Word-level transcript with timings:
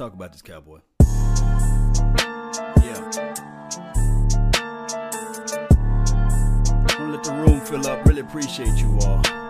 talk 0.00 0.14
about 0.14 0.32
this 0.32 0.40
cowboy. 0.40 0.78
Yeah. 0.98 1.84
Gonna 6.86 7.12
let 7.12 7.22
the 7.22 7.44
room 7.46 7.60
fill 7.60 7.86
up. 7.86 8.06
Really 8.06 8.22
appreciate 8.22 8.76
you 8.78 8.98
all. 9.02 9.49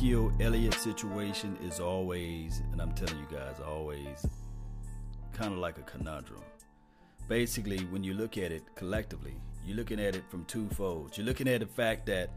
Ezekiel 0.00 0.32
Elliott 0.40 0.72
situation 0.72 1.58
is 1.62 1.78
always, 1.78 2.62
and 2.72 2.80
I'm 2.80 2.92
telling 2.92 3.18
you 3.18 3.26
guys, 3.30 3.60
always 3.60 4.26
kind 5.34 5.52
of 5.52 5.58
like 5.58 5.76
a 5.76 5.82
conundrum. 5.82 6.40
Basically, 7.28 7.80
when 7.90 8.02
you 8.02 8.14
look 8.14 8.38
at 8.38 8.50
it 8.50 8.62
collectively, 8.76 9.34
you're 9.62 9.76
looking 9.76 10.00
at 10.00 10.16
it 10.16 10.24
from 10.30 10.46
two 10.46 10.66
folds. 10.70 11.18
You're 11.18 11.26
looking 11.26 11.48
at 11.48 11.60
the 11.60 11.66
fact 11.66 12.06
that 12.06 12.30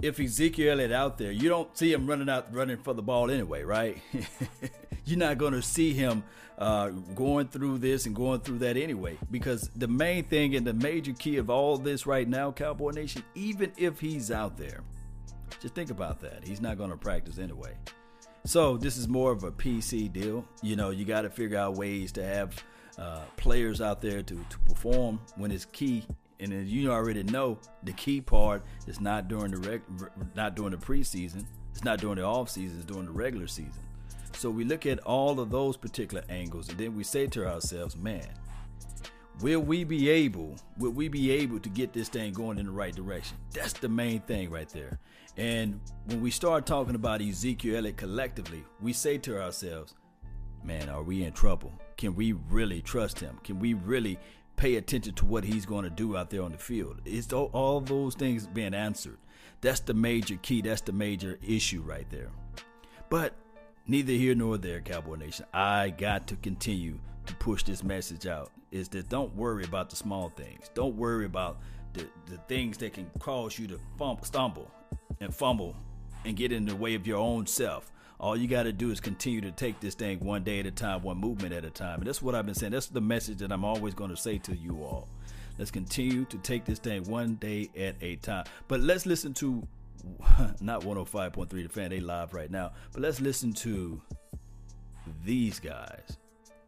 if 0.00 0.18
Ezekiel 0.18 0.72
Elliott 0.72 0.92
out 0.92 1.18
there, 1.18 1.30
you 1.30 1.50
don't 1.50 1.76
see 1.76 1.92
him 1.92 2.06
running 2.06 2.30
out 2.30 2.46
running 2.54 2.78
for 2.78 2.94
the 2.94 3.02
ball 3.02 3.30
anyway, 3.30 3.62
right? 3.62 3.98
You're 5.04 5.18
not 5.18 5.36
going 5.36 5.52
to 5.52 5.60
see 5.60 5.92
him 5.92 6.24
uh, 6.56 6.88
going 6.88 7.48
through 7.48 7.78
this 7.78 8.06
and 8.06 8.16
going 8.16 8.40
through 8.40 8.60
that 8.60 8.78
anyway, 8.78 9.18
because 9.30 9.68
the 9.76 9.88
main 9.88 10.24
thing 10.24 10.56
and 10.56 10.66
the 10.66 10.72
major 10.72 11.12
key 11.12 11.36
of 11.36 11.50
all 11.50 11.76
this 11.76 12.06
right 12.06 12.26
now, 12.26 12.50
Cowboy 12.50 12.92
Nation, 12.92 13.22
even 13.34 13.72
if 13.76 14.00
he's 14.00 14.30
out 14.30 14.56
there, 14.56 14.80
just 15.66 15.74
think 15.74 15.90
about 15.90 16.20
that. 16.20 16.44
He's 16.44 16.60
not 16.60 16.78
going 16.78 16.90
to 16.90 16.96
practice 16.96 17.38
anyway. 17.38 17.72
So 18.44 18.76
this 18.76 18.96
is 18.96 19.08
more 19.08 19.32
of 19.32 19.42
a 19.42 19.50
PC 19.50 20.12
deal. 20.12 20.44
You 20.62 20.76
know, 20.76 20.90
you 20.90 21.04
got 21.04 21.22
to 21.22 21.28
figure 21.30 21.58
out 21.58 21.74
ways 21.74 22.12
to 22.12 22.24
have 22.24 22.64
uh, 22.96 23.22
players 23.36 23.80
out 23.80 24.00
there 24.00 24.22
to, 24.22 24.46
to 24.48 24.58
perform 24.60 25.18
when 25.34 25.50
it's 25.50 25.64
key. 25.64 26.04
And 26.38 26.52
as 26.52 26.72
you 26.72 26.92
already 26.92 27.24
know, 27.24 27.58
the 27.82 27.92
key 27.94 28.20
part 28.20 28.62
is 28.86 29.00
not 29.00 29.26
during 29.26 29.50
the 29.50 29.56
reg- 29.56 29.82
not 30.36 30.54
during 30.54 30.70
the 30.70 30.76
preseason. 30.76 31.44
It's 31.72 31.82
not 31.82 31.98
during 31.98 32.18
the 32.18 32.22
off 32.22 32.48
season. 32.48 32.76
It's 32.76 32.86
during 32.86 33.06
the 33.06 33.10
regular 33.10 33.48
season. 33.48 33.82
So 34.34 34.50
we 34.50 34.62
look 34.62 34.86
at 34.86 35.00
all 35.00 35.40
of 35.40 35.50
those 35.50 35.76
particular 35.76 36.22
angles, 36.28 36.68
and 36.68 36.78
then 36.78 36.94
we 36.94 37.02
say 37.02 37.26
to 37.26 37.48
ourselves, 37.48 37.96
"Man, 37.96 38.28
will 39.40 39.60
we 39.60 39.82
be 39.82 40.08
able 40.08 40.54
will 40.78 40.92
we 40.92 41.08
be 41.08 41.30
able 41.30 41.58
to 41.58 41.68
get 41.68 41.92
this 41.92 42.08
thing 42.08 42.32
going 42.32 42.58
in 42.58 42.66
the 42.66 42.72
right 42.72 42.94
direction 42.94 43.36
that's 43.52 43.74
the 43.74 43.88
main 43.88 44.20
thing 44.20 44.48
right 44.50 44.70
there 44.70 44.98
and 45.36 45.80
when 46.06 46.20
we 46.20 46.30
start 46.30 46.66
talking 46.66 46.94
about 46.94 47.20
ezekiel 47.20 47.90
collectively 47.96 48.64
we 48.80 48.92
say 48.92 49.18
to 49.18 49.40
ourselves 49.40 49.94
man 50.62 50.88
are 50.88 51.02
we 51.02 51.24
in 51.24 51.32
trouble 51.32 51.72
can 51.96 52.14
we 52.14 52.32
really 52.50 52.80
trust 52.80 53.20
him 53.20 53.38
can 53.44 53.58
we 53.58 53.74
really 53.74 54.18
pay 54.56 54.76
attention 54.76 55.12
to 55.14 55.26
what 55.26 55.44
he's 55.44 55.66
going 55.66 55.84
to 55.84 55.90
do 55.90 56.16
out 56.16 56.30
there 56.30 56.42
on 56.42 56.52
the 56.52 56.58
field 56.58 57.00
it's 57.04 57.32
all, 57.32 57.80
those 57.80 58.14
things 58.14 58.46
being 58.46 58.74
answered 58.74 59.18
that's 59.60 59.80
the 59.80 59.94
major 59.94 60.36
key 60.36 60.62
that's 60.62 60.80
the 60.80 60.92
major 60.92 61.38
issue 61.42 61.82
right 61.82 62.08
there 62.10 62.30
but 63.08 63.34
neither 63.86 64.12
here 64.12 64.34
nor 64.34 64.58
there, 64.58 64.80
Cowboy 64.80 65.16
Nation. 65.16 65.46
I 65.52 65.90
got 65.90 66.26
to 66.28 66.36
continue 66.36 66.98
to 67.26 67.34
push 67.36 67.62
this 67.62 67.82
message 67.82 68.26
out. 68.26 68.50
Is 68.70 68.88
that 68.90 69.08
don't 69.08 69.34
worry 69.34 69.64
about 69.64 69.90
the 69.90 69.96
small 69.96 70.28
things. 70.30 70.70
Don't 70.74 70.96
worry 70.96 71.24
about 71.24 71.60
the, 71.92 72.06
the 72.26 72.36
things 72.48 72.76
that 72.78 72.92
can 72.92 73.08
cause 73.20 73.58
you 73.58 73.66
to 73.68 73.80
stumble 74.22 74.70
and 75.20 75.34
fumble 75.34 75.76
and 76.24 76.36
get 76.36 76.52
in 76.52 76.66
the 76.66 76.76
way 76.76 76.94
of 76.94 77.06
your 77.06 77.18
own 77.18 77.46
self. 77.46 77.92
All 78.18 78.36
you 78.36 78.48
got 78.48 78.62
to 78.62 78.72
do 78.72 78.90
is 78.90 79.00
continue 79.00 79.40
to 79.42 79.50
take 79.50 79.78
this 79.80 79.94
thing 79.94 80.20
one 80.20 80.42
day 80.42 80.60
at 80.60 80.66
a 80.66 80.70
time, 80.70 81.02
one 81.02 81.18
movement 81.18 81.52
at 81.52 81.64
a 81.64 81.70
time. 81.70 81.98
And 81.98 82.06
that's 82.06 82.22
what 82.22 82.34
I've 82.34 82.46
been 82.46 82.54
saying. 82.54 82.72
That's 82.72 82.86
the 82.86 83.00
message 83.00 83.38
that 83.38 83.52
I'm 83.52 83.64
always 83.64 83.94
going 83.94 84.10
to 84.10 84.16
say 84.16 84.38
to 84.38 84.56
you 84.56 84.82
all. 84.82 85.08
Let's 85.58 85.70
continue 85.70 86.24
to 86.26 86.38
take 86.38 86.64
this 86.64 86.78
thing 86.78 87.04
one 87.04 87.34
day 87.36 87.70
at 87.76 87.96
a 88.00 88.16
time. 88.16 88.44
But 88.68 88.80
let's 88.80 89.04
listen 89.06 89.34
to 89.34 89.66
not 90.60 90.82
105.3 90.82 91.48
the 91.48 91.68
fan 91.68 91.90
they 91.90 91.98
live 91.98 92.32
right 92.32 92.50
now 92.50 92.70
but 92.92 93.02
let's 93.02 93.20
listen 93.20 93.52
to 93.52 94.00
these 95.24 95.58
guys 95.58 96.18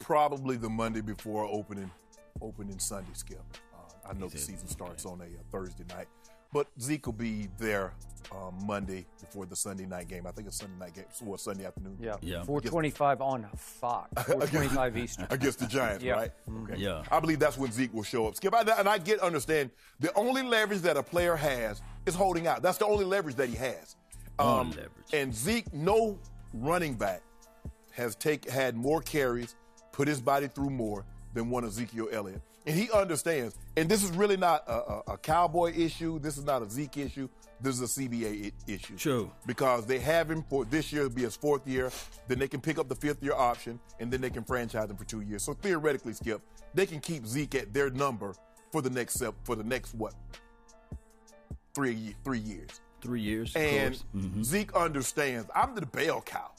probably 0.01 0.57
the 0.57 0.69
Monday 0.69 1.01
before 1.01 1.45
opening 1.45 1.91
opening 2.41 2.79
Sunday, 2.79 3.11
Skip. 3.13 3.43
Uh, 3.75 4.09
I 4.09 4.13
know 4.15 4.29
the 4.29 4.39
season 4.39 4.69
starts 4.69 5.05
on 5.05 5.21
a, 5.21 5.25
uh 5.25 5.43
Thursday 5.51 5.85
night, 5.89 6.09
but 6.53 6.69
Zeke 6.81 7.07
will 7.07 7.13
be 7.13 7.49
there 7.59 7.93
um, 8.33 8.59
Monday 8.67 9.07
before 9.21 9.47
the 9.47 9.57
Sunday 9.57 9.87
night 9.87 10.09
game. 10.09 10.27
I 10.27 10.33
think 10.33 10.49
it's 10.49 10.59
Sunday 10.59 10.75
night 10.79 10.95
game, 10.95 11.05
or 11.27 11.39
Sunday 11.39 11.65
afternoon. 11.65 11.97
Yeah, 12.01 12.17
Yeah. 12.21 12.43
425 12.45 13.21
on 13.23 13.47
Fox, 13.57 14.11
425 14.27 14.97
Eastern. 14.99 15.27
Against 15.31 15.59
the 15.61 15.67
Giants, 15.67 16.05
Yeah. 16.05 16.13
right? 16.13 16.31
Okay. 16.65 16.77
Yeah. 16.77 17.03
I 17.11 17.21
believe 17.21 17.39
that's 17.39 17.57
when 17.57 17.73
Zeke 17.73 17.93
will 17.95 18.03
show 18.03 18.27
up. 18.27 18.37
Skip, 18.37 18.55
I, 18.55 18.63
and 18.79 18.89
I 18.89 18.99
get 18.99 19.21
understand 19.21 19.71
the 20.01 20.13
only 20.15 20.43
leverage 20.43 20.81
that 20.81 20.97
a 20.97 21.03
player 21.03 21.37
has 21.37 21.81
is 22.07 22.15
holding 22.15 22.47
out. 22.47 22.63
That's 22.63 22.79
the 22.79 22.87
only 22.87 23.05
leverage 23.05 23.37
that 23.37 23.49
he 23.49 23.57
has. 23.57 23.97
Um, 24.39 24.47
Only 24.49 24.77
leverage. 24.77 24.93
And 25.15 25.35
Zeke, 25.35 25.73
no 25.75 26.19
running 26.53 26.95
back 26.95 27.23
has 27.93 28.15
take 28.15 28.49
had 28.49 28.77
more 28.77 29.01
carries, 29.03 29.57
put 29.93 30.07
his 30.07 30.21
body 30.21 30.47
through 30.49 30.71
more 30.71 31.05
than 31.35 31.51
one 31.51 31.65
Ezekiel 31.65 32.09
Elliott. 32.13 32.41
And 32.67 32.77
he 32.77 32.91
understands. 32.91 33.55
And 33.77 33.89
this 33.89 34.03
is 34.05 34.11
really 34.11 34.37
not 34.37 34.65
a, 34.67 34.73
a, 34.73 35.03
a 35.15 35.19
cowboy 35.19 35.73
issue. 35.75 36.19
This 36.19 36.37
is 36.37 36.45
not 36.45 36.63
a 36.63 36.69
Zeke 36.69 36.99
issue. 36.99 37.29
This 37.61 37.81
is 37.81 37.97
a 37.99 38.01
CBA 38.01 38.47
I- 38.47 38.71
issue. 38.73 38.97
True. 38.97 39.31
Because 39.47 39.87
they 39.87 39.99
have 40.01 40.31
him 40.31 40.45
for 40.51 40.65
this 40.65 40.93
year 40.93 41.09
be 41.09 41.23
his 41.23 41.35
fourth 41.37 41.67
year. 41.67 41.91
Then 42.29 42.39
they 42.39 42.49
can 42.49 42.61
pick 42.61 42.79
up 42.79 42.89
the 42.89 42.95
fifth 42.95 43.23
year 43.23 43.33
option, 43.35 43.81
and 44.01 44.13
then 44.13 44.21
they 44.21 44.31
can 44.31 44.45
franchise 44.45 44.91
him 44.91 44.97
for 44.97 45.05
two 45.05 45.23
years. 45.23 45.43
So 45.43 45.55
theoretically, 45.55 46.13
Skip, 46.13 46.43
they 46.75 46.85
can 46.87 47.01
keep 47.01 47.27
Zeke 47.27 47.55
at 47.55 47.73
their 47.73 47.91
number 47.91 48.35
for 48.71 48.83
the 48.83 48.91
next 48.91 49.23
for 49.45 49.57
the 49.57 49.65
next 49.65 49.95
what 49.95 50.15
three 51.75 52.15
three 52.25 52.39
years. 52.39 52.81
three 53.01 53.21
years 53.21 53.55
And. 53.57 54.03
Mhm. 54.15 54.45
Zeke 54.45 54.75
understands. 54.75 55.49
I'm 55.55 55.75
the 55.75 55.87
bell 55.87 56.21
cow. 56.21 56.51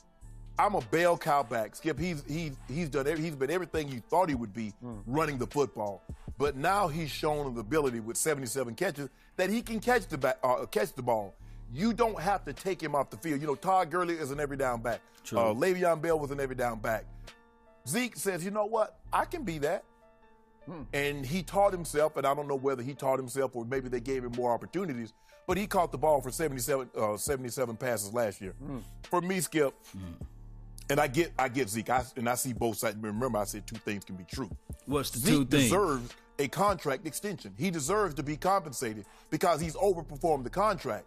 I'm 0.59 0.75
a 0.75 0.81
bell 0.81 1.17
cow 1.17 1.41
back. 1.41 1.73
Skip, 1.77 1.97
he's 1.97 2.21
he's 2.27 2.57
he's 2.67 2.89
done 2.89 3.07
every, 3.07 3.23
he's 3.23 3.35
been 3.35 3.49
everything 3.49 3.87
you 3.87 4.01
thought 4.09 4.27
he 4.27 4.35
would 4.35 4.53
be 4.53 4.73
running 5.07 5.37
the 5.37 5.47
football. 5.47 6.03
But 6.37 6.57
now 6.57 6.89
he's 6.89 7.09
shown 7.09 7.53
the 7.53 7.61
ability 7.61 8.01
with 8.01 8.17
77 8.17 8.75
catches 8.75 9.09
that 9.37 9.49
he 9.49 9.61
can 9.61 9.79
catch 9.79 10.07
the 10.07 10.17
back, 10.17 10.37
uh, 10.43 10.65
catch 10.65 10.93
the 10.93 11.01
ball. 11.01 11.33
You 11.73 11.93
don't 11.93 12.19
have 12.19 12.43
to 12.45 12.53
take 12.53 12.81
him 12.81 12.93
off 12.93 13.09
the 13.09 13.17
field. 13.17 13.39
You 13.39 13.47
know, 13.47 13.55
Todd 13.55 13.89
Gurley 13.89 14.15
is 14.15 14.31
an 14.31 14.39
every 14.39 14.57
down 14.57 14.81
back. 14.81 15.01
True. 15.23 15.39
Uh, 15.39 15.53
Le'Veon 15.53 16.01
Bell 16.01 16.19
was 16.19 16.31
an 16.31 16.39
every 16.39 16.55
down 16.55 16.79
back. 16.79 17.05
Zeke 17.87 18.15
says, 18.15 18.43
you 18.43 18.51
know 18.51 18.65
what? 18.65 18.99
I 19.13 19.25
can 19.25 19.43
be 19.43 19.59
that. 19.59 19.83
Hmm. 20.65 20.81
And 20.93 21.25
he 21.25 21.43
taught 21.43 21.71
himself, 21.71 22.17
and 22.17 22.25
I 22.25 22.33
don't 22.33 22.47
know 22.47 22.55
whether 22.55 22.81
he 22.81 22.93
taught 22.93 23.19
himself 23.19 23.55
or 23.55 23.65
maybe 23.65 23.87
they 23.89 23.99
gave 23.99 24.23
him 24.23 24.31
more 24.35 24.51
opportunities, 24.51 25.13
but 25.47 25.57
he 25.57 25.67
caught 25.67 25.91
the 25.91 25.97
ball 25.97 26.21
for 26.21 26.31
77, 26.31 26.89
uh, 26.97 27.17
77 27.17 27.75
passes 27.77 28.13
last 28.13 28.41
year. 28.41 28.53
Hmm. 28.63 28.77
For 29.03 29.21
me, 29.21 29.39
Skip, 29.39 29.73
and 30.89 30.99
I 30.99 31.07
get 31.07 31.31
I 31.37 31.47
get 31.49 31.69
Zeke, 31.69 31.89
I, 31.89 32.03
and 32.17 32.27
I 32.27 32.35
see 32.35 32.53
both 32.53 32.77
sides. 32.77 32.97
Remember, 32.99 33.37
I 33.37 33.43
said 33.45 33.65
two 33.67 33.77
things 33.77 34.03
can 34.03 34.15
be 34.15 34.25
true. 34.25 34.49
What's 34.85 35.11
the 35.11 35.19
Zeke 35.19 35.29
two 35.29 35.45
things? 35.45 35.63
deserves 35.63 36.13
a 36.39 36.47
contract 36.47 37.05
extension. 37.05 37.53
He 37.57 37.69
deserves 37.69 38.15
to 38.15 38.23
be 38.23 38.37
compensated 38.37 39.05
because 39.29 39.59
he's 39.61 39.75
overperformed 39.75 40.43
the 40.43 40.49
contract. 40.49 41.05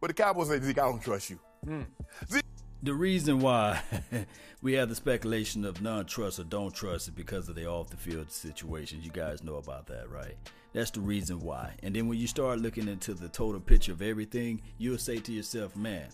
But 0.00 0.08
the 0.08 0.14
Cowboys 0.14 0.48
say, 0.48 0.60
Zeke, 0.60 0.78
I 0.78 0.82
don't 0.82 1.02
trust 1.02 1.30
you. 1.30 1.40
Hmm. 1.64 1.82
Zeke, 2.30 2.44
The 2.82 2.94
reason 2.94 3.40
why 3.40 3.80
we 4.62 4.74
have 4.74 4.90
the 4.90 4.94
speculation 4.94 5.64
of 5.64 5.82
non-trust 5.82 6.38
or 6.38 6.44
don't 6.44 6.74
trust 6.74 7.08
is 7.08 7.14
because 7.14 7.48
of 7.48 7.54
the 7.56 7.66
off-the-field 7.66 8.30
situations. 8.30 9.04
You 9.04 9.10
guys 9.10 9.42
know 9.42 9.56
about 9.56 9.86
that, 9.86 10.10
right? 10.10 10.36
That's 10.74 10.90
the 10.90 11.00
reason 11.00 11.40
why. 11.40 11.72
And 11.82 11.96
then 11.96 12.06
when 12.06 12.18
you 12.18 12.26
start 12.26 12.60
looking 12.60 12.86
into 12.86 13.14
the 13.14 13.28
total 13.28 13.60
picture 13.60 13.92
of 13.92 14.02
everything, 14.02 14.60
you'll 14.76 14.98
say 14.98 15.16
to 15.18 15.32
yourself, 15.32 15.74
"Man, 15.74 16.08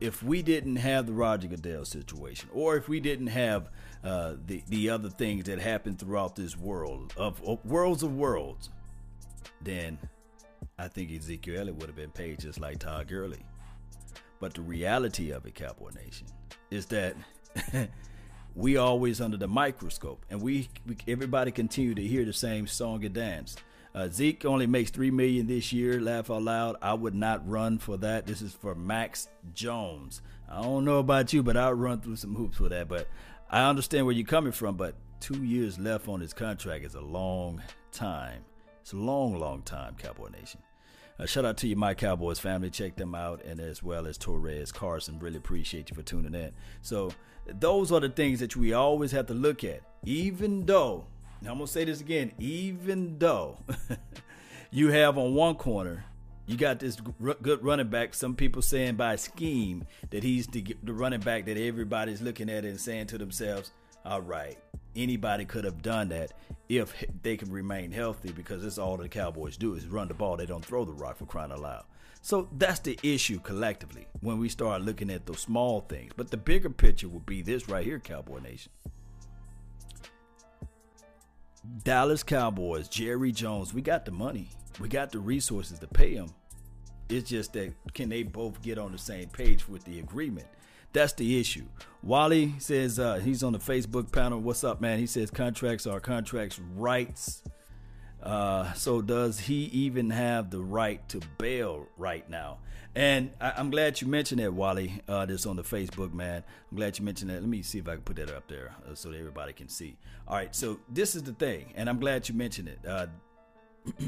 if 0.00 0.22
we 0.22 0.42
didn't 0.42 0.76
have 0.76 1.06
the 1.06 1.12
Roger 1.12 1.48
Goodell 1.48 1.84
situation, 1.84 2.48
or 2.52 2.76
if 2.76 2.88
we 2.88 3.00
didn't 3.00 3.28
have 3.28 3.70
uh, 4.02 4.34
the 4.46 4.62
the 4.68 4.90
other 4.90 5.10
things 5.10 5.44
that 5.44 5.58
happen 5.58 5.96
throughout 5.96 6.36
this 6.36 6.56
world 6.56 7.12
of, 7.16 7.42
of 7.44 7.64
worlds 7.64 8.02
of 8.02 8.14
worlds, 8.14 8.70
then 9.60 9.98
I 10.78 10.88
think 10.88 11.12
Ezekiel 11.12 11.60
Elliott 11.60 11.76
would 11.76 11.86
have 11.86 11.96
been 11.96 12.10
paid 12.10 12.40
just 12.40 12.58
like 12.60 12.78
Todd 12.78 13.08
Gurley." 13.08 13.44
But 14.40 14.54
the 14.54 14.62
reality 14.62 15.32
of 15.32 15.44
it, 15.44 15.54
Cowboy 15.54 15.90
Nation, 15.90 16.26
is 16.70 16.86
that 16.86 17.14
we 18.54 18.78
always 18.78 19.20
under 19.20 19.36
the 19.36 19.48
microscope, 19.48 20.24
and 20.30 20.40
we, 20.40 20.70
we 20.86 20.96
everybody 21.06 21.50
continue 21.50 21.94
to 21.94 22.02
hear 22.02 22.24
the 22.24 22.32
same 22.32 22.66
song 22.66 23.04
and 23.04 23.14
dance. 23.14 23.56
Uh, 23.94 24.08
Zeke 24.08 24.44
only 24.44 24.66
makes 24.66 24.90
three 24.90 25.10
million 25.10 25.46
this 25.46 25.72
year. 25.72 26.00
Laugh 26.00 26.30
out 26.30 26.42
loud. 26.42 26.76
I 26.80 26.94
would 26.94 27.14
not 27.14 27.48
run 27.48 27.78
for 27.78 27.96
that. 27.98 28.26
This 28.26 28.40
is 28.40 28.52
for 28.52 28.74
Max 28.74 29.28
Jones. 29.54 30.22
I 30.48 30.62
don't 30.62 30.84
know 30.84 30.98
about 30.98 31.32
you, 31.32 31.42
but 31.42 31.56
I'll 31.56 31.74
run 31.74 32.00
through 32.00 32.16
some 32.16 32.34
hoops 32.34 32.58
for 32.58 32.68
that. 32.68 32.88
But 32.88 33.08
I 33.50 33.68
understand 33.68 34.06
where 34.06 34.14
you're 34.14 34.26
coming 34.26 34.52
from. 34.52 34.76
But 34.76 34.94
two 35.18 35.42
years 35.44 35.78
left 35.78 36.08
on 36.08 36.20
his 36.20 36.32
contract 36.32 36.84
is 36.84 36.94
a 36.94 37.00
long 37.00 37.62
time. 37.92 38.44
It's 38.80 38.92
a 38.92 38.96
long, 38.96 39.38
long 39.38 39.62
time, 39.62 39.96
Cowboy 39.96 40.30
Nation. 40.30 40.60
Uh, 41.18 41.26
shout 41.26 41.44
out 41.44 41.58
to 41.58 41.68
you, 41.68 41.76
my 41.76 41.92
Cowboys 41.92 42.38
family. 42.38 42.70
Check 42.70 42.96
them 42.96 43.14
out, 43.14 43.44
and 43.44 43.60
as 43.60 43.82
well 43.82 44.06
as 44.06 44.16
Torres 44.16 44.72
Carson. 44.72 45.18
Really 45.18 45.36
appreciate 45.36 45.90
you 45.90 45.96
for 45.96 46.02
tuning 46.02 46.34
in. 46.34 46.52
So, 46.80 47.10
those 47.46 47.92
are 47.92 48.00
the 48.00 48.08
things 48.08 48.40
that 48.40 48.56
we 48.56 48.72
always 48.72 49.12
have 49.12 49.26
to 49.26 49.34
look 49.34 49.62
at. 49.64 49.82
Even 50.04 50.64
though, 50.64 51.06
now 51.42 51.52
I'm 51.52 51.58
gonna 51.58 51.66
say 51.66 51.84
this 51.84 52.00
again, 52.00 52.32
even 52.38 53.18
though 53.18 53.58
you 54.70 54.90
have 54.90 55.18
on 55.18 55.34
one 55.34 55.54
corner, 55.54 56.04
you 56.46 56.56
got 56.56 56.80
this 56.80 56.96
g- 56.96 57.34
good 57.42 57.64
running 57.64 57.88
back. 57.88 58.14
Some 58.14 58.34
people 58.34 58.62
saying 58.62 58.96
by 58.96 59.16
scheme 59.16 59.86
that 60.10 60.22
he's 60.22 60.46
the, 60.48 60.76
the 60.82 60.92
running 60.92 61.20
back 61.20 61.46
that 61.46 61.56
everybody's 61.56 62.20
looking 62.20 62.50
at 62.50 62.64
and 62.64 62.80
saying 62.80 63.06
to 63.08 63.18
themselves, 63.18 63.70
"All 64.04 64.20
right, 64.20 64.58
anybody 64.96 65.44
could 65.44 65.64
have 65.64 65.82
done 65.82 66.08
that 66.08 66.32
if 66.68 66.94
they 67.22 67.36
can 67.36 67.50
remain 67.50 67.90
healthy 67.90 68.32
because 68.32 68.62
that's 68.62 68.78
all 68.78 68.96
the 68.96 69.08
Cowboys 69.08 69.56
do 69.56 69.74
is 69.74 69.86
run 69.86 70.08
the 70.08 70.14
ball. 70.14 70.36
They 70.36 70.46
don't 70.46 70.64
throw 70.64 70.84
the 70.84 70.92
rock 70.92 71.18
for 71.18 71.26
crying 71.26 71.52
out 71.52 71.60
loud. 71.60 71.84
So 72.22 72.48
that's 72.58 72.80
the 72.80 72.98
issue 73.02 73.40
collectively 73.40 74.06
when 74.20 74.38
we 74.38 74.48
start 74.48 74.82
looking 74.82 75.10
at 75.10 75.26
those 75.26 75.40
small 75.40 75.80
things. 75.80 76.12
But 76.16 76.30
the 76.30 76.36
bigger 76.36 76.68
picture 76.70 77.08
will 77.08 77.20
be 77.20 77.42
this 77.42 77.68
right 77.68 77.84
here, 77.84 77.98
Cowboy 77.98 78.40
Nation. 78.40 78.70
Dallas 81.84 82.22
Cowboys, 82.22 82.88
Jerry 82.88 83.32
Jones, 83.32 83.74
we 83.74 83.82
got 83.82 84.04
the 84.04 84.10
money. 84.10 84.48
We 84.80 84.88
got 84.88 85.12
the 85.12 85.18
resources 85.18 85.78
to 85.80 85.86
pay 85.86 86.14
him. 86.14 86.32
It's 87.08 87.28
just 87.28 87.52
that 87.52 87.74
can 87.92 88.08
they 88.08 88.22
both 88.22 88.62
get 88.62 88.78
on 88.78 88.92
the 88.92 88.98
same 88.98 89.28
page 89.28 89.68
with 89.68 89.84
the 89.84 89.98
agreement? 89.98 90.46
That's 90.92 91.12
the 91.12 91.38
issue. 91.38 91.66
Wally 92.02 92.54
says 92.58 92.98
uh, 92.98 93.16
he's 93.16 93.42
on 93.42 93.52
the 93.52 93.58
Facebook 93.58 94.10
panel. 94.10 94.40
What's 94.40 94.64
up, 94.64 94.80
man? 94.80 94.98
He 94.98 95.06
says 95.06 95.30
contracts 95.30 95.86
are 95.86 96.00
contracts 96.00 96.58
rights. 96.58 97.42
Uh, 98.22 98.72
so 98.74 99.00
does 99.00 99.40
he 99.40 99.64
even 99.66 100.10
have 100.10 100.50
the 100.50 100.60
right 100.60 101.06
to 101.08 101.20
bail 101.38 101.86
right 101.96 102.28
now? 102.28 102.58
And 102.94 103.30
I, 103.40 103.60
am 103.60 103.70
glad 103.70 104.00
you 104.00 104.08
mentioned 104.08 104.40
that, 104.40 104.52
Wally. 104.52 105.00
Uh, 105.08 105.24
that's 105.24 105.46
on 105.46 105.56
the 105.56 105.62
Facebook, 105.62 106.12
man. 106.12 106.42
I'm 106.70 106.76
glad 106.76 106.98
you 106.98 107.04
mentioned 107.04 107.30
that. 107.30 107.40
Let 107.40 107.48
me 107.48 107.62
see 107.62 107.78
if 107.78 107.88
I 107.88 107.92
can 107.92 108.02
put 108.02 108.16
that 108.16 108.30
up 108.30 108.48
there 108.48 108.74
uh, 108.88 108.94
so 108.94 109.10
that 109.10 109.18
everybody 109.18 109.52
can 109.52 109.68
see. 109.68 109.96
All 110.26 110.34
right, 110.34 110.54
so 110.54 110.80
this 110.88 111.14
is 111.14 111.22
the 111.22 111.32
thing, 111.32 111.72
and 111.76 111.88
I'm 111.88 112.00
glad 112.00 112.28
you 112.28 112.34
mentioned 112.34 112.68
it. 112.68 112.78
Uh, 112.86 113.06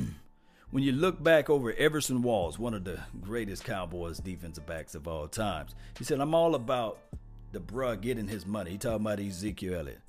when 0.73 0.82
you 0.82 0.93
look 0.93 1.23
back 1.23 1.49
over 1.49 1.73
Everson 1.75 2.23
Walls, 2.23 2.59
one 2.59 2.75
of 2.75 2.85
the 2.85 2.99
greatest 3.20 3.64
Cowboys 3.64 4.19
defensive 4.19 4.67
backs 4.67 4.94
of 4.94 5.06
all 5.06 5.29
times, 5.29 5.75
he 5.97 6.05
said, 6.05 6.20
I'm 6.20 6.35
all 6.35 6.55
about 6.56 6.99
the 7.53 7.61
bruh 7.61 8.00
getting 8.00 8.26
his 8.26 8.47
money. 8.47 8.73
He 8.73 8.79
talking 8.79 9.06
about 9.06 9.20
Ezekiel 9.20 9.81
Elliott. 9.81 10.00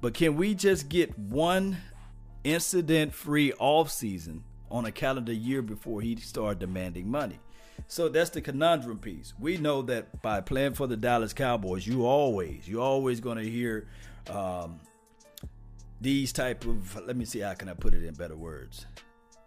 But 0.00 0.14
can 0.14 0.36
we 0.36 0.54
just 0.54 0.88
get 0.88 1.18
one 1.18 1.78
incident 2.44 3.14
free 3.14 3.52
offseason 3.52 4.40
on 4.70 4.84
a 4.84 4.92
calendar 4.92 5.32
year 5.32 5.62
before 5.62 6.00
he 6.00 6.16
started 6.16 6.58
demanding 6.58 7.10
money? 7.10 7.38
So 7.88 8.08
that's 8.08 8.30
the 8.30 8.40
conundrum 8.40 8.98
piece. 8.98 9.32
We 9.38 9.56
know 9.56 9.82
that 9.82 10.22
by 10.22 10.40
playing 10.40 10.74
for 10.74 10.86
the 10.86 10.96
Dallas 10.96 11.32
Cowboys, 11.32 11.86
you 11.86 12.06
always, 12.06 12.68
you 12.68 12.80
always 12.80 13.20
going 13.20 13.38
to 13.38 13.48
hear 13.48 13.86
um, 14.28 14.80
these 16.00 16.32
type 16.32 16.64
of. 16.66 17.06
Let 17.06 17.16
me 17.16 17.24
see 17.24 17.40
how 17.40 17.54
can 17.54 17.68
I 17.68 17.74
put 17.74 17.94
it 17.94 18.04
in 18.04 18.14
better 18.14 18.36
words 18.36 18.86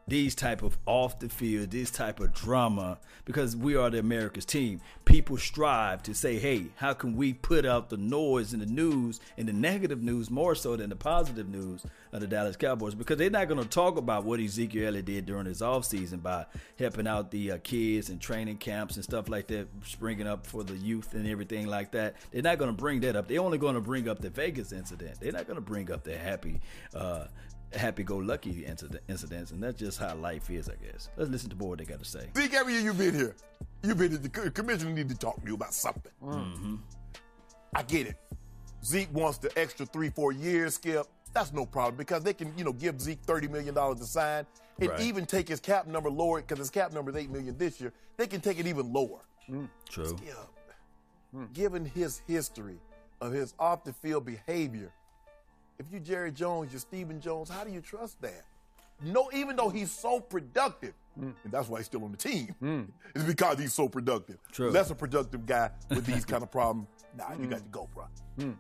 these 0.08 0.36
type 0.36 0.64
of 0.64 0.78
off 0.86 1.20
the 1.20 1.30
field, 1.30 1.72
this 1.72 1.90
type 1.90 2.20
of 2.20 2.34
drama, 2.34 3.00
because 3.26 3.56
we 3.56 3.76
are 3.76 3.90
the 3.90 4.00
America's 4.00 4.46
team. 4.46 4.82
People 5.06 5.38
strive 5.38 6.04
to 6.04 6.14
say, 6.14 6.38
hey, 6.38 6.66
how 6.76 6.94
can 6.94 7.16
we 7.16 7.34
put 7.34 7.66
out 7.66 7.90
the 7.90 7.98
noise 7.98 8.54
in 8.54 8.60
the 8.60 8.66
news 8.66 9.20
and 9.38 9.48
the 9.48 9.54
negative 9.54 10.02
news 10.02 10.30
more 10.30 10.56
so 10.56 10.76
than 10.76 10.90
the 10.90 10.96
positive 10.96 11.48
news 11.48 11.86
of 12.12 12.20
the 12.20 12.28
Dallas 12.28 12.58
Cowboys? 12.58 12.96
Because 12.96 13.18
they're 13.18 13.30
not 13.30 13.48
going 13.48 13.62
to 13.62 13.70
talk 13.70 13.98
about 13.98 14.26
what 14.26 14.40
Ezekiel 14.40 14.88
Elliott 14.88 15.06
did 15.06 15.26
during 15.26 15.46
his 15.46 15.62
offseason 15.62 16.22
by 16.22 16.46
helping 16.78 17.08
out 17.08 17.32
the 17.32 17.54
uh, 17.54 17.58
kids 17.64 18.10
and 18.10 18.20
training 18.20 18.58
camps 18.58 18.96
and 18.96 19.04
stuff 19.04 19.30
like 19.30 19.48
that, 19.48 19.68
springing 19.86 20.28
up 20.28 20.46
for 20.46 20.64
the 20.64 20.76
youth 20.76 21.14
and 21.14 21.28
everything 21.28 21.68
like 21.68 21.92
that. 21.92 22.16
They're 22.32 22.42
not 22.42 22.58
going 22.58 22.72
to 22.72 22.78
bring 22.78 23.00
that 23.02 23.16
up. 23.16 23.28
They're 23.28 23.40
only 23.40 23.58
going 23.58 23.76
to 23.76 23.82
bring 23.82 24.10
up 24.10 24.20
the 24.20 24.30
Vegas 24.30 24.72
incident. 24.74 25.20
They're 25.22 25.32
not 25.32 25.48
going 25.48 25.56
to 25.56 25.62
bring 25.62 25.92
up 25.92 26.04
the 26.04 26.18
happy 26.18 26.60
uh, 26.94 27.26
happy-go-lucky 27.76 28.66
incidents, 28.66 29.52
and 29.52 29.62
that's 29.64 29.78
just 29.78 30.00
how 30.00 30.16
life 30.16 30.50
is, 30.50 30.70
I 30.70 30.76
guess. 30.76 31.10
Let's 31.18 31.30
listen 31.30 31.50
to 31.50 31.56
what 31.56 31.80
they 31.80 31.86
got 31.86 32.00
to 32.00 32.06
say. 32.06 32.28
Zeke, 32.36 32.54
every 32.54 32.74
year 32.74 32.82
you've 32.82 32.98
been 32.98 33.14
here, 33.14 33.36
you've 33.82 33.98
been 33.98 34.12
here. 34.12 34.20
The 34.20 34.52
commissioner 34.52 34.92
need 34.92 35.10
to 35.10 35.18
talk 35.18 35.42
to 35.42 35.48
you 35.48 35.56
about 35.56 35.74
something. 35.74 36.12
Mm. 36.24 36.34
Mm-hmm. 36.34 36.76
I 37.76 37.84
get 37.84 38.08
it. 38.08 38.16
Zeke 38.84 39.14
wants 39.14 39.38
the 39.38 39.58
extra 39.58 39.86
three, 39.86 40.10
four 40.10 40.32
years, 40.32 40.76
Skip. 40.76 41.08
That's 41.34 41.52
no 41.52 41.66
problem 41.66 41.96
because 41.96 42.24
they 42.24 42.34
can, 42.34 42.54
you 42.58 42.64
know, 42.64 42.74
give 42.74 43.02
Zeke 43.02 43.22
thirty 43.24 43.48
million 43.48 43.74
dollars 43.74 44.00
to 44.00 44.06
sign, 44.06 44.46
and 44.80 44.90
Right. 44.90 45.02
even 45.02 45.26
take 45.26 45.48
his 45.48 45.60
cap 45.60 45.88
number 45.88 46.10
lower 46.10 46.42
because 46.42 46.60
his 46.60 46.70
cap 46.70 46.94
number 46.94 47.12
is 47.12 47.18
eight 47.18 47.32
million 47.32 47.58
this 47.58 47.82
year. 47.82 47.92
They 48.18 48.28
can 48.28 48.42
take 48.42 48.60
it 48.60 48.68
even 48.68 48.94
lower. 48.94 49.22
Mm. 49.50 49.70
True. 49.90 50.06
Skip, 50.06 50.36
mm. 51.36 51.54
given 51.54 51.86
his 51.86 52.22
history 52.28 52.78
of 53.22 53.32
his 53.32 53.56
off 53.58 53.84
the 53.84 53.94
field 53.94 54.26
behavior, 54.26 54.92
if 55.80 55.86
you're 55.92 56.00
Jerry 56.00 56.32
Jones, 56.32 56.72
you're 56.72 56.80
Stephen 56.80 57.20
Jones, 57.20 57.50
how 57.50 57.64
do 57.64 57.72
you 57.72 57.82
trust 57.82 58.22
that? 58.22 58.44
No, 59.04 59.30
even 59.34 59.56
though 59.56 59.70
he's 59.70 59.92
so 59.92 60.20
productive, 60.20 60.94
and 61.16 61.36
that's 61.46 61.68
why 61.68 61.80
he's 61.80 61.88
still 61.88 62.04
on 62.04 62.12
the 62.12 62.18
team, 62.18 62.56
hmm. 62.60 62.82
it's 63.16 63.24
because 63.24 63.60
he's 63.60 63.74
so 63.74 63.90
productive. 63.90 64.38
True. 64.52 64.72
Less 64.72 64.90
a 64.92 64.96
productive 64.96 65.46
guy 65.46 65.72
with 65.90 66.06
these 66.06 66.26
kind 66.34 66.44
of 66.44 66.52
problems. 66.52 66.88
Nah, 67.18 67.32
you 67.32 67.46
hmm. 67.46 67.50
got 67.50 67.64
to 67.64 67.70
go, 67.70 67.90
bro. 67.94 68.06
Hmm. 68.40 68.52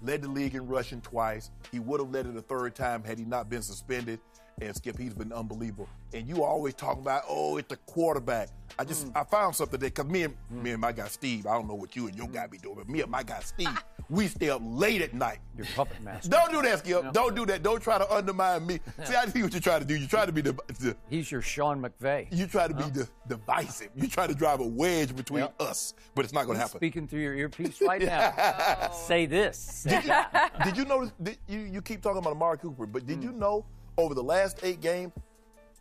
Led 0.00 0.22
the 0.22 0.28
league 0.28 0.54
in 0.54 0.66
rushing 0.66 1.00
twice. 1.00 1.50
He 1.70 1.78
would 1.78 2.00
have 2.00 2.10
led 2.10 2.26
it 2.26 2.36
a 2.36 2.42
third 2.42 2.74
time 2.74 3.04
had 3.04 3.18
he 3.18 3.24
not 3.24 3.48
been 3.48 3.62
suspended. 3.62 4.18
And 4.60 4.74
Skip, 4.76 4.98
he's 4.98 5.14
been 5.14 5.32
unbelievable. 5.32 5.88
And 6.12 6.28
you 6.28 6.44
always 6.44 6.74
talk 6.74 6.98
about, 6.98 7.22
oh, 7.28 7.56
it's 7.56 7.68
the 7.68 7.76
quarterback. 7.76 8.50
I 8.78 8.84
just 8.84 9.06
mm. 9.06 9.12
I 9.14 9.24
found 9.24 9.54
something 9.54 9.78
there 9.78 9.90
because 9.90 10.06
me 10.06 10.22
and 10.22 10.34
mm. 10.52 10.62
me 10.62 10.70
and 10.70 10.80
my 10.80 10.92
guy 10.92 11.06
Steve, 11.08 11.46
I 11.46 11.54
don't 11.54 11.68
know 11.68 11.74
what 11.74 11.94
you 11.94 12.06
and 12.06 12.16
your 12.16 12.26
mm. 12.26 12.32
guy 12.32 12.46
be 12.46 12.58
doing, 12.58 12.76
but 12.76 12.88
me 12.88 13.02
and 13.02 13.10
my 13.10 13.22
guy 13.22 13.40
Steve, 13.40 13.68
we 14.10 14.28
stay 14.28 14.50
up 14.50 14.62
late 14.64 15.02
at 15.02 15.14
night. 15.14 15.38
Your 15.56 15.66
puppet 15.74 16.00
master. 16.02 16.30
Don't 16.30 16.50
do 16.50 16.62
that, 16.62 16.78
Skip. 16.78 17.12
Don't 17.12 17.34
do 17.34 17.44
that. 17.46 17.62
Don't 17.62 17.82
try 17.82 17.98
to 17.98 18.10
undermine 18.10 18.66
me. 18.66 18.80
See, 19.04 19.14
I 19.14 19.26
see 19.26 19.42
what 19.42 19.52
you're 19.52 19.60
trying 19.60 19.80
to 19.80 19.86
do. 19.86 19.96
You 19.96 20.06
try 20.06 20.26
to 20.26 20.32
be 20.32 20.40
the, 20.40 20.52
the 20.80 20.96
He's 21.10 21.30
your 21.30 21.42
Sean 21.42 21.82
McVay. 21.82 22.28
you 22.30 22.46
try 22.46 22.66
to 22.68 22.74
be 22.74 22.84
the 22.84 23.08
divisive. 23.28 23.90
You 23.94 24.08
try 24.08 24.26
to 24.26 24.34
drive 24.34 24.60
a 24.60 24.66
wedge 24.66 25.14
between 25.14 25.42
Yep. 25.42 25.60
us, 25.60 25.94
but 26.14 26.24
it's 26.24 26.34
not 26.34 26.46
going 26.46 26.56
to 26.56 26.62
happen. 26.62 26.78
Speaking 26.78 27.08
through 27.08 27.20
your 27.20 27.34
earpiece 27.34 27.80
right 27.86 28.02
now. 28.02 28.90
Say 28.92 29.26
this. 29.26 29.58
Say 29.58 30.00
that. 30.06 30.62
did 30.64 30.76
you 30.76 30.84
notice? 30.84 31.12
Did, 31.22 31.38
you 31.48 31.60
you 31.60 31.82
keep 31.82 32.00
talking 32.00 32.18
about 32.18 32.32
Amari 32.32 32.58
Cooper, 32.58 32.86
but 32.86 33.06
did 33.06 33.22
you 33.22 33.32
know 33.32 33.64
over 33.98 34.14
the 34.14 34.22
last 34.22 34.58
eight 34.62 34.80
games, 34.80 35.12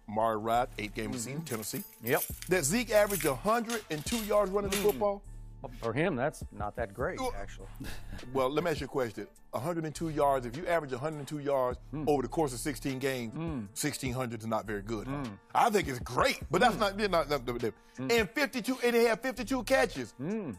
Amari 0.09 0.37
Rod, 0.37 0.69
eight 0.77 0.93
game 0.93 1.13
season, 1.13 1.41
Tennessee, 1.43 1.83
Yep. 2.03 2.23
that 2.49 2.63
Zeke 2.65 2.91
averaged 2.91 3.25
102 3.25 4.17
yards 4.25 4.51
running 4.51 4.69
the 4.71 4.77
football? 4.77 5.21
For 5.79 5.93
him, 5.93 6.15
that's 6.15 6.43
not 6.51 6.75
that 6.77 6.91
great, 6.93 7.19
actually. 7.39 7.67
Well, 8.33 8.49
let 8.49 8.63
me 8.63 8.71
ask 8.71 8.79
you 8.81 8.85
a 8.85 8.89
question. 8.89 9.27
102 9.51 10.09
yards, 10.09 10.45
if 10.45 10.55
you 10.57 10.65
average 10.67 10.91
102 10.91 11.39
yards 11.39 11.77
Hmm. 11.91 12.03
over 12.07 12.21
the 12.23 12.27
course 12.27 12.51
of 12.53 12.59
16 12.59 12.97
games, 12.99 13.33
1,600 13.35 14.39
is 14.41 14.47
not 14.47 14.65
very 14.65 14.81
good. 14.81 15.07
Hmm. 15.07 15.23
I 15.53 15.69
think 15.69 15.87
it's 15.87 15.99
great, 15.99 16.39
but 16.49 16.61
that's 16.61 16.77
not, 16.79 16.97
not, 16.97 17.11
not, 17.11 17.29
not, 17.29 17.45
not 17.47 17.73
And 17.99 18.29
52, 18.29 18.77
and 18.83 18.95
they 18.95 19.03
have 19.05 19.21
52 19.21 19.63
catches. 19.63 20.11
Hmm. 20.13 20.51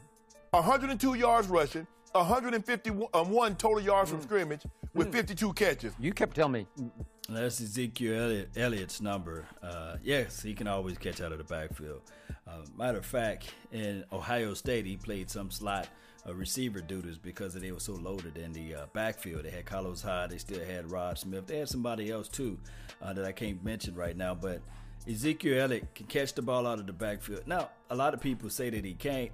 102 0.50 1.14
yards 1.14 1.48
rushing, 1.48 1.86
151 2.12 3.08
um, 3.14 3.56
total 3.56 3.80
yards 3.80 4.10
Hmm. 4.10 4.16
from 4.18 4.22
scrimmage 4.24 4.62
with 4.94 5.10
52 5.12 5.52
catches. 5.54 5.94
You 5.98 6.12
kept 6.12 6.36
telling 6.36 6.52
me, 6.52 6.66
That's 7.34 7.60
Ezekiel 7.60 8.22
Elliott, 8.22 8.50
Elliott's 8.56 9.00
number. 9.00 9.46
Uh, 9.62 9.96
yes, 10.02 10.42
he 10.42 10.54
can 10.54 10.66
always 10.66 10.98
catch 10.98 11.20
out 11.20 11.32
of 11.32 11.38
the 11.38 11.44
backfield. 11.44 12.02
Uh, 12.46 12.58
matter 12.76 12.98
of 12.98 13.06
fact, 13.06 13.52
in 13.72 14.04
Ohio 14.12 14.54
State, 14.54 14.86
he 14.86 14.96
played 14.96 15.30
some 15.30 15.50
slot 15.50 15.88
uh, 16.26 16.34
receiver 16.34 16.80
duties 16.80 17.18
because 17.18 17.54
they 17.54 17.72
were 17.72 17.80
so 17.80 17.94
loaded 17.94 18.36
in 18.36 18.52
the 18.52 18.74
uh, 18.74 18.86
backfield. 18.92 19.44
They 19.44 19.50
had 19.50 19.64
Carlos 19.64 20.02
Hyde, 20.02 20.30
they 20.30 20.38
still 20.38 20.64
had 20.64 20.90
Rod 20.90 21.18
Smith, 21.18 21.46
they 21.46 21.58
had 21.58 21.68
somebody 21.68 22.10
else 22.10 22.28
too 22.28 22.58
uh, 23.00 23.12
that 23.12 23.24
I 23.24 23.32
can't 23.32 23.62
mention 23.64 23.94
right 23.94 24.16
now. 24.16 24.34
But 24.34 24.60
Ezekiel 25.08 25.60
Elliott 25.60 25.94
can 25.94 26.06
catch 26.06 26.34
the 26.34 26.42
ball 26.42 26.66
out 26.66 26.78
of 26.78 26.86
the 26.86 26.92
backfield. 26.92 27.46
Now, 27.46 27.70
a 27.90 27.96
lot 27.96 28.14
of 28.14 28.20
people 28.20 28.50
say 28.50 28.70
that 28.70 28.84
he 28.84 28.94
can't. 28.94 29.30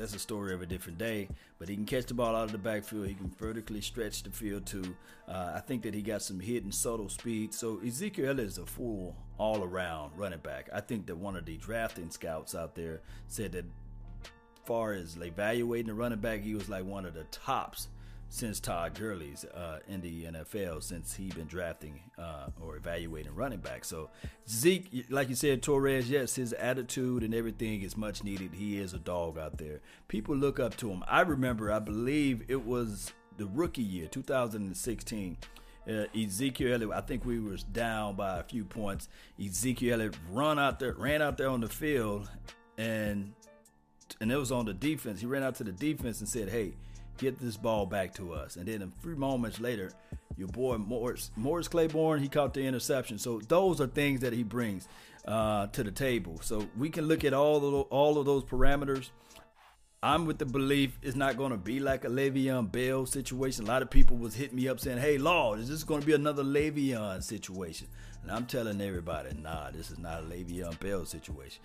That's 0.00 0.14
a 0.14 0.18
story 0.18 0.54
of 0.54 0.62
a 0.62 0.66
different 0.66 0.96
day. 0.96 1.28
But 1.58 1.68
he 1.68 1.74
can 1.74 1.84
catch 1.84 2.06
the 2.06 2.14
ball 2.14 2.34
out 2.34 2.44
of 2.44 2.52
the 2.52 2.58
backfield. 2.58 3.06
He 3.06 3.12
can 3.12 3.28
vertically 3.38 3.82
stretch 3.82 4.22
the 4.22 4.30
field 4.30 4.64
too. 4.64 4.96
Uh, 5.28 5.52
I 5.54 5.60
think 5.60 5.82
that 5.82 5.92
he 5.92 6.00
got 6.00 6.22
some 6.22 6.40
hidden 6.40 6.72
subtle 6.72 7.10
speed. 7.10 7.52
So 7.52 7.78
Ezekiel 7.86 8.40
is 8.40 8.56
a 8.56 8.64
full 8.64 9.14
all 9.36 9.62
around 9.62 10.12
running 10.16 10.38
back. 10.38 10.70
I 10.72 10.80
think 10.80 11.04
that 11.06 11.16
one 11.16 11.36
of 11.36 11.44
the 11.44 11.58
drafting 11.58 12.08
scouts 12.10 12.54
out 12.54 12.74
there 12.74 13.02
said 13.28 13.52
that 13.52 13.66
far 14.64 14.94
as 14.94 15.18
evaluating 15.20 15.88
the 15.88 15.94
running 15.94 16.20
back, 16.20 16.40
he 16.40 16.54
was 16.54 16.70
like 16.70 16.86
one 16.86 17.04
of 17.04 17.12
the 17.12 17.24
tops 17.24 17.88
since 18.30 18.60
Todd 18.60 18.94
Gurley's 18.94 19.44
uh, 19.44 19.80
in 19.88 20.00
the 20.00 20.24
NFL 20.24 20.82
since 20.84 21.14
he's 21.14 21.34
been 21.34 21.48
drafting 21.48 22.00
uh, 22.16 22.46
or 22.60 22.76
evaluating 22.76 23.34
running 23.34 23.58
back. 23.58 23.84
So 23.84 24.08
Zeke, 24.48 25.06
like 25.10 25.28
you 25.28 25.34
said, 25.34 25.62
Torres, 25.62 26.08
yes, 26.08 26.36
his 26.36 26.52
attitude 26.52 27.24
and 27.24 27.34
everything 27.34 27.82
is 27.82 27.96
much 27.96 28.22
needed. 28.22 28.52
He 28.54 28.78
is 28.78 28.94
a 28.94 28.98
dog 28.98 29.36
out 29.36 29.58
there. 29.58 29.80
People 30.06 30.36
look 30.36 30.60
up 30.60 30.76
to 30.76 30.90
him. 30.90 31.02
I 31.08 31.22
remember, 31.22 31.72
I 31.72 31.80
believe 31.80 32.44
it 32.46 32.64
was 32.64 33.12
the 33.36 33.46
rookie 33.46 33.82
year, 33.82 34.06
2016. 34.06 35.36
Uh, 35.88 36.04
Ezekiel 36.16 36.74
Elliott, 36.74 36.92
I 36.92 37.00
think 37.00 37.24
we 37.24 37.40
was 37.40 37.64
down 37.64 38.14
by 38.14 38.38
a 38.38 38.44
few 38.44 38.64
points. 38.64 39.08
Ezekiel 39.44 39.94
Elliott 39.94 40.16
run 40.30 40.56
out 40.56 40.78
there, 40.78 40.92
ran 40.92 41.20
out 41.20 41.36
there 41.36 41.48
on 41.48 41.60
the 41.60 41.68
field, 41.68 42.30
and 42.78 43.32
and 44.20 44.30
it 44.30 44.36
was 44.36 44.52
on 44.52 44.66
the 44.66 44.74
defense. 44.74 45.20
He 45.20 45.26
ran 45.26 45.42
out 45.42 45.54
to 45.56 45.64
the 45.64 45.72
defense 45.72 46.20
and 46.20 46.28
said, 46.28 46.50
"Hey, 46.50 46.74
get 47.20 47.38
this 47.38 47.56
ball 47.56 47.86
back 47.86 48.14
to 48.14 48.32
us." 48.32 48.56
And 48.56 48.66
then 48.66 48.82
a 48.82 49.02
few 49.02 49.16
moments 49.16 49.60
later, 49.60 49.92
your 50.36 50.48
boy 50.48 50.78
Morris, 50.78 51.30
Morris 51.36 51.68
Claiborne, 51.68 52.20
he 52.20 52.28
caught 52.28 52.54
the 52.54 52.62
interception. 52.62 53.18
So 53.18 53.40
those 53.46 53.80
are 53.80 53.86
things 53.86 54.20
that 54.20 54.32
he 54.32 54.42
brings 54.42 54.88
uh, 55.26 55.66
to 55.68 55.84
the 55.84 55.90
table. 55.90 56.40
So 56.42 56.66
we 56.76 56.88
can 56.90 57.06
look 57.06 57.24
at 57.24 57.34
all 57.34 57.56
of 57.58 57.86
all 57.90 58.18
of 58.18 58.26
those 58.26 58.44
parameters. 58.44 59.10
I'm 60.02 60.24
with 60.24 60.38
the 60.38 60.46
belief 60.46 60.98
it's 61.02 61.14
not 61.14 61.36
going 61.36 61.50
to 61.50 61.58
be 61.58 61.78
like 61.78 62.06
a 62.06 62.08
Le'Veon 62.08 62.72
Bell 62.72 63.04
situation. 63.04 63.66
A 63.66 63.68
lot 63.68 63.82
of 63.82 63.90
people 63.90 64.16
was 64.16 64.34
hitting 64.34 64.56
me 64.56 64.66
up 64.66 64.80
saying, 64.80 64.98
"Hey, 64.98 65.18
Lord, 65.18 65.60
is 65.60 65.68
this 65.68 65.84
going 65.84 66.00
to 66.00 66.06
be 66.06 66.14
another 66.14 66.42
Le'Veon 66.42 67.22
situation?" 67.22 67.86
And 68.22 68.30
I'm 68.32 68.46
telling 68.46 68.80
everybody, 68.80 69.36
"Nah, 69.36 69.70
this 69.70 69.90
is 69.90 69.98
not 69.98 70.20
a 70.20 70.26
Le'Veon 70.26 70.78
Bell 70.80 71.04
situation. 71.04 71.62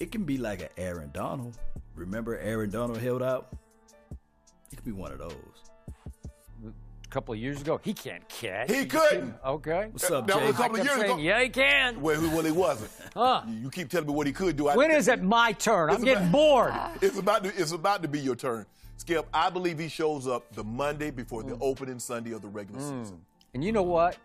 It 0.00 0.10
can 0.10 0.24
be 0.24 0.38
like 0.38 0.62
an 0.62 0.68
Aaron 0.78 1.10
Donald. 1.12 1.58
Remember 1.94 2.38
Aaron 2.38 2.70
Donald 2.70 2.98
held 2.98 3.22
out? 3.22 3.54
It 4.72 4.76
could 4.76 4.84
be 4.84 4.92
one 4.92 5.12
of 5.12 5.18
those. 5.18 5.34
a 6.64 7.08
couple 7.08 7.34
of 7.34 7.40
years 7.40 7.60
ago, 7.60 7.78
he 7.84 7.92
can't 7.92 8.26
catch. 8.28 8.70
He 8.70 8.86
couldn't. 8.86 9.34
Okay. 9.44 9.88
What's 9.92 10.10
up, 10.10 10.26
That 10.26 10.36
was 10.36 10.44
Jay? 10.44 10.50
a 10.50 10.52
couple 10.54 10.76
I 10.78 10.80
of 10.80 10.86
kept 10.86 10.96
years 10.98 11.00
saying, 11.08 11.12
ago. 11.12 11.20
yeah, 11.22 11.42
he 11.42 11.48
can. 11.50 12.00
Well, 12.00 12.20
he- 12.20 12.26
well, 12.28 12.42
he 12.44 12.52
wasn't. 12.52 12.90
Huh. 13.14 13.42
You, 13.46 13.54
you 13.64 13.70
keep 13.70 13.90
telling 13.90 14.06
me 14.06 14.14
what 14.14 14.26
he 14.26 14.32
could 14.32 14.56
do. 14.56 14.68
I- 14.68 14.76
When 14.76 14.90
is 14.90 15.08
it 15.08 15.22
my 15.22 15.52
turn? 15.52 15.90
I'm 15.90 15.96
It's 15.96 16.04
getting 16.04 16.30
bored. 16.30 16.72
It's 17.02 17.18
about 17.18 17.44
to, 17.44 17.50
it's 17.54 17.72
about 17.72 18.00
to 18.02 18.08
be 18.08 18.18
your 18.20 18.34
turn. 18.36 18.64
Skip, 18.96 19.26
I 19.34 19.50
believe 19.50 19.78
he 19.78 19.88
shows 19.88 20.26
up 20.26 20.50
the 20.54 20.64
Monday 20.64 21.10
before 21.10 21.42
Mm. 21.42 21.48
the 21.50 21.58
opening 21.60 21.98
Sunday 21.98 22.32
of 22.32 22.40
the 22.40 22.48
regular 22.48 22.80
season. 22.80 23.20
And 23.52 23.62
you 23.62 23.72
know 23.72 23.82
what? 23.82 24.16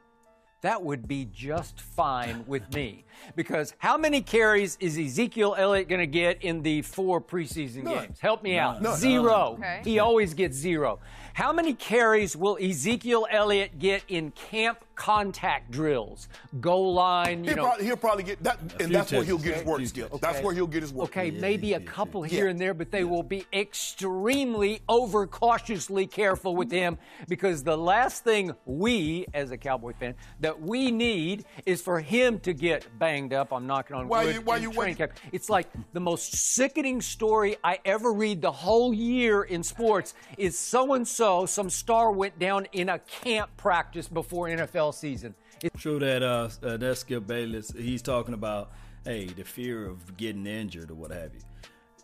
That 0.62 0.84
would 0.84 1.08
be 1.08 1.26
just 1.26 1.80
fine 1.80 2.44
with 2.48 2.74
me. 2.74 3.06
Because 3.36 3.74
how 3.78 3.98
many 3.98 4.22
carries 4.22 4.76
is 4.80 4.98
Ezekiel 4.98 5.56
Elliott 5.58 5.88
going 5.88 6.00
to 6.00 6.08
get 6.08 6.42
in 6.44 6.64
the 6.64 6.82
four 6.82 7.22
preseason 7.22 7.84
None. 7.84 7.94
games? 7.94 8.20
Help 8.20 8.42
me 8.42 8.58
out. 8.58 8.82
None. 8.82 8.98
Zero. 8.98 9.56
Okay. 9.60 9.82
He 9.84 10.00
always 10.00 10.34
gets 10.34 10.58
zero. 10.58 11.00
How 11.38 11.54
many 11.54 11.76
carries 11.76 12.36
will 12.36 12.58
Ezekiel 12.60 13.28
Elliott 13.30 13.78
get 13.78 14.02
in 14.08 14.32
camp 14.32 14.80
contact 14.96 15.70
drills? 15.70 16.28
Goal 16.60 16.96
line, 16.96 17.44
you 17.44 17.52
He'll, 17.52 17.58
know. 17.58 17.64
probably, 17.66 17.86
he'll 17.86 17.96
probably 17.96 18.24
get 18.24 18.42
that, 18.44 18.60
and 18.60 18.72
few 18.72 18.88
that's 18.88 19.12
where 19.12 19.24
he'll 19.24 19.38
get 19.38 19.58
his 19.58 19.64
work, 19.64 19.78
Few 19.78 19.86
Skip. 19.86 20.20
That's 20.20 20.42
where 20.42 20.56
he'll 20.56 20.66
get 20.66 20.82
his 20.82 20.92
work. 20.92 21.10
Okay, 21.10 21.28
Yeah, 21.30 21.40
maybe 21.40 21.74
a 21.74 21.80
couple 21.80 22.26
yeah. 22.26 22.32
here 22.32 22.48
and 22.48 22.60
there, 22.60 22.74
but 22.74 22.90
they 22.90 23.04
will 23.04 23.22
be 23.22 23.46
extremely 23.54 24.82
overcautiously 24.90 26.10
careful 26.10 26.56
with 26.56 26.72
him 26.72 26.98
because 27.28 27.62
the 27.62 27.78
last 27.78 28.24
thing 28.24 28.56
we, 28.66 29.28
as 29.36 29.52
a 29.52 29.58
Cowboy 29.60 29.94
fan, 29.94 30.16
that 30.40 30.60
we 30.60 30.90
need 30.90 31.46
is 31.68 31.84
for 31.84 32.00
him 32.00 32.40
to 32.40 32.54
get 32.54 32.88
banged 32.98 33.32
up. 33.34 33.54
I'm 33.54 33.68
knocking 33.68 33.96
on 33.96 34.08
Why 34.08 34.26
wood. 34.26 34.34
you- 34.38 34.42
why 34.42 34.56
in 34.58 34.64
you- 34.64 34.70
why 34.72 34.76
training 34.86 34.96
camp. 34.96 35.12
It's 35.32 35.52
like 35.52 35.68
the 35.94 36.00
most 36.00 36.36
sickening 36.56 37.00
story 37.00 37.58
I 37.64 37.78
ever 37.86 38.12
read 38.12 38.42
the 38.42 38.52
whole 38.52 38.92
year 38.92 39.44
in 39.44 39.62
sports 39.62 40.16
is 40.40 40.58
so 40.58 40.94
and 40.96 41.08
so, 41.08 41.27
some 41.46 41.70
star 41.70 42.12
went 42.12 42.40
down 42.40 42.68
in 42.72 42.90
a 42.90 43.00
camp 43.00 43.50
practice 43.58 44.08
before 44.08 44.48
NFL 44.48 44.94
season. 44.94 45.36
It's 45.62 45.82
True 45.82 46.00
that 46.00 46.24
uh, 46.24 46.50
uh 46.64 46.78
that's 46.78 47.02
Skip 47.02 47.28
Bayless. 47.28 47.72
He's 47.72 48.02
talking 48.02 48.34
about 48.34 48.72
hey 49.04 49.26
the 49.26 49.44
fear 49.44 49.86
of 49.86 50.18
getting 50.18 50.46
injured 50.46 50.92
or 50.92 50.96
what 50.96 51.12
have 51.12 51.34
you. 51.34 51.42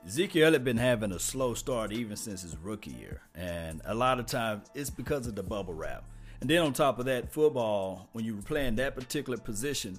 Ezekiel 0.06 0.52
had 0.52 0.66
been 0.66 0.78
having 0.78 1.14
a 1.14 1.20
slow 1.20 1.54
start 1.54 1.94
even 1.94 2.18
since 2.18 2.42
his 2.42 2.58
rookie 2.58 2.92
year, 2.92 3.22
and 3.36 3.82
a 3.86 3.94
lot 3.94 4.20
of 4.20 4.26
times 4.26 4.68
it's 4.76 4.90
because 4.90 5.28
of 5.28 5.36
the 5.36 5.44
bubble 5.44 5.74
wrap. 5.74 6.04
And 6.42 6.50
then 6.50 6.62
on 6.62 6.74
top 6.74 7.00
of 7.00 7.06
that, 7.06 7.32
football 7.32 8.10
when 8.12 8.26
you 8.26 8.36
were 8.36 8.42
playing 8.42 8.76
that 8.76 8.96
particular 8.96 9.38
position, 9.38 9.98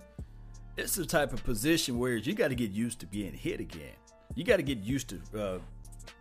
it's 0.77 0.95
the 0.95 1.07
type 1.07 1.33
of 1.33 1.43
position 1.43 1.99
where 1.99 2.17
you 2.17 2.35
got 2.35 2.49
to 2.49 2.55
get 2.55 2.71
used 2.71 3.01
to 3.01 3.07
being 3.07 3.33
hit 3.33 3.61
again. 3.61 3.95
You 4.35 4.45
got 4.45 4.57
to 4.57 4.63
get 4.63 4.79
used 4.79 5.09
to 5.09 5.41
uh, 5.41 5.59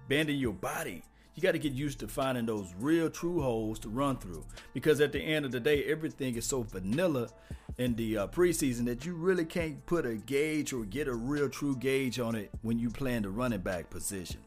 bending 0.07 0.37
your 0.37 0.53
body. 0.53 1.03
You 1.35 1.41
got 1.41 1.53
to 1.53 1.59
get 1.59 1.73
used 1.73 1.99
to 1.99 2.07
finding 2.07 2.45
those 2.45 2.73
real 2.79 3.09
true 3.09 3.41
holes 3.41 3.79
to 3.79 3.89
run 3.89 4.17
through. 4.17 4.45
Because 4.73 5.01
at 5.01 5.11
the 5.11 5.19
end 5.19 5.45
of 5.45 5.51
the 5.51 5.59
day, 5.59 5.83
everything 5.85 6.35
is 6.35 6.45
so 6.45 6.61
vanilla 6.61 7.29
in 7.77 7.95
the 7.95 8.17
uh, 8.17 8.27
preseason 8.27 8.85
that 8.85 9.05
you 9.05 9.15
really 9.15 9.45
can't 9.45 9.83
put 9.85 10.05
a 10.05 10.15
gauge 10.15 10.73
or 10.73 10.85
get 10.85 11.07
a 11.07 11.13
real 11.13 11.49
true 11.49 11.75
gauge 11.75 12.19
on 12.19 12.35
it 12.35 12.51
when 12.61 12.77
you 12.77 12.89
play 12.89 13.15
in 13.15 13.23
the 13.23 13.29
running 13.29 13.61
back 13.61 13.89
position. 13.89 14.39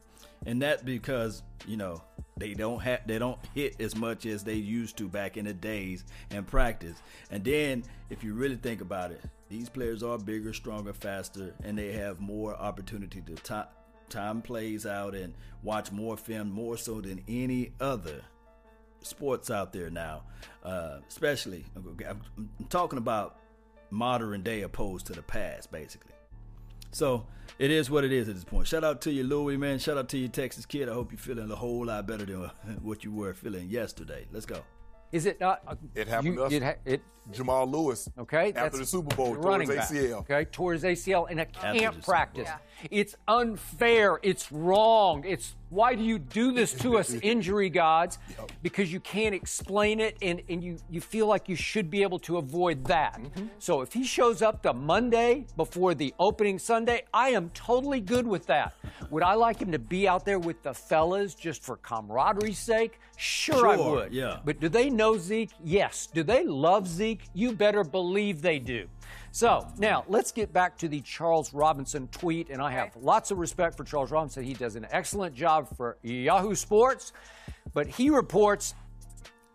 And 0.45 0.63
that 0.63 0.85
because 0.85 1.43
you 1.67 1.77
know 1.77 2.03
they 2.37 2.55
don't 2.55 2.81
have 2.81 3.01
they 3.07 3.19
don't 3.19 3.39
hit 3.55 3.81
as 3.81 3.97
much 3.97 4.27
as 4.27 4.45
they 4.45 4.55
used 4.55 4.97
to 4.99 5.09
back 5.09 5.37
in 5.37 5.47
the 5.47 5.55
days 5.55 6.05
and 6.31 6.47
practice. 6.47 6.97
And 7.31 7.43
then 7.43 7.83
if 8.11 8.23
you 8.23 8.35
really 8.35 8.57
think 8.57 8.81
about 8.81 9.11
it, 9.11 9.23
these 9.49 9.69
players 9.69 10.03
are 10.03 10.19
bigger, 10.19 10.53
stronger, 10.53 10.93
faster, 10.93 11.55
and 11.65 11.77
they 11.77 11.93
have 11.93 12.21
more 12.21 12.55
opportunity 12.55 13.23
to 13.23 13.35
ti- 13.35 13.71
time 14.09 14.43
plays 14.43 14.87
out 14.87 15.15
and 15.15 15.35
watch 15.63 15.93
more 15.93 16.17
film 16.17 16.51
more 16.51 16.77
so 16.77 17.01
than 17.01 17.23
any 17.29 17.73
other 17.81 18.23
sports 19.01 19.51
out 19.51 19.73
there 19.73 19.91
now. 19.91 20.23
Uh, 20.65 20.99
especially, 21.09 21.65
I'm, 21.75 22.21
I'm 22.37 22.51
talking 22.69 22.99
about 22.99 23.39
modern 23.91 24.43
day 24.43 24.63
opposed 24.63 25.07
to 25.07 25.13
the 25.13 25.23
past, 25.23 25.71
basically. 25.71 26.13
So 26.93 27.27
it 27.59 27.71
is 27.71 27.91
what 27.91 28.05
it 28.05 28.13
is 28.13 28.29
at 28.29 28.35
this 28.35 28.45
point. 28.45 28.67
Shout 28.67 28.85
out 28.85 29.01
to 29.03 29.13
you, 29.13 29.25
Louis, 29.25 29.57
man. 29.57 29.79
Shout 29.79 29.99
out 29.99 30.09
to 30.11 30.19
you, 30.19 30.29
Texas 30.29 30.67
kid. 30.67 30.89
I 30.89 30.93
hope 30.93 31.13
you're 31.13 31.19
feeling 31.19 31.51
a 31.51 31.57
whole 31.57 31.87
lot 31.87 32.07
better 32.07 32.25
than 32.25 32.39
what 32.83 33.05
you 33.05 33.13
were 33.13 33.35
feeling 33.35 33.69
yesterday. 33.69 34.27
Let's 34.33 34.47
go. 34.47 34.63
Is 35.17 35.25
it 35.25 35.41
not? 35.41 35.63
uh, 35.67 35.75
It 35.95 36.09
happened 36.09 36.35
you- 36.35 36.37
to 36.37 36.45
us. 36.45 36.53
It, 36.53 36.63
ha- 36.63 36.75
it, 36.85 37.01
Jamal 37.33 37.67
Lewis. 37.67 38.09
Okay, 38.19 38.49
After 38.51 38.61
that's 38.61 38.79
the 38.79 38.85
Super 38.87 39.17
Bowl, 39.17 39.33
the 39.35 39.41
tore 39.41 39.51
running 39.51 39.67
his 39.69 39.79
back, 39.79 39.89
ACL. 39.91 40.19
Okay, 40.21 40.45
tore 40.45 40.75
his 40.75 40.85
ACL 40.85 41.29
in 41.31 41.39
a 41.41 41.45
the 41.47 41.51
camp 41.51 42.05
practice. 42.05 42.47
Yeah. 42.47 42.59
It's 42.91 43.17
unfair. 43.27 44.21
It's 44.23 44.53
wrong. 44.53 45.25
It's 45.27 45.57
why 45.69 45.95
do 45.95 46.03
you 46.03 46.19
do 46.19 46.53
this 46.53 46.73
to 46.75 46.99
us, 46.99 47.13
injury 47.23 47.69
gods? 47.69 48.19
Because 48.63 48.93
you 48.93 49.01
can't 49.01 49.35
explain 49.35 50.01
it, 50.01 50.17
and, 50.23 50.43
and 50.49 50.63
you 50.63 50.79
you 50.91 51.01
feel 51.01 51.27
like 51.27 51.49
you 51.49 51.57
should 51.57 51.91
be 51.91 52.03
able 52.03 52.19
to 52.21 52.37
avoid 52.39 52.85
that. 52.85 53.21
Mm-hmm. 53.21 53.47
So 53.59 53.81
if 53.81 53.93
he 53.93 54.05
shows 54.05 54.43
up 54.43 54.63
the 54.63 54.73
Monday 54.73 55.47
before 55.57 55.95
the 55.95 56.15
opening 56.19 56.59
Sunday, 56.59 57.03
I 57.13 57.31
am 57.31 57.51
totally 57.51 58.01
good 58.01 58.27
with 58.27 58.47
that. 58.47 58.75
Would 59.11 59.23
I 59.23 59.35
like 59.35 59.61
him 59.61 59.73
to 59.73 59.79
be 59.79 60.07
out 60.07 60.25
there 60.25 60.39
with 60.39 60.63
the 60.63 60.75
fellas 60.75 61.35
just 61.35 61.63
for 61.63 61.77
camaraderie's 61.77 62.59
sake? 62.59 63.01
Sure, 63.17 63.69
I 63.69 63.77
would. 63.77 64.13
yeah. 64.13 64.39
But 64.45 64.61
do 64.61 64.69
they 64.69 64.91
know 64.91 65.17
Zeke? 65.17 65.51
Yes. 65.65 66.07
Do 66.07 66.23
they 66.23 66.45
love 66.45 66.87
Zeke? 66.87 67.25
You 67.35 67.53
better 67.53 67.83
believe 67.83 68.43
they 68.43 68.59
do. 68.59 68.87
So 69.37 69.69
now 69.77 70.03
let's 70.09 70.33
get 70.33 70.51
back 70.51 70.79
to 70.79 70.89
the 70.89 71.03
Charles 71.03 71.53
Robinson 71.53 72.09
tweet, 72.09 72.49
and 72.49 72.63
I 72.63 72.71
have 72.71 72.97
lots 72.97 73.31
of 73.31 73.37
respect 73.37 73.77
for 73.77 73.85
Charles 73.85 74.11
Robinson. 74.11 74.43
He 74.43 74.55
does 74.55 74.77
an 74.77 74.87
excellent 74.91 75.35
job 75.35 75.69
for 75.77 75.99
Yahoo 76.01 76.55
Sports, 76.55 77.13
but 77.75 77.87
he 77.87 78.09
reports 78.09 78.73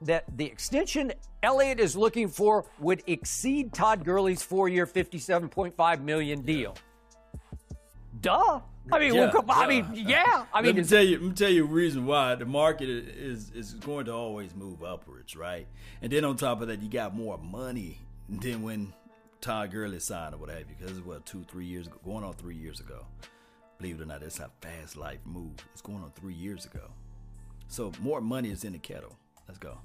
that 0.04 0.26
the 0.38 0.46
extension 0.46 1.12
Elliott 1.42 1.80
is 1.80 1.98
looking 1.98 2.28
for 2.28 2.66
would 2.78 3.02
exceed 3.08 3.74
Todd 3.74 4.06
Gurley's 4.06 4.44
four-year, 4.44 4.86
57.5 4.86 6.02
million 6.04 6.44
deal. 6.44 6.76
Duh. 8.20 8.60
I 8.92 9.00
mean, 9.00 9.16
Yeah, 9.16 9.32
well, 9.34 9.46
I 9.50 9.62
yeah. 9.62 9.82
mean, 9.82 10.08
yeah. 10.08 10.46
I 10.54 10.62
mean, 10.62 10.76
let 10.76 10.84
me 10.84 10.84
tell 10.84 11.04
you. 11.04 11.18
Let 11.18 11.28
me 11.28 11.34
tell 11.34 11.50
you 11.50 11.64
a 11.64 11.68
reason 11.68 12.06
why 12.06 12.36
the 12.36 12.46
market 12.46 12.88
is 12.88 13.50
is 13.50 13.74
going 13.74 14.06
to 14.06 14.14
always 14.14 14.54
move 14.54 14.84
upwards, 14.84 15.36
right? 15.36 15.66
And 16.04 16.12
then 16.12 16.24
on 16.24 16.36
top 16.36 16.62
of 16.62 16.68
that, 16.68 16.84
you 16.84 16.90
got 16.90 17.16
more 17.16 17.40
money 17.40 17.98
than 18.30 18.62
when 18.62 18.94
Todd 19.42 19.72
Gurley 19.72 20.00
signed 20.00 20.36
or 20.36 20.38
what 20.38 20.50
have 20.50 20.60
you. 20.60 20.76
Because 20.78 20.98
it's 20.98 21.06
what 21.06 21.26
two, 21.26 21.44
three 21.50 21.66
years 21.66 21.88
ago, 21.88 21.98
going 22.06 22.24
on 22.24 22.34
three 22.34 22.56
years 22.56 22.80
ago. 22.80 23.06
Believe 23.80 24.00
it 24.00 24.04
or 24.04 24.06
not, 24.06 24.22
that's 24.22 24.38
how 24.38 24.52
fast 24.62 24.96
life 24.96 25.20
moves. 25.26 25.64
It's 25.74 25.82
going 25.82 26.04
on 26.04 26.12
three 26.12 26.36
years 26.36 26.66
ago. 26.66 26.92
So 27.68 27.92
more 28.00 28.22
money 28.22 28.52
is 28.52 28.64
in 28.64 28.74
the 28.74 28.80
kettle. 28.80 29.18
Let's 29.48 29.58
go. 29.58 29.80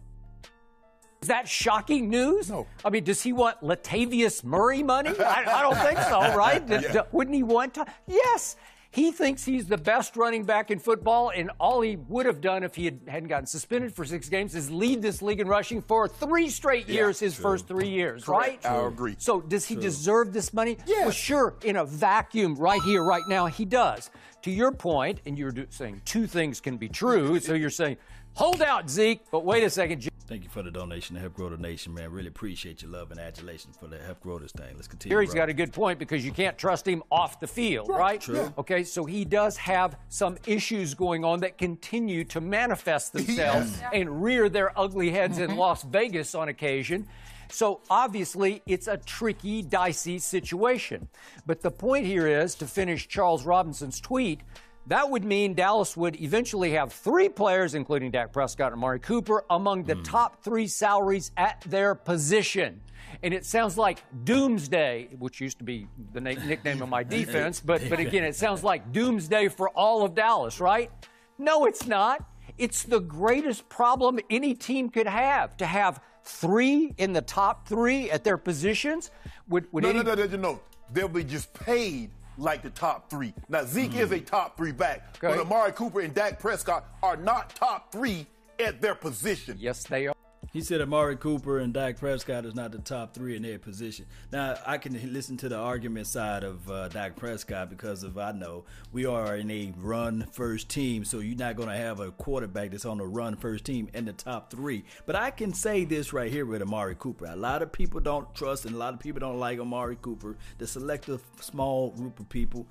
Is 1.22 1.28
that 1.28 1.48
shocking 1.48 2.10
news? 2.10 2.50
No. 2.50 2.66
I 2.84 2.90
mean, 2.90 3.04
does 3.04 3.22
he 3.22 3.32
want 3.32 3.62
Latavius 3.62 4.44
Murray 4.44 4.82
money? 4.82 5.10
I, 5.18 5.44
I 5.46 5.62
don't 5.62 5.78
think 5.78 5.98
so, 6.00 6.20
right? 6.36 6.64
D- 6.66 6.78
d- 6.92 7.00
wouldn't 7.10 7.34
he 7.34 7.42
want 7.42 7.72
to? 7.74 7.86
Yes. 8.06 8.56
He 8.90 9.12
thinks 9.12 9.44
he's 9.44 9.66
the 9.66 9.76
best 9.76 10.16
running 10.16 10.44
back 10.44 10.70
in 10.70 10.78
football, 10.78 11.30
and 11.34 11.50
all 11.60 11.80
he 11.80 11.96
would 11.96 12.24
have 12.26 12.40
done 12.40 12.62
if 12.62 12.74
he 12.74 12.86
had, 12.86 13.00
hadn't 13.08 13.28
gotten 13.28 13.46
suspended 13.46 13.94
for 13.94 14.04
six 14.04 14.28
games 14.28 14.54
is 14.54 14.70
lead 14.70 15.02
this 15.02 15.20
league 15.20 15.40
in 15.40 15.48
rushing 15.48 15.82
for 15.82 16.08
three 16.08 16.48
straight 16.48 16.88
years, 16.88 17.18
his 17.18 17.34
first 17.34 17.66
three 17.68 17.88
years, 17.88 18.26
right? 18.28 18.64
I 18.64 18.76
agree. 18.86 19.16
So 19.18 19.40
does 19.40 19.66
he 19.66 19.76
deserve 19.76 20.32
this 20.32 20.52
money? 20.54 20.78
Yes. 20.86 21.02
Well, 21.02 21.10
sure. 21.10 21.54
In 21.62 21.76
a 21.76 21.84
vacuum, 21.84 22.54
right 22.54 22.80
here, 22.82 23.02
right 23.02 23.24
now, 23.28 23.46
he 23.46 23.64
does. 23.64 24.10
To 24.42 24.50
your 24.50 24.70
point, 24.70 25.20
and 25.26 25.36
you're 25.36 25.52
saying 25.70 26.02
two 26.04 26.26
things 26.26 26.60
can 26.60 26.76
be 26.76 26.88
true. 26.88 27.40
so 27.40 27.54
you're 27.54 27.68
saying, 27.68 27.96
hold 28.36 28.62
out, 28.62 28.88
Zeke, 28.88 29.22
but 29.32 29.44
wait 29.44 29.64
a 29.64 29.70
second. 29.70 30.08
Thank 30.28 30.42
you 30.42 30.48
for 30.50 30.62
the 30.62 30.72
donation 30.72 31.14
to 31.14 31.20
Help 31.20 31.34
Grow 31.34 31.48
the 31.48 31.56
Nation, 31.56 31.94
man. 31.94 32.10
Really 32.10 32.26
appreciate 32.26 32.82
your 32.82 32.90
love 32.90 33.12
and 33.12 33.20
adulation 33.20 33.70
for 33.72 33.86
the 33.86 33.96
Help 33.98 34.20
Grow 34.20 34.40
this 34.40 34.50
thing. 34.50 34.74
Let's 34.74 34.88
continue. 34.88 35.14
Here 35.14 35.22
he's 35.22 35.30
bro. 35.30 35.42
got 35.42 35.48
a 35.50 35.52
good 35.52 35.72
point 35.72 36.00
because 36.00 36.24
you 36.24 36.32
can't 36.32 36.58
trust 36.58 36.86
him 36.86 37.04
off 37.12 37.38
the 37.38 37.46
field, 37.46 37.88
right? 37.88 38.20
True. 38.20 38.52
Okay, 38.58 38.82
so 38.82 39.04
he 39.04 39.24
does 39.24 39.56
have 39.56 39.96
some 40.08 40.36
issues 40.46 40.94
going 40.94 41.24
on 41.24 41.40
that 41.40 41.58
continue 41.58 42.24
to 42.24 42.40
manifest 42.40 43.12
themselves 43.12 43.80
and 43.92 44.22
rear 44.22 44.48
their 44.48 44.76
ugly 44.76 45.10
heads 45.10 45.38
in 45.38 45.50
mm-hmm. 45.50 45.58
Las 45.58 45.84
Vegas 45.84 46.34
on 46.34 46.48
occasion. 46.48 47.06
So 47.48 47.80
obviously, 47.88 48.62
it's 48.66 48.88
a 48.88 48.96
tricky, 48.96 49.62
dicey 49.62 50.18
situation. 50.18 51.08
But 51.46 51.60
the 51.60 51.70
point 51.70 52.04
here 52.04 52.26
is 52.26 52.56
to 52.56 52.66
finish 52.66 53.06
Charles 53.06 53.44
Robinson's 53.44 54.00
tweet. 54.00 54.40
That 54.88 55.10
would 55.10 55.24
mean 55.24 55.54
Dallas 55.54 55.96
would 55.96 56.20
eventually 56.20 56.72
have 56.72 56.92
three 56.92 57.28
players, 57.28 57.74
including 57.74 58.12
Dak 58.12 58.32
Prescott 58.32 58.72
and 58.72 58.78
Amari 58.78 59.00
Cooper, 59.00 59.44
among 59.50 59.84
the 59.84 59.96
hmm. 59.96 60.02
top 60.02 60.42
three 60.42 60.68
salaries 60.68 61.32
at 61.36 61.60
their 61.62 61.94
position. 61.94 62.80
And 63.22 63.34
it 63.34 63.44
sounds 63.44 63.76
like 63.76 64.02
doomsday, 64.24 65.08
which 65.18 65.40
used 65.40 65.58
to 65.58 65.64
be 65.64 65.88
the 66.12 66.20
na- 66.20 66.44
nickname 66.44 66.82
of 66.82 66.88
my 66.88 67.02
defense, 67.04 67.60
but, 67.60 67.82
but 67.88 67.98
again, 67.98 68.24
it 68.24 68.36
sounds 68.36 68.62
like 68.64 68.92
doomsday 68.92 69.48
for 69.48 69.70
all 69.70 70.04
of 70.04 70.14
Dallas, 70.14 70.60
right? 70.60 70.90
No, 71.38 71.66
it's 71.66 71.86
not. 71.86 72.24
It's 72.56 72.84
the 72.84 73.00
greatest 73.00 73.68
problem 73.68 74.20
any 74.30 74.54
team 74.54 74.88
could 74.88 75.08
have 75.08 75.56
to 75.56 75.66
have 75.66 76.00
three 76.22 76.94
in 76.96 77.12
the 77.12 77.22
top 77.22 77.68
three 77.68 78.10
at 78.10 78.24
their 78.24 78.38
positions. 78.38 79.10
Would, 79.48 79.72
would 79.72 79.82
No, 79.82 79.90
any, 79.90 80.02
no, 80.02 80.14
no, 80.14 80.26
no, 80.26 80.36
no. 80.36 80.60
They'll 80.92 81.08
be 81.08 81.24
just 81.24 81.52
paid 81.52 82.10
like 82.38 82.62
the 82.62 82.70
top 82.70 83.10
three. 83.10 83.32
Now, 83.48 83.64
Zeke 83.64 83.96
is 83.96 84.12
a 84.12 84.18
hmm. 84.18 84.24
top 84.24 84.56
three 84.56 84.72
back, 84.72 85.16
Okay. 85.22 85.34
but 85.34 85.38
Amari 85.38 85.72
Cooper 85.72 86.00
and 86.00 86.14
Dak 86.14 86.38
Prescott 86.38 86.84
are 87.02 87.16
not 87.16 87.54
top 87.54 87.92
three 87.92 88.26
at 88.58 88.80
their 88.80 88.94
position. 88.94 89.56
Yes, 89.60 89.84
they 89.84 90.06
are. 90.06 90.15
He 90.52 90.62
said 90.62 90.80
Amari 90.80 91.16
Cooper 91.16 91.58
and 91.58 91.72
Dak 91.72 91.98
Prescott 91.98 92.46
is 92.46 92.54
not 92.54 92.72
the 92.72 92.78
top 92.78 93.12
three 93.12 93.36
in 93.36 93.42
their 93.42 93.58
position. 93.58 94.06
Now 94.32 94.56
I 94.66 94.78
can 94.78 95.12
listen 95.12 95.36
to 95.38 95.48
the 95.48 95.56
argument 95.56 96.06
side 96.06 96.44
of 96.44 96.70
uh, 96.70 96.88
Dak 96.88 97.16
Prescott 97.16 97.68
because 97.68 98.02
of 98.02 98.16
I 98.16 98.32
know 98.32 98.64
we 98.92 99.04
are 99.04 99.36
in 99.36 99.50
a 99.50 99.72
run 99.76 100.26
first 100.32 100.68
team, 100.68 101.04
so 101.04 101.18
you're 101.18 101.36
not 101.36 101.56
going 101.56 101.68
to 101.68 101.76
have 101.76 102.00
a 102.00 102.10
quarterback 102.12 102.70
that's 102.70 102.86
on 102.86 102.98
the 102.98 103.06
run 103.06 103.36
first 103.36 103.64
team 103.64 103.88
in 103.92 104.06
the 104.06 104.12
top 104.12 104.50
three. 104.50 104.84
But 105.04 105.16
I 105.16 105.30
can 105.30 105.52
say 105.52 105.84
this 105.84 106.12
right 106.12 106.30
here 106.30 106.46
with 106.46 106.62
Amari 106.62 106.96
Cooper. 106.98 107.26
A 107.26 107.36
lot 107.36 107.62
of 107.62 107.72
people 107.72 108.00
don't 108.00 108.34
trust, 108.34 108.64
and 108.64 108.74
a 108.74 108.78
lot 108.78 108.94
of 108.94 109.00
people 109.00 109.20
don't 109.20 109.38
like 109.38 109.58
Amari 109.58 109.98
Cooper. 110.00 110.36
The 110.58 110.66
selective 110.66 111.22
small 111.40 111.90
group 111.90 112.18
of 112.20 112.28
people. 112.28 112.66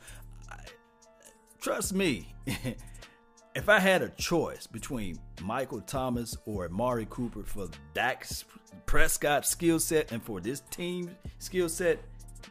I, 0.49 0.57
trust 1.59 1.93
me. 1.93 2.33
if 3.55 3.69
I 3.69 3.79
had 3.79 4.01
a 4.01 4.09
choice 4.09 4.67
between 4.67 5.17
Michael 5.41 5.81
Thomas 5.81 6.37
or 6.45 6.65
Amari 6.65 7.07
Cooper 7.09 7.43
for 7.43 7.69
Dak 7.93 8.27
Prescott's 8.85 9.49
skill 9.49 9.79
set 9.79 10.11
and 10.11 10.21
for 10.21 10.41
this 10.41 10.59
team 10.69 11.09
skill 11.39 11.69
set, 11.69 11.99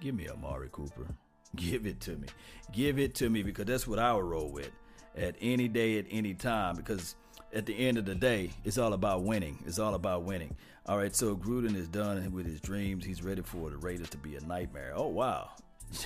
give 0.00 0.14
me 0.14 0.28
Amari 0.28 0.68
Cooper. 0.72 1.06
Give 1.56 1.86
it 1.86 2.00
to 2.00 2.16
me. 2.16 2.26
Give 2.72 2.98
it 2.98 3.14
to 3.16 3.30
me 3.30 3.44
because 3.44 3.66
that's 3.66 3.86
what 3.86 4.00
I 4.00 4.12
would 4.12 4.24
roll 4.24 4.50
with 4.50 4.72
at 5.16 5.36
any 5.40 5.68
day, 5.68 6.00
at 6.00 6.06
any 6.10 6.34
time. 6.34 6.74
Because 6.74 7.14
at 7.52 7.64
the 7.64 7.78
end 7.78 7.96
of 7.96 8.06
the 8.06 8.16
day, 8.16 8.50
it's 8.64 8.76
all 8.76 8.92
about 8.92 9.22
winning. 9.22 9.62
It's 9.64 9.78
all 9.78 9.94
about 9.94 10.24
winning. 10.24 10.56
All 10.86 10.98
right, 10.98 11.14
so 11.14 11.36
Gruden 11.36 11.76
is 11.76 11.86
done 11.86 12.32
with 12.32 12.44
his 12.44 12.60
dreams. 12.60 13.04
He's 13.04 13.22
ready 13.22 13.42
for 13.42 13.70
the 13.70 13.76
Raiders 13.76 14.10
to 14.10 14.18
be 14.18 14.34
a 14.34 14.40
nightmare. 14.40 14.94
Oh 14.96 15.06
wow, 15.06 15.50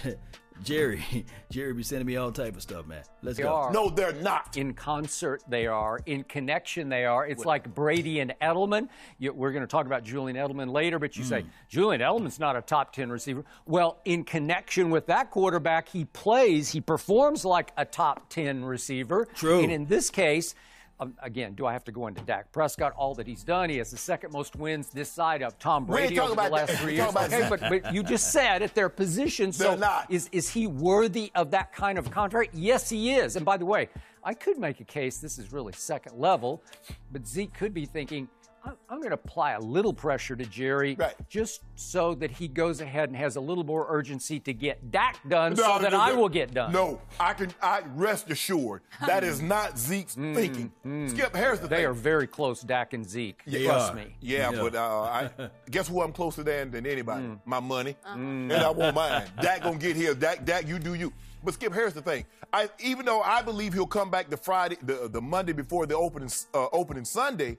Jerry, 0.64 1.03
Jerry 1.51 1.73
be 1.73 1.83
sending 1.83 2.07
me 2.07 2.16
all 2.16 2.33
type 2.33 2.57
of 2.57 2.62
stuff, 2.62 2.87
man. 2.87 3.03
Let's 3.23 3.37
They 3.38 3.44
go. 3.44 3.53
are. 3.55 3.73
No, 3.73 3.88
they're 3.90 4.12
not. 4.12 4.57
in 4.57 4.75
concert 4.75 5.42
they 5.49 5.66
are 5.66 6.01
in 6.07 6.25
connection 6.25 6.88
they 6.88 7.05
are 7.05 7.27
it's 7.27 7.44
like 7.44 7.73
brady 7.75 8.21
and 8.21 8.35
edelman 8.40 8.88
you, 9.18 9.33
we're 9.33 9.53
going 9.53 9.62
to 9.62 9.66
talk 9.68 9.87
about 9.87 10.03
julian 10.05 10.37
edelman 10.37 10.71
later 10.73 10.99
but 10.99 11.16
you 11.16 11.25
say 11.25 11.42
Hmm. 11.42 11.49
julian 11.68 12.01
edelman's 12.01 12.38
not 12.38 12.57
a 12.57 12.62
top 12.62 12.92
10 12.92 13.11
receiver 13.11 13.44
well 13.66 14.01
in 14.05 14.25
connection 14.25 14.90
with 14.90 15.07
that 15.07 15.31
quarterback 15.31 15.88
he 15.88 16.05
plays 16.07 16.71
he 16.71 16.81
performs 16.81 17.44
like 17.44 17.73
a 17.77 17.85
top 17.85 18.29
10 18.31 18.64
receiver 18.64 19.27
True. 19.35 19.61
and 19.62 19.71
in 19.73 19.87
this 19.87 20.11
case 20.11 20.55
um, 21.01 21.15
again, 21.23 21.55
do 21.55 21.65
I 21.65 21.73
have 21.73 21.85
to 21.85 21.93
go 21.93 22.09
into 22.09 22.23
Dak 22.23 22.51
Prescott? 22.51 22.93
All 22.97 23.15
that 23.15 23.27
he's 23.27 23.45
done, 23.45 23.71
he 23.71 23.77
has 23.79 23.91
the 23.91 23.97
second 23.97 24.33
most 24.33 24.57
wins 24.57 24.89
this 24.89 25.11
side 25.11 25.43
of 25.43 25.59
Tom 25.59 25.85
Brady 25.85 26.19
over 26.19 26.35
the 26.35 26.49
last 26.49 26.69
that. 26.69 26.79
three 26.79 26.97
years. 26.97 27.15
Okay, 27.15 27.47
but, 27.49 27.61
but 27.61 27.95
you 27.95 28.03
just 28.03 28.33
said 28.33 28.63
at 28.63 28.75
their 28.75 28.89
position. 28.89 29.53
So 29.53 29.77
not. 29.77 30.11
is 30.11 30.29
is 30.33 30.49
he 30.49 30.67
worthy 30.67 31.31
of 31.35 31.53
that 31.53 31.73
kind 31.73 31.99
of 31.99 32.11
contract? 32.11 32.51
Yes, 32.55 32.91
he 32.91 33.15
is. 33.15 33.37
And 33.37 33.47
by 33.47 33.57
the 33.57 33.67
way, 33.67 33.89
I 34.25 34.35
could 34.35 34.59
make 34.59 34.81
a 34.81 34.85
case. 34.85 35.19
This 35.19 35.39
is 35.39 35.53
really 35.53 35.73
second 35.73 36.19
level, 36.19 36.63
but 37.13 37.27
Zeke 37.27 37.55
could 37.55 37.73
be 37.73 37.87
thinking. 37.87 38.29
"I'm- 38.68 38.76
I'm 38.88 38.98
going 38.98 39.11
to 39.11 39.14
apply 39.14 39.52
a 39.52 39.61
little 39.61 39.92
pressure 39.92 40.37
to 40.37 40.44
Jerry 40.44 40.94
Right. 40.98 41.14
just 41.28 41.62
so 41.76 42.14
that 42.16 42.31
he 42.31 42.48
goes 42.48 42.81
ahead 42.81 43.09
and 43.09 43.16
has 43.16 43.37
a 43.37 43.40
little 43.40 43.64
more 43.64 43.87
urgency 43.88 44.40
to 44.40 44.52
get 44.52 44.90
Dak 44.90 45.16
done 45.28 45.54
No, 45.54 45.62
so 45.62 45.68
no, 45.76 45.78
that 45.83 45.92
no, 45.92 46.00
I 46.00 46.11
no. 46.11 46.16
will 46.20 46.28
get 46.28 46.52
done. 46.54 46.72
No, 46.72 47.00
I 47.20 47.33
can. 47.35 47.52
I 47.62 47.83
rest 47.94 48.31
assured 48.31 48.83
that 49.07 49.24
is 49.24 49.40
not 49.42 49.78
Zeke's 49.78 50.14
thinking. 50.14 50.72
Skip, 51.09 51.35
here's 51.37 51.61
the 51.61 51.66
Mm, 51.66 51.70
They 51.70 51.76
thing. 51.76 51.87
are 51.87 51.92
very 51.92 52.26
close, 52.26 52.61
Dak 52.62 52.92
and 52.92 53.09
Zeke. 53.09 53.42
They 53.46 53.64
Trust 53.64 53.92
are. 53.92 53.96
me. 53.96 54.16
Yeah, 54.20 54.50
Yeah. 54.50 54.61
but 54.62 54.74
uh, 54.74 55.02
I 55.02 55.31
guess 55.70 55.88
who 55.88 56.02
I'm 56.02 56.12
closer 56.12 56.42
than 56.42 56.70
than 56.70 56.87
anybody? 56.87 57.24
Mm. 57.26 57.40
My 57.44 57.61
money, 57.61 57.96
and 58.04 58.52
I 58.52 58.70
won't 58.70 58.94
mind. 58.94 59.31
Dak 59.40 59.62
gonna 59.62 59.78
get 59.78 59.96
here. 59.96 60.14
Dak, 60.14 60.44
Dak, 60.44 60.66
you 60.66 60.78
do 60.78 60.94
you. 60.94 61.12
But 61.44 61.54
Skip, 61.54 61.72
here's 61.72 61.94
the 61.94 62.02
thing. 62.02 62.24
I 62.52 62.68
even 62.81 63.04
though 63.07 63.20
I 63.22 63.42
believe 63.42 63.72
he'll 63.74 63.87
come 63.87 64.11
back 64.11 64.28
the 64.31 64.37
Friday, 64.37 64.76
the 64.83 65.09
the 65.09 65.20
Monday 65.22 65.52
before 65.52 65.87
the 65.87 65.96
opening 65.96 66.31
uh, 66.54 66.66
opening 66.72 67.04
Sunday, 67.04 67.59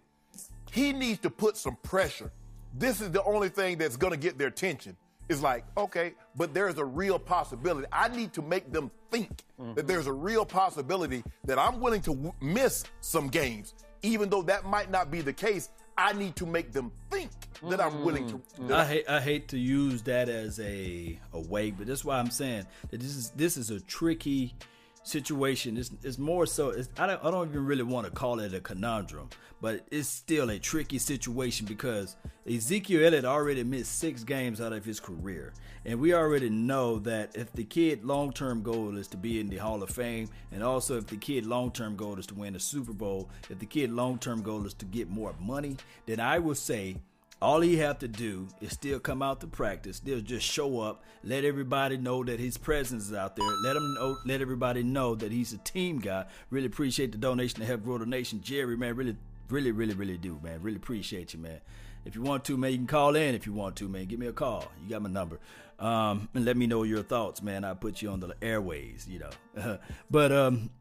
he 0.72 0.94
needs 0.94 1.20
to 1.20 1.30
put 1.30 1.58
some 1.58 1.76
pressure. 1.84 2.32
This 2.74 3.02
is 3.02 3.12
the 3.12 3.24
only 3.24 3.50
thing 3.50 3.78
that's 3.78 3.98
gonna 3.98 4.18
get 4.18 4.38
their 4.38 4.48
attention. 4.48 4.96
Is 5.28 5.44
like 5.44 5.64
okay, 5.78 6.14
but 6.36 6.56
there's 6.56 6.80
a 6.80 6.86
real 6.86 7.20
possibility. 7.20 7.88
I 7.92 8.08
need 8.08 8.34
to 8.34 8.42
make 8.42 8.72
them 8.72 8.90
think 9.12 9.44
that 9.76 9.86
there's 9.86 10.08
a 10.08 10.12
real 10.14 10.44
possibility 10.44 11.24
that 11.44 11.60
I'm 11.60 11.80
willing 11.80 12.02
to 12.02 12.16
w- 12.16 12.34
miss 12.42 12.84
some 13.02 13.28
games, 13.28 13.76
even 14.02 14.30
though 14.30 14.42
that 14.44 14.66
might 14.66 14.90
not 14.90 15.12
be 15.12 15.22
the 15.22 15.34
case. 15.34 15.70
I 15.96 16.14
need 16.14 16.36
to 16.38 16.46
make 16.48 16.72
them 16.72 16.92
think 17.12 17.30
that 17.70 17.80
I'm 17.82 18.04
willing 18.06 18.28
to. 18.30 18.42
Mm. 18.60 18.72
I 18.72 18.86
hate 18.86 19.10
I 19.10 19.20
hate 19.20 19.50
to 19.50 19.58
use 19.60 20.02
that 20.04 20.30
as 20.30 20.60
a 20.62 21.20
a 21.34 21.40
way, 21.42 21.70
but 21.72 21.86
that's 21.86 22.04
why 22.04 22.18
I'm 22.18 22.32
saying 22.32 22.66
that 22.90 23.00
this 23.00 23.16
is 23.16 23.30
this 23.32 23.56
is 23.56 23.70
a 23.70 23.80
tricky 23.82 24.56
situation. 25.04 25.78
It's, 25.78 25.92
it's 26.04 26.18
more 26.18 26.46
so. 26.46 26.70
It's, 26.70 26.90
I 26.98 27.08
don't 27.08 27.24
I 27.24 27.32
don't 27.32 27.50
even 27.50 27.66
really 27.66 27.84
want 27.84 28.06
to 28.06 28.12
call 28.12 28.40
it 28.40 28.54
a 28.54 28.60
conundrum, 28.60 29.30
but 29.62 29.86
it's 29.92 30.08
still 30.08 30.50
a 30.50 30.60
tricky 30.60 30.98
situation 30.98 31.66
because 31.66 32.16
Ezekiel 32.50 33.06
Elliott 33.06 33.26
already 33.26 33.64
missed 33.64 33.98
six 34.00 34.24
games 34.24 34.62
out 34.62 34.74
of 34.74 34.86
his 34.86 35.00
career, 35.00 35.54
and 35.86 36.00
we 36.00 36.14
already 36.14 36.50
know 36.50 37.00
that 37.00 37.36
if 37.36 37.52
the 37.54 37.64
kid 37.64 38.04
long 38.04 38.32
term 38.32 38.62
goal 38.62 38.98
is 38.98 39.08
to 39.10 39.18
be 39.18 39.40
in 39.40 39.48
the 39.48 39.58
Hall 39.58 39.84
of 39.84 39.90
Fame, 39.90 40.30
and 40.52 40.64
also 40.64 40.98
if 40.98 41.08
the 41.08 41.18
kid 41.18 41.46
long 41.46 41.72
term 41.72 41.96
goal 41.96 42.18
is 42.20 42.28
to 42.28 42.36
win 42.36 42.56
a 42.56 42.60
Super 42.60 42.94
Bowl, 42.94 43.30
if 43.50 43.60
the 43.60 43.66
kid 43.66 43.92
long 43.92 44.18
term 44.18 44.42
goal 44.42 44.66
is 44.66 44.74
to 44.76 44.86
get 44.86 45.10
more 45.10 45.34
money, 45.40 45.78
then 46.06 46.20
I 46.20 46.40
will 46.40 46.56
say 46.56 46.98
All 47.42 47.62
he 47.62 47.78
have 47.78 48.00
to 48.00 48.08
do 48.08 48.48
is 48.60 48.74
still 48.74 49.00
come 49.00 49.22
out 49.22 49.40
to 49.42 49.48
practice. 49.48 49.98
Still 49.98 50.20
just 50.20 50.46
show 50.46 50.82
up. 50.82 51.04
Let 51.24 51.46
everybody 51.46 51.96
know 51.96 52.22
that 52.26 52.38
his 52.38 52.58
presence 52.58 53.08
is 53.08 53.14
out 53.14 53.38
there. 53.38 53.46
Let 53.64 53.78
him 53.78 53.94
know. 53.94 54.18
Let 54.26 54.42
everybody 54.42 54.84
know 54.84 55.16
that 55.16 55.32
he's 55.32 55.54
a 55.54 55.58
team 55.60 56.00
guy. 56.00 56.26
Really 56.50 56.66
appreciate 56.66 57.14
the 57.14 57.18
donation 57.18 57.62
to 57.62 57.66
help 57.66 57.84
grow 57.84 57.98
the 57.98 58.06
nation, 58.06 58.42
Jerry. 58.42 58.76
Man, 58.76 58.96
really, 58.96 59.16
really, 59.50 59.72
really, 59.72 59.94
really 59.94 60.18
do, 60.18 60.38
man. 60.44 60.62
Really 60.62 60.78
appreciate 60.78 61.34
you, 61.34 61.40
man. 61.40 61.62
If 62.04 62.16
you 62.16 62.22
want 62.24 62.44
to, 62.46 62.58
man, 62.58 62.72
you 62.72 62.78
can 62.78 62.88
call 62.88 63.16
in. 63.16 63.36
If 63.36 63.46
you 63.46 63.54
want 63.54 63.78
to, 63.78 63.88
man, 63.88 64.06
give 64.06 64.20
me 64.20 64.28
a 64.28 64.34
call. 64.34 64.66
You 64.84 64.90
got 64.90 65.02
my 65.02 65.10
number. 65.10 65.40
Um, 65.80 66.28
and 66.34 66.44
let 66.44 66.58
me 66.58 66.68
know 66.68 66.84
your 66.84 67.04
thoughts, 67.04 67.42
man. 67.42 67.64
I 67.64 67.74
put 67.74 68.02
you 68.02 68.10
on 68.10 68.20
the 68.20 68.36
airways, 68.42 69.08
you 69.10 69.20
know. 69.20 69.78
but 70.12 70.34
um, 70.34 70.72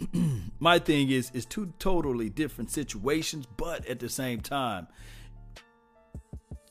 my 0.58 0.80
thing 0.80 1.10
is, 1.10 1.30
is 1.34 1.46
two 1.46 1.72
totally 1.78 2.28
different 2.28 2.72
situations, 2.72 3.46
but 3.56 3.86
at 3.86 4.00
the 4.00 4.08
same 4.08 4.40
time 4.40 4.88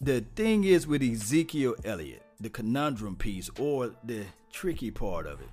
the 0.02 0.22
thing 0.36 0.64
is 0.64 0.88
with 0.88 1.02
Ezekiel 1.02 1.76
Elliott, 1.84 2.24
the 2.40 2.50
conundrum 2.50 3.16
piece 3.16 3.50
or 3.60 3.96
the 4.04 4.26
tricky 4.52 4.92
part 4.92 5.26
of 5.26 5.42
it 5.42 5.50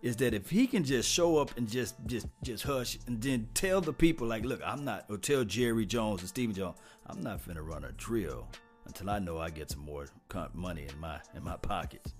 is 0.00 0.16
that 0.16 0.32
if 0.32 0.48
he 0.50 0.66
can 0.66 0.84
just 0.84 1.10
show 1.10 1.38
up 1.38 1.56
and 1.56 1.68
just 1.68 1.96
just 2.06 2.28
just 2.42 2.62
hush 2.64 2.98
and 3.06 3.20
then 3.20 3.48
tell 3.54 3.80
the 3.80 3.92
people 3.92 4.26
like, 4.26 4.44
look, 4.44 4.60
I'm 4.64 4.84
not 4.84 5.06
or 5.08 5.18
tell 5.18 5.44
Jerry 5.44 5.86
Jones 5.86 6.20
and 6.20 6.28
Stephen 6.28 6.54
Jones, 6.54 6.76
I'm 7.06 7.22
not 7.22 7.44
finna 7.44 7.66
run 7.66 7.84
a 7.84 7.92
drill 7.92 8.46
until 8.86 9.10
I 9.10 9.18
know 9.18 9.38
I 9.38 9.50
get 9.50 9.70
some 9.70 9.84
more 9.84 10.06
money 10.54 10.86
in 10.88 11.00
my 11.00 11.18
in 11.34 11.42
my 11.42 11.56
pockets. 11.56 12.14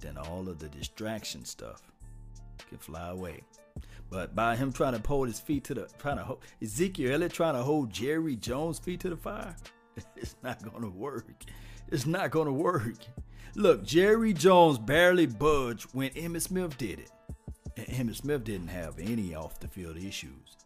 Then 0.00 0.16
all 0.16 0.48
of 0.48 0.58
the 0.58 0.68
distraction 0.68 1.44
stuff 1.44 1.82
can 2.68 2.78
fly 2.78 3.10
away. 3.10 3.42
But 4.10 4.34
by 4.34 4.56
him 4.56 4.72
trying 4.72 5.00
to 5.00 5.06
hold 5.06 5.28
his 5.28 5.38
feet 5.38 5.64
to 5.64 5.74
the 5.74 5.88
trying 5.98 6.16
to 6.16 6.24
hold 6.24 6.40
Ezekiel 6.60 7.12
Elliott 7.12 7.32
trying 7.32 7.54
to 7.54 7.62
hold 7.62 7.92
Jerry 7.92 8.34
Jones' 8.34 8.78
feet 8.78 9.00
to 9.00 9.10
the 9.10 9.16
fire, 9.16 9.54
It's 10.16 10.36
not 10.42 10.62
going 10.62 10.82
to 10.82 10.90
work. 10.90 11.26
It's 11.90 12.06
not 12.06 12.30
going 12.30 12.46
to 12.46 12.52
work. 12.52 12.96
Look, 13.54 13.84
Jerry 13.84 14.32
Jones 14.32 14.78
barely 14.78 15.26
budged 15.26 15.84
when 15.92 16.10
Emmitt 16.10 16.42
Smith 16.42 16.76
did 16.78 17.00
it. 17.00 17.10
And 17.76 17.86
Emmitt 17.86 18.16
Smith 18.16 18.44
didn't 18.44 18.68
have 18.68 18.98
any 18.98 19.34
off 19.34 19.58
the 19.60 19.68
field 19.68 19.96
issues. 19.96 20.56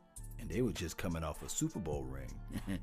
And 0.40 0.51
they 0.51 0.62
were 0.62 0.73
just 0.73 0.97
coming 0.97 1.23
off 1.23 1.42
a 1.42 1.49
Super 1.49 1.79
Bowl 1.79 2.03
ring. 2.05 2.81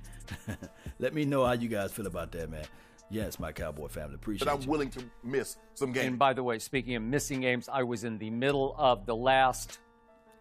Let 0.99 1.13
me 1.13 1.25
know 1.25 1.45
how 1.45 1.51
you 1.53 1.67
guys 1.67 1.91
feel 1.91 2.07
about 2.07 2.31
that, 2.31 2.49
man. 2.49 2.65
Yes, 3.11 3.39
my 3.39 3.51
Cowboy 3.51 3.87
family. 3.87 4.15
Appreciate 4.15 4.45
But 4.45 4.53
I'm 4.53 4.61
you. 4.61 4.69
willing 4.69 4.89
to 4.91 5.03
miss 5.23 5.57
some 5.73 5.91
games. 5.91 6.07
And 6.07 6.19
by 6.19 6.33
the 6.33 6.43
way, 6.43 6.59
speaking 6.59 6.95
of 6.95 7.03
missing 7.03 7.41
games, 7.41 7.67
I 7.67 7.83
was 7.83 8.03
in 8.03 8.17
the 8.19 8.29
middle 8.29 8.75
of 8.77 9.05
the 9.05 9.15
last 9.15 9.79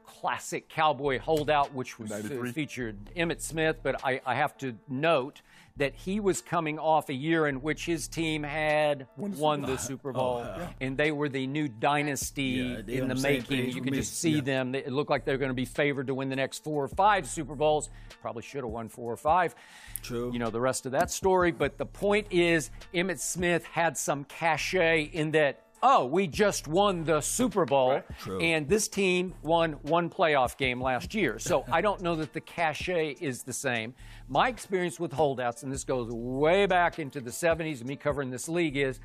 classic 0.07 0.69
Cowboy 0.69 1.19
holdout, 1.19 1.73
which 1.75 1.99
was 1.99 2.13
featured 2.53 3.11
Emmitt 3.17 3.41
Smith. 3.41 3.79
But 3.83 4.05
I, 4.05 4.21
I 4.25 4.35
have 4.35 4.57
to 4.59 4.77
note 4.89 5.41
that 5.79 5.95
he 5.95 6.21
was 6.21 6.41
coming 6.41 6.79
off 6.79 7.09
a 7.09 7.15
year 7.15 7.47
in 7.47 7.63
which 7.63 7.87
his 7.87 8.09
team 8.09 8.43
had 8.43 9.07
won 9.17 9.63
the 9.63 9.77
Super 9.77 10.13
Bowl, 10.13 10.45
oh, 10.45 10.59
yeah. 10.59 10.69
and 10.81 10.97
they 10.97 11.13
were 11.13 11.29
the 11.29 11.47
new 11.47 11.69
dynasty 11.69 12.83
yeah, 12.87 13.01
in 13.01 13.09
the 13.09 13.15
making. 13.15 13.71
You 13.71 13.81
could 13.83 13.95
just 13.95 14.19
see 14.19 14.37
yeah. 14.37 14.41
them. 14.43 14.75
It 14.75 14.93
looked 14.93 15.11
like 15.11 15.25
they're 15.25 15.39
going 15.39 15.51
to 15.51 15.55
be 15.55 15.65
favored 15.65 16.09
to 16.09 16.15
win 16.15 16.29
the 16.29 16.37
next 16.37 16.63
four 16.63 16.85
or 16.85 16.89
five 16.89 17.27
Super 17.27 17.55
Bowls. 17.55 17.89
Probably 18.21 18.43
should 18.43 18.65
have 18.65 18.71
won 18.71 18.89
four 18.89 19.13
or 19.13 19.17
five. 19.17 19.55
True. 20.03 20.33
You 20.33 20.39
know 20.39 20.51
the 20.51 20.61
rest 20.61 20.87
of 20.87 20.93
that 20.93 21.11
story. 21.11 21.53
But 21.53 21.79
the 21.79 21.87
point 21.87 22.29
is, 22.31 22.71
Emmitt 22.95 23.21
Smith 23.21 23.65
had 23.65 23.97
some 23.97 24.25
cachet 24.25 25.03
in 25.13 25.33
that 25.33 25.65
oh, 25.83 26.07
we 26.07 26.27
just 26.27 26.69
won 26.69 27.05
the 27.05 27.21
Super 27.21 27.65
Bowl, 27.65 28.03
right. 28.27 28.43
and 28.43 28.69
this 28.69 28.89
team 28.89 29.35
won 29.43 29.73
one 29.83 30.11
playoff 30.11 30.57
game 30.57 30.81
last 30.81 31.15
year. 31.15 31.39
So 31.39 31.65
I 31.73 31.81
don't 31.81 32.01
know 32.01 32.17
that 32.17 32.33
the 32.33 32.41
cachet 32.41 33.17
is 33.21 33.43
the 33.43 33.53
same. 33.53 33.95
My 34.29 34.49
experience 34.49 35.01
with 35.01 35.13
holdouts, 35.13 35.63
and 35.63 35.73
this 35.73 35.85
goes 35.85 36.11
way 36.11 36.67
back 36.67 36.99
into 36.99 37.21
the 37.21 37.31
70s, 37.31 37.85
me 37.85 37.97
covering 37.97 38.31
this 38.31 38.49
league, 38.49 38.77
is 38.77 39.01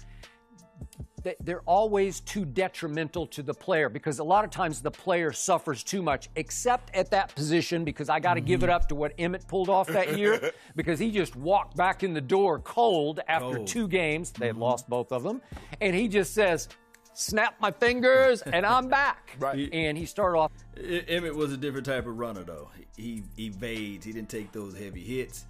they're 1.41 1.61
always 1.61 2.19
too 2.19 2.45
detrimental 2.45 3.25
to 3.27 3.43
the 3.43 3.53
player 3.53 3.89
because 3.89 4.19
a 4.19 4.23
lot 4.23 4.43
of 4.43 4.51
times 4.51 4.81
the 4.81 4.91
player 4.91 5.31
suffers 5.31 5.83
too 5.83 6.01
much, 6.01 6.29
except 6.35 6.93
at 6.95 7.09
that 7.11 7.33
position 7.35 7.83
because 7.83 8.09
I 8.09 8.19
got 8.19 8.33
to 8.35 8.39
mm-hmm. 8.39 8.47
give 8.47 8.63
it 8.63 8.67
mm-hmm. 8.67 8.75
up 8.75 8.89
to 8.89 8.95
what 8.95 9.17
Emmitt 9.17 9.47
pulled 9.47 9.69
off 9.69 9.87
that 9.87 10.17
year 10.17 10.51
because 10.75 10.99
he 10.99 11.11
just 11.11 11.35
walked 11.35 11.75
back 11.75 12.03
in 12.03 12.13
the 12.13 12.21
door 12.21 12.59
cold 12.59 13.21
after 13.27 13.55
cold. 13.55 13.67
two 13.67 13.87
games. 13.87 14.31
They 14.31 14.47
had 14.47 14.55
mm-hmm. 14.55 14.63
lost 14.63 14.89
both 14.89 15.11
of 15.11 15.23
them. 15.23 15.41
And 15.81 15.95
he 15.95 16.07
just 16.07 16.33
says, 16.33 16.67
snap 17.13 17.55
my 17.59 17.71
fingers 17.71 18.41
and 18.41 18.65
I'm 18.65 18.87
back. 18.87 19.35
right. 19.39 19.69
And 19.71 19.97
he 19.97 20.05
started 20.05 20.37
off. 20.37 20.51
Emmitt 20.75 21.35
was 21.35 21.53
a 21.53 21.57
different 21.57 21.85
type 21.85 22.05
of 22.07 22.17
runner, 22.17 22.43
though. 22.43 22.69
He 22.97 23.23
evades, 23.39 24.05
he 24.05 24.11
didn't 24.11 24.29
take 24.29 24.51
those 24.51 24.77
heavy 24.77 25.03
hits. 25.03 25.45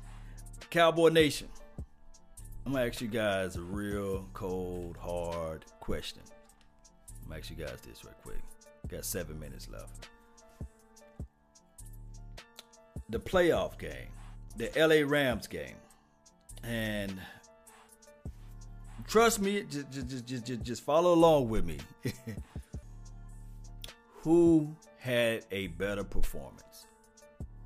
Cowboy 0.69 1.09
Nation. 1.09 1.49
I'm 2.65 2.71
gonna 2.71 2.85
ask 2.85 3.01
you 3.01 3.09
guys 3.09 3.57
a 3.57 3.61
real 3.61 4.25
cold, 4.33 4.95
hard 4.97 5.65
question. 5.81 6.21
I'm 7.21 7.27
gonna 7.27 7.39
ask 7.41 7.49
you 7.49 7.57
guys 7.57 7.77
this 7.85 8.05
right 8.05 8.15
quick. 8.23 8.39
Got 8.87 9.03
seven 9.03 9.37
minutes 9.37 9.67
left. 9.69 10.07
The 13.09 13.19
playoff 13.19 13.77
game, 13.77 14.07
the 14.55 14.71
LA 14.77 15.05
Rams 15.05 15.47
game, 15.47 15.75
and 16.63 17.19
trust 19.07 19.41
me, 19.41 19.63
just 19.69 19.91
just 19.91 20.25
just 20.25 20.45
just, 20.45 20.63
just 20.63 20.83
follow 20.83 21.13
along 21.13 21.49
with 21.49 21.65
me. 21.65 21.79
Who 24.21 24.73
had 24.99 25.45
a 25.51 25.67
better 25.67 26.05
performance? 26.05 26.87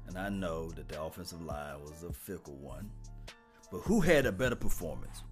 And 0.08 0.18
I 0.18 0.30
know 0.30 0.72
that 0.72 0.88
the 0.90 1.04
offensive 1.04 1.42
line 1.44 1.82
was 1.84 2.04
a 2.04 2.12
fickle 2.12 2.56
one. 2.56 2.90
But 3.72 3.82
who 3.82 4.00
had 4.00 4.26
a 4.26 4.32
better 4.32 4.56
performance? 4.56 5.24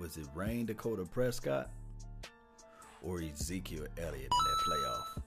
Was 0.00 0.16
it 0.16 0.26
Rayne 0.34 0.66
Dakota 0.66 1.04
Prescott 1.04 1.70
or 3.02 3.20
Ezekiel 3.20 3.86
Elliott 3.98 4.22
in 4.22 4.28
that 4.30 4.58
playoff? 4.66 5.22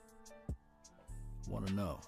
Want 1.47 1.67
to 1.67 1.73
know. 1.73 1.99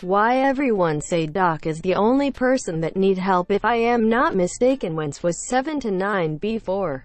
Why 0.00 0.38
everyone 0.38 1.00
say 1.00 1.26
Dak 1.26 1.66
is 1.66 1.80
the 1.80 1.94
only 1.94 2.30
person 2.30 2.80
that 2.80 2.96
need 2.96 3.18
help 3.18 3.50
if 3.50 3.64
I 3.64 3.76
am 3.76 4.08
not 4.08 4.34
mistaken 4.34 4.96
Wentz 4.96 5.22
was 5.22 5.48
7 5.48 5.78
to 5.80 5.90
9 5.90 6.38
before. 6.38 7.04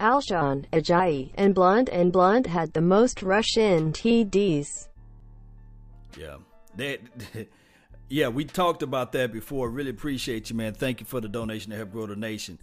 Alshon, 0.00 0.66
Ajayi, 0.70 1.32
and 1.34 1.54
Blount 1.54 1.88
and 1.88 2.12
Blount 2.12 2.46
had 2.46 2.72
the 2.72 2.82
most 2.82 3.22
rush-in 3.22 3.92
TDs. 3.92 4.66
Yeah. 6.18 6.36
They, 6.76 6.98
yeah, 8.08 8.28
we 8.28 8.44
talked 8.44 8.82
about 8.82 9.12
that 9.12 9.32
before. 9.32 9.68
Really 9.70 9.90
appreciate 9.90 10.50
you, 10.50 10.56
man. 10.56 10.74
Thank 10.74 11.00
you 11.00 11.06
for 11.06 11.20
the 11.20 11.28
donation 11.28 11.70
to 11.70 11.76
help 11.76 11.92
grow 11.92 12.06
the 12.06 12.16
nation. 12.16 12.58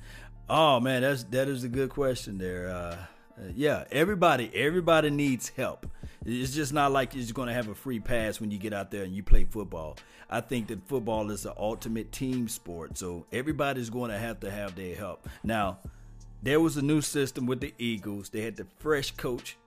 Oh 0.50 0.80
man, 0.80 1.02
that's 1.02 1.24
that 1.26 1.48
is 1.48 1.64
a 1.64 1.70
good 1.70 1.90
question 1.90 2.38
there. 2.38 2.70
Uh, 2.70 2.98
yeah, 3.56 3.86
everybody 3.92 4.52
everybody 4.54 5.10
needs 5.10 5.50
help. 5.50 5.88
It's 6.26 6.54
just 6.54 6.74
not 6.74 6.92
like 6.92 7.14
you're 7.16 7.24
just 7.24 7.34
going 7.34 7.48
to 7.48 7.54
have 7.54 7.68
a 7.68 7.76
free 7.76 8.00
pass 8.00 8.40
when 8.40 8.52
you 8.52 8.60
get 8.60 8.74
out 8.74 8.92
there 8.92 9.04
and 9.04 9.16
you 9.16 9.24
play 9.24 9.46
football. 9.46 9.98
I 10.30 10.42
think 10.42 10.68
that 10.68 10.88
football 10.88 11.32
is 11.32 11.44
the 11.44 11.58
ultimate 11.58 12.12
team 12.12 12.48
sport, 12.48 12.98
so 12.98 13.26
everybody's 13.32 13.90
going 13.90 14.12
to 14.12 14.18
have 14.18 14.40
to 14.42 14.52
have 14.52 14.76
their 14.76 14.96
help. 14.96 15.28
Now, 15.44 15.80
there 16.44 16.60
was 16.60 16.78
a 16.78 16.82
new 16.82 17.02
system 17.02 17.48
with 17.48 17.60
the 17.60 17.74
Eagles. 17.78 18.30
They 18.30 18.42
had 18.42 18.56
the 18.56 18.68
fresh 18.78 19.12
coach 19.12 19.58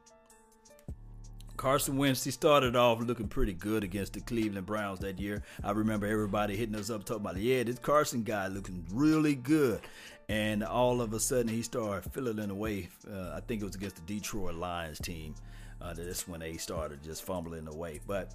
Carson 1.65 1.97
Wentz, 1.97 2.23
he 2.23 2.31
started 2.31 2.77
off 2.77 3.01
looking 3.01 3.27
pretty 3.27 3.55
good 3.55 3.85
against 3.85 4.13
the 4.13 4.21
Cleveland 4.21 4.67
Browns 4.67 4.99
that 4.99 5.19
year. 5.19 5.43
I 5.63 5.71
remember 5.71 6.07
everybody 6.07 6.57
hitting 6.57 6.75
us 6.75 6.91
up 6.91 7.05
talking 7.05 7.23
about, 7.23 7.39
yeah, 7.39 7.63
this 7.63 7.79
Carson 7.79 8.23
guy 8.23 8.49
looking 8.49 8.85
really 8.93 9.35
good. 9.35 9.81
And 10.29 10.63
all 10.63 11.01
of 11.01 11.15
a 11.15 11.21
sudden, 11.21 11.49
he 11.49 11.63
started 11.63 12.13
fiddling 12.13 12.51
away. 12.51 12.91
Uh, 13.11 13.31
I 13.35 13.41
think 13.41 13.63
it 13.63 13.65
was 13.65 13.77
against 13.77 13.97
the 13.97 14.03
Detroit 14.03 14.57
Lions 14.57 14.99
team. 14.99 15.37
Uh, 15.81 15.95
that's 15.95 16.29
when 16.29 16.41
they 16.41 16.59
started 16.59 17.03
just 17.03 17.23
fumbling 17.23 17.67
away. 17.67 17.99
But 18.07 18.35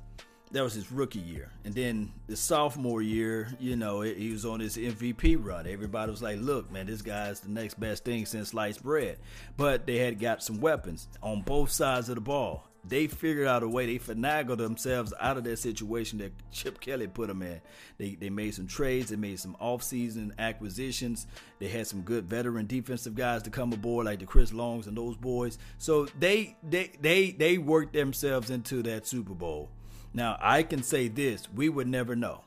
that 0.50 0.64
was 0.64 0.74
his 0.74 0.92
rookie 0.92 1.20
year. 1.20 1.52
And 1.66 1.76
then 1.76 2.12
the 2.26 2.36
sophomore 2.36 3.04
year, 3.04 3.50
you 3.60 3.76
know, 3.76 4.02
he 4.02 4.32
was 4.32 4.44
on 4.44 4.60
his 4.60 4.76
MVP 4.76 5.38
run. 5.40 5.68
Everybody 5.68 6.10
was 6.10 6.24
like, 6.24 6.40
look, 6.40 6.72
man, 6.72 6.88
this 6.88 7.04
guy's 7.04 7.42
the 7.42 7.52
next 7.52 7.80
best 7.80 8.04
thing 8.04 8.26
since 8.26 8.50
sliced 8.50 8.82
bread. 8.82 9.20
But 9.56 9.86
they 9.86 9.98
had 9.98 10.20
got 10.20 10.42
some 10.42 10.60
weapons 10.60 11.08
on 11.22 11.44
both 11.44 11.70
sides 11.70 12.10
of 12.10 12.16
the 12.16 12.22
ball 12.22 12.69
they 12.88 13.08
figured 13.08 13.48
out 13.48 13.64
a 13.64 13.68
way. 13.68 13.86
They 13.86 14.00
finagled 14.00 14.58
themselves 14.58 15.14
out 15.20 15.38
of 15.38 15.44
that 15.44 15.60
situation 15.60 16.20
that 16.20 16.32
Chip 16.52 16.80
Kelly 16.80 17.08
put 17.08 17.28
them 17.28 17.42
in. 17.42 17.62
They 17.98 18.16
they 18.16 18.30
made 18.30 18.56
some 18.56 18.68
trades. 18.68 19.10
They 19.10 19.16
made 19.16 19.40
some 19.40 19.56
offseason 19.62 20.32
acquisitions. 20.40 21.28
They 21.60 21.68
had 21.68 21.88
some 21.88 22.02
good 22.02 22.26
veteran 22.26 22.68
defensive 22.68 23.16
guys 23.16 23.44
to 23.44 23.50
come 23.50 23.74
aboard, 23.74 24.06
like 24.06 24.20
the 24.20 24.26
Chris 24.26 24.54
Longs 24.54 24.88
and 24.88 24.98
those 24.98 25.18
boys. 25.18 25.58
So 25.78 26.08
they 26.18 26.56
they 26.68 26.92
they 27.02 27.32
they 27.32 27.58
worked 27.58 27.94
themselves 27.94 28.50
into 28.50 28.82
that 28.84 29.06
Super 29.06 29.34
Bowl. 29.34 29.70
Now 30.14 30.38
I 30.42 30.64
can 30.64 30.82
say 30.82 31.08
this: 31.10 31.48
we 31.54 31.70
would 31.70 31.88
never 31.88 32.16
know. 32.16 32.42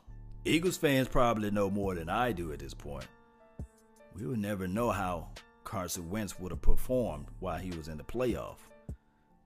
Eagles 0.45 0.77
fans 0.77 1.07
probably 1.09 1.51
know 1.51 1.71
more 1.71 1.95
than 1.95 2.09
I 2.09 2.33
do 2.33 2.53
at 2.53 2.59
this 2.59 2.75
point. 2.75 3.07
We 4.15 4.27
would 4.27 4.41
never 4.41 4.67
know 4.67 4.91
how 4.91 5.29
Carson 5.65 6.11
Wentz 6.11 6.39
would 6.39 6.53
have 6.53 6.61
performed 6.61 7.27
while 7.39 7.59
he 7.59 7.71
was 7.71 7.89
in 7.89 7.97
the 7.97 8.05
playoff. 8.05 8.57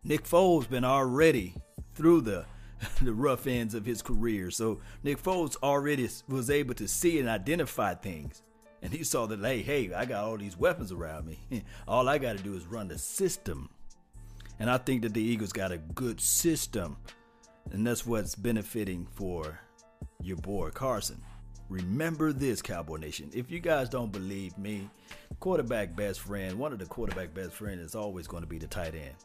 Nick 0.07 0.23
Foles 0.23 0.69
been 0.71 0.85
already 0.85 1.53
through 1.97 2.21
the 2.21 2.45
the 3.03 3.13
rough 3.13 3.49
ends 3.49 3.75
of 3.75 3.85
his 3.85 4.03
career. 4.03 4.53
So 4.53 4.81
Nick 5.03 5.21
Foles 5.21 5.57
already 5.65 6.09
was 6.29 6.49
able 6.49 6.75
to 6.75 6.87
see 6.87 7.19
and 7.19 7.29
identify 7.29 7.95
things. 7.95 8.43
And 8.83 8.93
he 8.93 9.03
saw 9.03 9.27
that, 9.27 9.41
hey, 9.41 9.63
hey, 9.63 9.93
I 9.93 10.05
got 10.05 10.23
all 10.23 10.37
these 10.37 10.57
weapons 10.57 10.93
around 10.93 11.27
me. 11.27 11.65
all 11.89 12.09
I 12.09 12.19
got 12.19 12.37
to 12.37 12.43
do 12.43 12.55
is 12.55 12.67
run 12.67 12.87
the 12.87 12.99
system. 12.99 13.69
And 14.61 14.71
I 14.71 14.79
think 14.79 15.03
that 15.03 15.13
the 15.13 15.23
Eagles 15.23 15.53
got 15.53 15.73
a 15.73 15.79
good 15.79 16.21
system. 16.21 16.99
And 17.73 17.85
that's 17.85 18.07
what's 18.07 18.37
benefiting 18.37 19.09
for 19.11 19.59
your 20.23 20.37
boy 20.37 20.71
Carson. 20.71 21.21
Remember 21.69 22.33
this, 22.33 22.63
Cowboy 22.63 22.99
Nation. 22.99 23.29
If 23.35 23.51
you 23.51 23.59
guys 23.59 23.89
don't 23.89 24.13
believe 24.13 24.57
me, 24.57 24.89
quarterback 25.41 25.97
best 25.97 26.21
friend, 26.21 26.57
one 26.61 26.73
of 26.73 26.79
the 26.79 26.87
quarterback 26.87 27.35
best 27.35 27.55
friend 27.55 27.81
is 27.81 27.97
always 27.97 28.29
going 28.29 28.45
to 28.45 28.49
be 28.49 28.59
the 28.59 28.69
tight 28.69 28.95
end. 28.95 29.17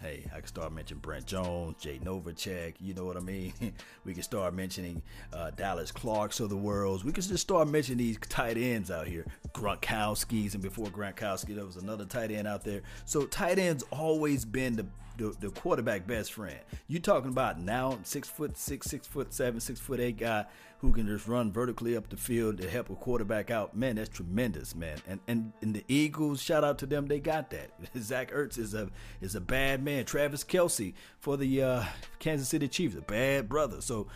Hey, 0.00 0.24
I 0.34 0.38
can 0.38 0.46
start 0.46 0.72
mentioning 0.72 1.02
Brent 1.02 1.26
Jones, 1.26 1.76
Jay 1.78 1.98
Novacek, 2.02 2.76
you 2.80 2.94
know 2.94 3.04
what 3.04 3.18
I 3.18 3.20
mean? 3.20 3.52
we 4.06 4.14
can 4.14 4.22
start 4.22 4.54
mentioning 4.54 5.02
uh, 5.30 5.50
Dallas 5.50 5.92
Clarks 5.92 6.40
of 6.40 6.48
the 6.48 6.56
worlds. 6.56 7.04
We 7.04 7.12
can 7.12 7.22
just 7.22 7.42
start 7.42 7.68
mentioning 7.68 7.98
these 7.98 8.16
tight 8.30 8.56
ends 8.56 8.90
out 8.90 9.06
here. 9.06 9.26
Gronkowski's, 9.52 10.54
and 10.54 10.62
before 10.62 10.86
Gronkowski, 10.86 11.54
there 11.54 11.66
was 11.66 11.76
another 11.76 12.06
tight 12.06 12.30
end 12.30 12.48
out 12.48 12.64
there. 12.64 12.80
So 13.04 13.26
tight 13.26 13.58
ends 13.58 13.84
always 13.90 14.46
been 14.46 14.74
the 14.74 14.86
the, 15.20 15.36
the 15.38 15.50
quarterback 15.50 16.06
best 16.06 16.32
friend. 16.32 16.58
You 16.88 16.98
talking 16.98 17.30
about 17.30 17.60
now 17.60 17.98
six 18.04 18.28
foot 18.28 18.56
six, 18.56 18.86
six 18.86 19.06
foot 19.06 19.34
seven, 19.34 19.60
six 19.60 19.78
foot 19.78 20.00
eight 20.00 20.18
guy 20.18 20.46
who 20.78 20.92
can 20.92 21.06
just 21.06 21.28
run 21.28 21.52
vertically 21.52 21.94
up 21.94 22.08
the 22.08 22.16
field 22.16 22.56
to 22.58 22.68
help 22.68 22.88
a 22.88 22.94
quarterback 22.94 23.50
out. 23.50 23.76
Man, 23.76 23.96
that's 23.96 24.08
tremendous, 24.08 24.74
man. 24.74 24.98
And 25.06 25.20
and, 25.28 25.52
and 25.60 25.74
the 25.74 25.84
Eagles, 25.88 26.42
shout 26.42 26.64
out 26.64 26.78
to 26.78 26.86
them, 26.86 27.06
they 27.06 27.20
got 27.20 27.50
that. 27.50 27.70
Zach 27.98 28.32
Ertz 28.32 28.58
is 28.58 28.72
a 28.72 28.88
is 29.20 29.34
a 29.34 29.40
bad 29.40 29.84
man. 29.84 30.06
Travis 30.06 30.42
Kelce 30.42 30.94
for 31.18 31.36
the 31.36 31.62
uh, 31.62 31.84
Kansas 32.18 32.48
City 32.48 32.68
Chiefs, 32.68 32.96
a 32.96 33.02
bad 33.02 33.48
brother. 33.48 33.82
So 33.82 34.06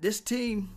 this 0.00 0.20
team 0.20 0.70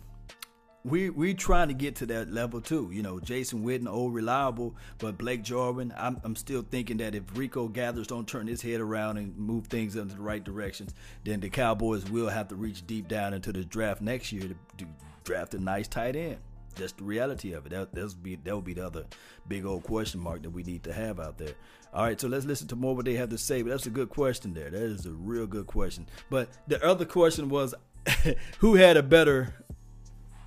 we 0.86 1.10
we 1.10 1.34
trying 1.34 1.68
to 1.68 1.74
get 1.74 1.96
to 1.96 2.06
that 2.06 2.32
level 2.32 2.60
too. 2.60 2.90
You 2.92 3.02
know, 3.02 3.18
Jason 3.18 3.64
Witten, 3.64 3.88
old 3.88 4.14
reliable, 4.14 4.76
but 4.98 5.18
Blake 5.18 5.42
Jarwin, 5.42 5.92
I'm, 5.96 6.20
I'm 6.22 6.36
still 6.36 6.62
thinking 6.62 6.98
that 6.98 7.14
if 7.14 7.24
Rico 7.34 7.66
Gathers 7.66 8.06
don't 8.06 8.26
turn 8.26 8.46
his 8.46 8.62
head 8.62 8.80
around 8.80 9.16
and 9.16 9.36
move 9.36 9.66
things 9.66 9.96
into 9.96 10.14
the 10.14 10.22
right 10.22 10.42
directions, 10.42 10.94
then 11.24 11.40
the 11.40 11.50
Cowboys 11.50 12.08
will 12.08 12.28
have 12.28 12.48
to 12.48 12.54
reach 12.54 12.86
deep 12.86 13.08
down 13.08 13.34
into 13.34 13.52
the 13.52 13.64
draft 13.64 14.00
next 14.00 14.30
year 14.30 14.42
to, 14.42 14.54
to 14.78 14.90
draft 15.24 15.54
a 15.54 15.58
nice 15.58 15.88
tight 15.88 16.14
end. 16.14 16.38
That's 16.76 16.92
the 16.92 17.04
reality 17.04 17.52
of 17.52 17.66
it. 17.66 17.70
That 17.70 17.92
that'll 17.92 18.14
be 18.22 18.36
that 18.36 18.54
will 18.54 18.62
be 18.62 18.74
the 18.74 18.86
other 18.86 19.06
big 19.48 19.66
old 19.66 19.82
question 19.82 20.20
mark 20.20 20.42
that 20.42 20.50
we 20.50 20.62
need 20.62 20.84
to 20.84 20.92
have 20.92 21.18
out 21.18 21.36
there. 21.36 21.54
All 21.92 22.04
right, 22.04 22.20
so 22.20 22.28
let's 22.28 22.44
listen 22.44 22.68
to 22.68 22.76
more 22.76 22.94
what 22.94 23.06
they 23.06 23.14
have 23.14 23.30
to 23.30 23.38
say. 23.38 23.62
But 23.62 23.70
that's 23.70 23.86
a 23.86 23.90
good 23.90 24.10
question 24.10 24.54
there. 24.54 24.70
That 24.70 24.82
is 24.82 25.06
a 25.06 25.10
real 25.10 25.46
good 25.46 25.66
question. 25.66 26.06
But 26.30 26.50
the 26.68 26.84
other 26.84 27.06
question 27.06 27.48
was, 27.48 27.74
who 28.58 28.74
had 28.74 28.96
a 28.96 29.02
better 29.02 29.54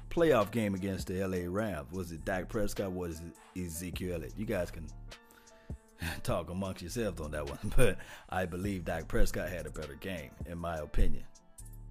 playoff 0.10 0.52
game 0.52 0.76
against 0.76 1.08
the 1.08 1.26
LA 1.26 1.48
Rams? 1.48 1.92
Was 1.92 2.12
it 2.12 2.26
Dak 2.26 2.50
Prescott? 2.50 2.92
Was 2.92 3.22
it 3.22 3.66
Ezekiel 3.66 4.16
Elliott? 4.16 4.34
You 4.38 4.46
guys 4.46 4.72
can 4.72 4.88
talk 6.24 6.50
amongst 6.50 6.82
yourselves 6.82 7.22
on 7.22 7.32
that 7.32 7.48
one, 7.48 7.74
but 7.78 7.98
I 8.30 8.46
believe 8.46 8.86
Dak 8.86 9.08
Prescott 9.08 9.50
had 9.50 9.66
a 9.66 9.72
better 9.72 9.96
game, 9.96 10.32
in 10.46 10.58
my 10.58 10.78
opinion. 10.78 11.24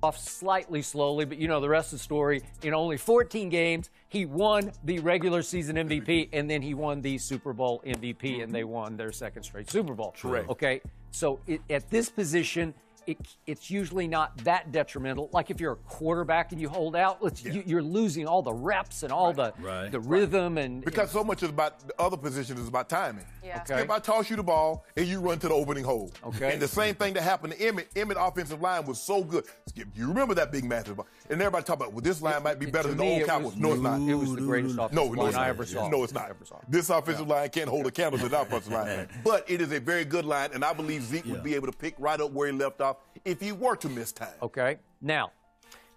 Off 0.01 0.17
slightly 0.17 0.81
slowly, 0.81 1.25
but 1.25 1.39
you 1.39 1.49
know 1.49 1.61
the 1.61 1.69
rest 1.69 1.93
of 1.93 1.99
the 1.99 2.03
story. 2.05 2.43
In 2.63 2.73
only 2.73 2.97
14 2.97 3.49
games, 3.49 3.91
he 4.09 4.27
won 4.27 4.71
the 4.85 5.01
regular 5.01 5.43
season 5.43 5.75
MVP, 5.75 6.29
and 6.33 6.49
then 6.49 6.63
he 6.63 6.73
won 6.73 7.01
the 7.01 7.19
Super 7.19 7.53
Bowl 7.53 7.83
MVP, 7.85 8.43
and 8.43 8.53
they 8.53 8.63
won 8.63 8.97
their 8.97 9.11
second 9.11 9.43
straight 9.43 9.69
Super 9.69 9.95
Bowl. 9.95 10.15
Correct. 10.17 10.49
Okay, 10.51 10.81
so 11.11 11.41
it, 11.49 11.63
at 11.69 11.91
this 11.91 12.11
position, 12.11 12.75
it, 13.09 13.19
it's 13.47 13.71
usually 13.71 14.07
not 14.07 14.37
that 14.45 14.71
detrimental. 14.71 15.31
Like 15.33 15.51
if 15.51 15.61
you're 15.61 15.73
a 15.73 15.77
quarterback 15.77 16.53
and 16.53 16.61
you 16.61 16.69
hold 16.69 16.95
out, 16.95 17.19
yeah. 17.43 17.63
you, 17.65 17.79
are 17.79 17.83
losing 17.83 18.27
all 18.27 18.43
the 18.43 18.53
reps 18.53 19.03
and 19.03 19.11
all 19.11 19.33
right. 19.33 19.57
the 19.57 19.63
right. 19.63 19.91
the 19.91 20.01
rhythm 20.01 20.59
and 20.59 20.85
because 20.85 21.11
so 21.11 21.25
much 21.25 21.43
is 21.43 21.49
about 21.49 21.81
the 21.89 21.99
other 21.99 22.19
position 22.19 22.59
is 22.59 22.69
about 22.69 22.91
timing. 22.91 23.25
Yeah. 23.43 23.63
Okay. 23.63 23.83
If 23.83 23.91
I 23.91 23.99
toss 23.99 24.29
you 24.29 24.37
the 24.37 24.43
ball 24.43 24.85
and 24.95 25.07
you 25.07 25.21
run 25.21 25.39
to 25.39 25.49
the 25.49 25.55
opening 25.55 25.85
hole, 25.85 26.13
okay, 26.23 26.53
and 26.53 26.61
the 26.61 26.69
same 26.69 26.95
thing 26.95 27.15
that 27.15 27.23
happened 27.23 27.55
to 27.55 27.59
Emmitt. 27.59 27.89
Emmitt 27.95 28.17
offensive 28.29 28.61
line 28.61 28.85
was 28.85 29.01
so 29.01 29.25
good. 29.25 29.45
You 29.75 30.09
remember 30.09 30.35
that 30.35 30.53
big 30.53 30.65
matchup? 30.65 31.03
And 31.31 31.41
everybody 31.41 31.65
talk 31.65 31.77
about 31.77 31.95
well, 31.95 32.03
this 32.03 32.21
line 32.21 32.43
might 32.43 32.59
be 32.59 32.67
better 32.67 32.89
than 32.89 32.99
the 32.99 33.05
old 33.05 33.25
Cowboys. 33.25 33.57
No, 33.57 33.73
it's 33.73 33.81
not. 33.81 34.01
It 34.03 34.15
was 34.15 34.35
the 34.35 34.43
greatest 34.43 34.75
offensive 34.75 34.95
no, 34.95 35.05
line 35.05 35.33
no, 35.33 35.39
I 35.39 35.49
ever 35.49 35.65
saw. 35.65 35.89
No, 35.89 36.05
it's 36.05 36.13
not. 36.13 36.31
This 36.69 36.91
offensive 36.91 37.27
yeah. 37.27 37.35
line 37.35 37.49
can't 37.49 37.71
hold 37.71 37.87
a 37.87 37.91
candle 37.91 38.19
to 38.19 38.29
that 38.29 38.49
offensive 38.49 38.73
line. 38.73 39.09
But 39.25 39.49
it 39.49 39.63
is 39.63 39.73
a 39.73 39.81
very 39.81 40.05
good 40.05 40.27
line, 40.27 40.51
and 40.53 40.63
I 40.63 40.75
believe 40.75 41.03
Zeke 41.03 41.25
yeah. 41.25 41.33
would 41.33 41.43
be 41.43 41.55
able 41.55 41.69
to 41.69 41.77
pick 41.77 41.95
right 41.99 42.21
up 42.21 42.33
where 42.33 42.49
he 42.49 42.53
left 42.53 42.83
off 42.83 42.98
if 43.25 43.41
he 43.41 43.53
were 43.53 43.77
to 43.77 43.89
miss 43.89 44.13
time. 44.13 44.35
Okay. 44.43 44.79
Now, 45.01 45.33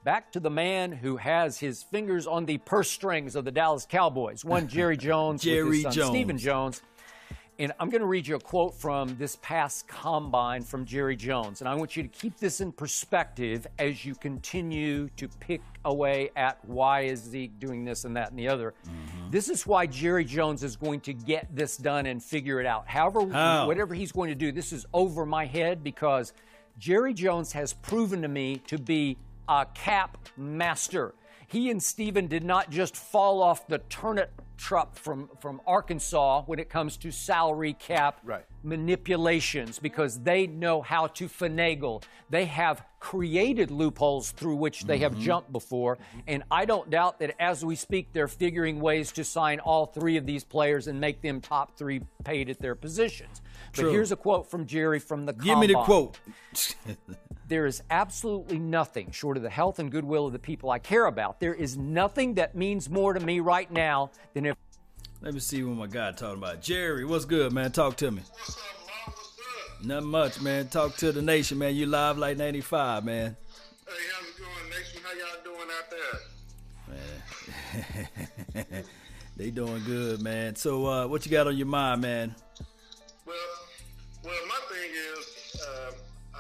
back 0.03 0.31
to 0.33 0.39
the 0.39 0.49
man 0.49 0.91
who 0.91 1.17
has 1.17 1.59
his 1.59 1.83
fingers 1.83 2.27
on 2.27 2.45
the 2.45 2.57
purse 2.59 2.89
strings 2.89 3.35
of 3.35 3.45
the 3.45 3.51
Dallas 3.51 3.85
Cowboys. 3.89 4.43
One 4.43 4.67
Jerry 4.69 4.97
Jones, 4.97 5.43
Jerry 5.43 5.83
Jones, 5.83 6.05
Stephen 6.05 6.37
Jones. 6.37 6.81
And 7.59 7.71
I'm 7.79 7.91
going 7.91 8.01
to 8.01 8.07
read 8.07 8.25
you 8.25 8.35
a 8.37 8.39
quote 8.39 8.73
from 8.73 9.15
this 9.17 9.35
past 9.35 9.87
combine 9.87 10.63
from 10.63 10.83
Jerry 10.83 11.15
Jones. 11.15 11.61
And 11.61 11.69
I 11.69 11.75
want 11.75 11.95
you 11.95 12.01
to 12.01 12.09
keep 12.09 12.39
this 12.39 12.59
in 12.59 12.71
perspective 12.71 13.67
as 13.77 14.03
you 14.03 14.15
continue 14.15 15.09
to 15.17 15.27
pick 15.27 15.61
away 15.85 16.31
at 16.35 16.57
why 16.65 17.01
is 17.01 17.21
Zeke 17.21 17.59
doing 17.59 17.85
this 17.85 18.03
and 18.03 18.15
that 18.17 18.31
and 18.31 18.39
the 18.39 18.47
other. 18.47 18.73
Mm-hmm. 18.83 19.29
This 19.29 19.47
is 19.47 19.67
why 19.67 19.85
Jerry 19.85 20.25
Jones 20.25 20.63
is 20.63 20.75
going 20.75 21.01
to 21.01 21.13
get 21.13 21.55
this 21.55 21.77
done 21.77 22.07
and 22.07 22.23
figure 22.23 22.59
it 22.59 22.65
out. 22.65 22.87
However, 22.87 23.29
How? 23.29 23.67
whatever 23.67 23.93
he's 23.93 24.11
going 24.11 24.29
to 24.29 24.35
do, 24.35 24.51
this 24.51 24.73
is 24.73 24.87
over 24.91 25.23
my 25.23 25.45
head 25.45 25.83
because 25.83 26.33
Jerry 26.82 27.13
Jones 27.13 27.52
has 27.52 27.74
proven 27.74 28.24
to 28.24 28.28
me 28.28 28.58
to 28.65 28.80
be 28.80 29.15
a 29.48 29.67
cap 29.76 30.17
master. 30.36 31.13
He 31.48 31.70
and 31.70 31.82
Stephen 31.82 32.26
did 32.26 32.44
not 32.44 32.72
just 32.72 32.98
fall 32.98 33.44
off 33.44 33.67
the 33.67 33.78
turnip 33.78 34.41
truck 34.58 34.96
from, 34.96 35.30
from 35.39 35.62
Arkansas 35.67 36.41
when 36.48 36.58
it 36.58 36.70
comes 36.70 36.98
to 36.98 37.12
salary 37.12 37.74
cap 37.74 38.20
right. 38.24 38.46
manipulations 38.63 39.78
because 39.78 40.22
they 40.22 40.48
know 40.48 40.82
how 40.82 41.06
to 41.06 41.28
finagle. 41.28 42.02
They 42.32 42.46
have 42.46 42.84
created 43.00 43.70
loopholes 43.70 44.32
through 44.32 44.56
which 44.56 44.86
they 44.86 45.00
have 45.00 45.12
mm-hmm. 45.12 45.22
jumped 45.22 45.52
before. 45.52 46.00
And 46.26 46.41
I 46.50 46.65
don't 46.65 46.89
doubt 46.89 47.20
that 47.20 47.36
as 47.39 47.63
we 47.63 47.76
speak, 47.76 48.12
they're 48.12 48.28
figuring 48.28 48.80
ways 48.80 49.12
to 49.13 49.24
sign 49.24 49.60
all 49.60 49.86
three 49.86 50.17
of 50.17 50.26
these 50.26 50.44
players 50.44 50.88
and 50.88 51.00
make 51.00 51.22
them 51.22 51.41
top 51.41 51.78
three 51.78 52.02
paid 52.24 52.50
at 52.50 52.60
their 52.60 52.74
positions. 52.74 53.41
True. 53.73 53.86
But 53.86 53.91
here's 53.91 54.12
a 54.12 54.15
quote 54.15 54.49
from 54.49 54.65
Jerry 54.65 54.99
from 54.99 55.25
the 55.25 55.34
Give 55.34 55.57
me 55.57 55.67
the 55.67 55.75
quote. 55.75 56.19
there 57.47 57.65
is 57.65 57.81
absolutely 57.89 58.60
nothing 58.60 59.12
short 59.12 59.38
of 59.38 59.43
the 59.43 59.49
health 59.49 59.79
and 59.79 59.91
goodwill 59.91 60.27
of 60.27 60.34
the 60.34 60.39
people 60.39 60.69
I 60.69 60.79
care 60.79 61.05
about. 61.05 61.39
There 61.39 61.53
is 61.53 61.77
nothing 61.77 62.34
that 62.36 62.55
means 62.55 62.89
more 62.89 63.13
to 63.13 63.19
me 63.19 63.39
right 63.39 63.71
now 63.71 64.12
than 64.34 64.45
if. 64.45 64.57
Let 65.21 65.34
me 65.34 65.39
see 65.39 65.63
what 65.63 65.77
my 65.77 65.88
guy 65.88 66.12
talking 66.12 66.38
about. 66.38 66.62
Jerry, 66.62 67.05
what's 67.05 67.25
good, 67.25 67.53
man? 67.53 67.71
Talk 67.71 67.95
to 67.97 68.12
me. 68.12 68.21
What's 68.31 68.57
up, 68.57 68.63
Mom? 69.05 69.13
What's 69.13 69.36
good? 69.79 69.88
Nothing 69.88 70.10
much, 70.10 70.41
man. 70.41 70.67
Talk 70.67 70.95
to 70.97 71.12
the 71.12 71.21
nation, 71.21 71.60
man. 71.60 71.75
You 71.75 71.86
live 71.86 72.17
like 72.17 72.38
95, 72.38 73.05
man. 73.05 73.38
Hey, 73.88 73.93
how's 74.13 74.27
it 74.27 74.38
going, 74.39 74.69
nation? 74.69 75.01
How 75.03 75.13
y'all 75.13 75.43
doing 75.43 75.69
out 75.77 75.89
there? 78.55 78.73
Man. 78.73 78.84
they 79.38 79.51
doing 79.51 79.84
good, 79.86 80.21
man. 80.21 80.55
So, 80.55 80.86
uh, 80.88 81.07
what 81.07 81.25
you 81.25 81.31
got 81.31 81.47
on 81.47 81.55
your 81.55 81.67
mind, 81.67 82.01
man? 82.01 82.36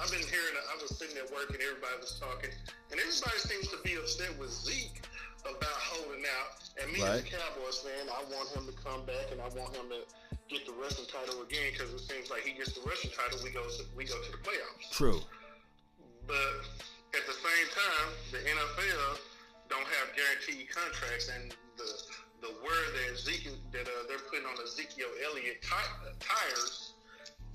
I've 0.01 0.09
been 0.09 0.25
hearing. 0.25 0.57
I 0.57 0.81
was 0.81 0.97
sitting 0.97 1.13
at 1.21 1.29
work 1.29 1.53
and 1.53 1.61
everybody 1.61 1.93
was 2.01 2.17
talking, 2.17 2.49
and 2.89 2.97
everybody 2.97 3.37
seems 3.37 3.69
to 3.69 3.77
be 3.85 4.01
upset 4.01 4.33
with 4.41 4.49
Zeke 4.49 5.05
about 5.45 5.77
holding 5.93 6.25
out. 6.41 6.57
And 6.81 6.89
me 6.89 7.05
right. 7.05 7.21
as 7.21 7.21
a 7.21 7.29
Cowboys 7.29 7.85
fan, 7.85 8.09
I 8.09 8.25
want 8.33 8.49
him 8.49 8.65
to 8.65 8.73
come 8.81 9.05
back 9.05 9.29
and 9.29 9.37
I 9.37 9.45
want 9.53 9.77
him 9.77 9.93
to 9.93 10.01
get 10.49 10.65
the 10.65 10.73
rushing 10.73 11.05
title 11.05 11.45
again 11.45 11.69
because 11.69 11.93
it 11.93 12.01
seems 12.01 12.33
like 12.33 12.41
he 12.41 12.57
gets 12.57 12.73
the 12.73 12.81
rushing 12.81 13.13
title, 13.13 13.37
we 13.45 13.53
go 13.53 13.61
to, 13.61 13.83
we 13.93 14.09
go 14.09 14.17
to 14.17 14.31
the 14.33 14.41
playoffs. 14.41 14.89
True. 14.89 15.21
But 16.25 16.65
at 17.13 17.23
the 17.29 17.37
same 17.37 17.67
time, 17.69 18.07
the 18.33 18.41
NFL 18.41 19.21
don't 19.69 19.85
have 19.85 20.17
guaranteed 20.17 20.65
contracts, 20.73 21.29
and 21.29 21.53
the 21.77 21.85
the 22.41 22.53
word 22.65 22.89
that 22.97 23.21
Zeke 23.21 23.53
that 23.69 23.85
uh, 23.85 24.09
they're 24.09 24.25
putting 24.25 24.49
on 24.49 24.57
Ezekiel 24.65 25.13
Elliott 25.29 25.61
tires 25.61 26.90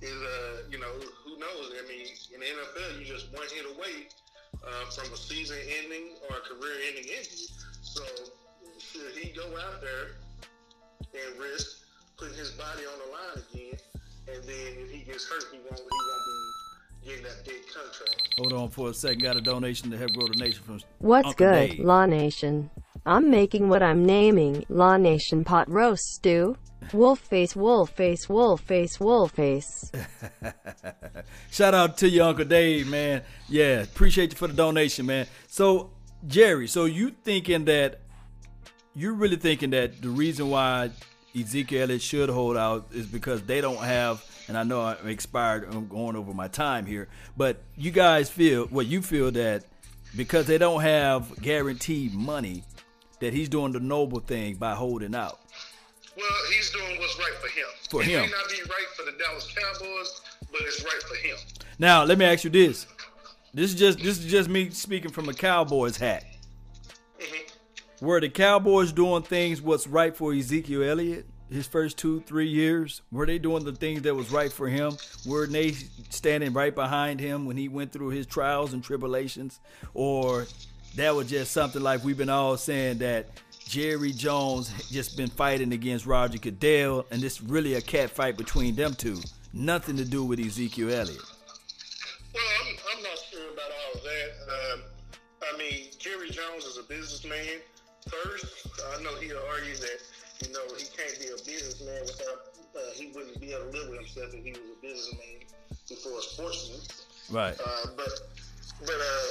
is 0.02 0.12
uh 0.12 0.62
you 0.70 0.78
know 0.78 0.92
who 1.24 1.38
knows? 1.38 1.72
I 1.78 1.86
mean, 1.88 2.06
in 2.34 2.40
the 2.40 2.46
NFL, 2.46 2.98
you 2.98 3.04
just 3.04 3.32
one 3.32 3.46
hit 3.54 3.64
away 3.76 4.08
uh, 4.64 4.90
from 4.90 5.12
a 5.12 5.16
season-ending 5.16 6.16
or 6.28 6.36
a 6.36 6.40
career-ending 6.40 7.04
injury. 7.04 7.48
So 7.82 8.02
should 8.78 9.16
he 9.16 9.30
go 9.30 9.46
out 9.58 9.80
there 9.80 10.16
and 11.14 11.40
risk 11.40 11.84
putting 12.18 12.36
his 12.36 12.50
body 12.52 12.82
on 12.82 12.98
the 12.98 13.12
line 13.12 13.44
again, 13.52 13.78
and 14.32 14.42
then 14.44 14.84
if 14.84 14.90
he 14.90 14.98
gets 15.00 15.28
hurt, 15.28 15.44
he 15.52 15.58
won't 15.58 15.78
he 15.78 15.82
won't 15.82 16.24
be 17.04 17.08
getting 17.08 17.24
that 17.24 17.44
big 17.44 17.62
contract. 17.72 18.34
Hold 18.38 18.52
on 18.52 18.68
for 18.70 18.90
a 18.90 18.94
second. 18.94 19.22
Got 19.22 19.36
a 19.36 19.40
donation 19.40 19.90
to 19.90 19.96
help 19.96 20.12
grow 20.12 20.26
the 20.26 20.34
nation 20.34 20.62
from 20.62 20.80
What's 20.98 21.28
Uncle 21.28 21.46
good, 21.46 21.70
Dave. 21.70 21.80
Law 21.84 22.06
Nation? 22.06 22.70
I'm 23.04 23.30
making 23.30 23.68
what 23.68 23.82
I'm 23.82 24.04
naming 24.04 24.64
Law 24.68 24.96
Nation 24.96 25.44
pot 25.44 25.70
roast 25.70 26.04
stew. 26.14 26.56
Wolf 26.92 27.20
face, 27.20 27.56
wolf 27.56 27.90
face, 27.90 28.28
wolf 28.28 28.60
face, 28.60 29.00
wolf 29.00 29.32
face. 29.32 29.90
Shout 31.50 31.74
out 31.74 31.98
to 31.98 32.08
your 32.08 32.26
Uncle 32.28 32.44
Dave, 32.44 32.88
man. 32.88 33.22
Yeah, 33.48 33.82
appreciate 33.82 34.32
you 34.32 34.36
for 34.36 34.48
the 34.48 34.54
donation, 34.54 35.06
man. 35.06 35.26
So, 35.48 35.90
Jerry, 36.26 36.68
so 36.68 36.84
you 36.84 37.10
thinking 37.10 37.64
that 37.66 38.00
you're 38.94 39.14
really 39.14 39.36
thinking 39.36 39.70
that 39.70 40.00
the 40.00 40.08
reason 40.08 40.48
why 40.48 40.90
Ezekiel 41.38 41.98
should 41.98 42.30
hold 42.30 42.56
out 42.56 42.88
is 42.92 43.06
because 43.06 43.42
they 43.42 43.60
don't 43.60 43.82
have, 43.82 44.24
and 44.48 44.56
I 44.56 44.62
know 44.62 44.80
I'm 44.80 45.08
expired, 45.08 45.68
I'm 45.70 45.86
going 45.86 46.16
over 46.16 46.32
my 46.32 46.48
time 46.48 46.86
here, 46.86 47.08
but 47.36 47.62
you 47.76 47.90
guys 47.90 48.30
feel, 48.30 48.62
what 48.62 48.72
well, 48.72 48.86
you 48.86 49.02
feel 49.02 49.30
that 49.32 49.64
because 50.16 50.46
they 50.46 50.56
don't 50.56 50.80
have 50.80 51.40
guaranteed 51.42 52.14
money, 52.14 52.62
that 53.20 53.32
he's 53.32 53.48
doing 53.48 53.72
the 53.72 53.80
noble 53.80 54.20
thing 54.20 54.54
by 54.54 54.74
holding 54.74 55.14
out. 55.14 55.40
Well, 56.16 56.26
he's 56.50 56.70
doing 56.70 56.98
what's 56.98 57.18
right 57.18 57.34
for 57.40 57.48
him. 57.48 57.66
For 57.90 58.02
it 58.02 58.08
him. 58.08 58.24
It 58.24 58.26
may 58.26 58.32
not 58.32 58.48
be 58.48 58.62
right 58.62 58.86
for 58.96 59.04
the 59.04 59.16
Dallas 59.18 59.52
Cowboys, 59.54 60.20
but 60.50 60.60
it's 60.62 60.82
right 60.82 61.02
for 61.02 61.14
him. 61.16 61.36
Now, 61.78 62.04
let 62.04 62.18
me 62.18 62.24
ask 62.24 62.44
you 62.44 62.50
this. 62.50 62.86
This 63.52 63.72
is 63.72 63.78
just 63.78 63.98
this 63.98 64.18
is 64.18 64.30
just 64.30 64.48
me 64.48 64.70
speaking 64.70 65.10
from 65.10 65.28
a 65.28 65.34
Cowboys 65.34 65.96
hat. 65.96 66.24
Mm-hmm. 67.20 68.04
Were 68.04 68.20
the 68.20 68.28
Cowboys 68.28 68.92
doing 68.92 69.22
things 69.22 69.62
what's 69.62 69.86
right 69.86 70.16
for 70.16 70.32
Ezekiel 70.32 70.82
Elliott 70.82 71.26
his 71.50 71.66
first 71.66 71.96
two, 71.96 72.20
three 72.20 72.48
years? 72.48 73.02
Were 73.12 73.26
they 73.26 73.38
doing 73.38 73.64
the 73.64 73.72
things 73.72 74.02
that 74.02 74.14
was 74.14 74.30
right 74.30 74.52
for 74.52 74.68
him? 74.68 74.96
Were 75.26 75.46
they 75.46 75.72
standing 76.10 76.52
right 76.52 76.74
behind 76.74 77.20
him 77.20 77.46
when 77.46 77.56
he 77.56 77.68
went 77.68 77.92
through 77.92 78.08
his 78.08 78.26
trials 78.26 78.72
and 78.72 78.82
tribulations? 78.82 79.60
Or 79.94 80.46
that 80.96 81.14
was 81.14 81.28
just 81.28 81.52
something 81.52 81.82
like 81.82 82.04
we've 82.04 82.18
been 82.18 82.30
all 82.30 82.56
saying 82.56 82.98
that 82.98 83.28
Jerry 83.66 84.12
Jones 84.12 84.70
just 84.90 85.16
been 85.16 85.28
fighting 85.28 85.72
against 85.72 86.06
Roger 86.06 86.38
Goodell, 86.38 87.04
and 87.10 87.22
it's 87.22 87.42
really 87.42 87.74
a 87.74 87.80
cat 87.80 88.10
fight 88.10 88.36
between 88.36 88.76
them 88.76 88.94
two. 88.94 89.20
Nothing 89.52 89.96
to 89.96 90.04
do 90.04 90.22
with 90.24 90.38
Ezekiel 90.38 90.92
Elliott. 90.92 91.20
Well, 92.32 92.44
I'm, 92.60 92.76
I'm 92.96 93.02
not 93.02 93.18
sure 93.30 93.52
about 93.52 93.70
all 93.70 93.98
of 93.98 94.02
that. 94.04 94.72
Um, 94.72 94.80
I 95.52 95.58
mean, 95.58 95.86
Jerry 95.98 96.30
Jones 96.30 96.64
is 96.64 96.78
a 96.78 96.84
businessman. 96.84 97.58
First, 98.06 98.68
I 98.96 99.02
know 99.02 99.16
he'll 99.16 99.36
argue 99.50 99.74
that 99.74 99.98
you 100.46 100.52
know 100.52 100.62
he 100.76 100.84
can't 100.96 101.18
be 101.18 101.26
a 101.26 101.44
businessman 101.44 102.02
without 102.02 102.54
uh, 102.76 102.92
he 102.94 103.10
wouldn't 103.14 103.40
be 103.40 103.52
able 103.52 103.70
to 103.72 103.78
live 103.78 103.88
with 103.90 103.98
himself 103.98 104.32
if 104.32 104.44
he 104.44 104.52
was 104.52 104.60
a 104.60 104.80
businessman 104.80 105.42
before 105.88 106.18
a 106.18 106.22
sportsman. 106.22 106.80
Right. 107.30 107.58
Uh, 107.58 107.86
but 107.96 108.12
but 108.80 108.94
uh, 108.94 109.26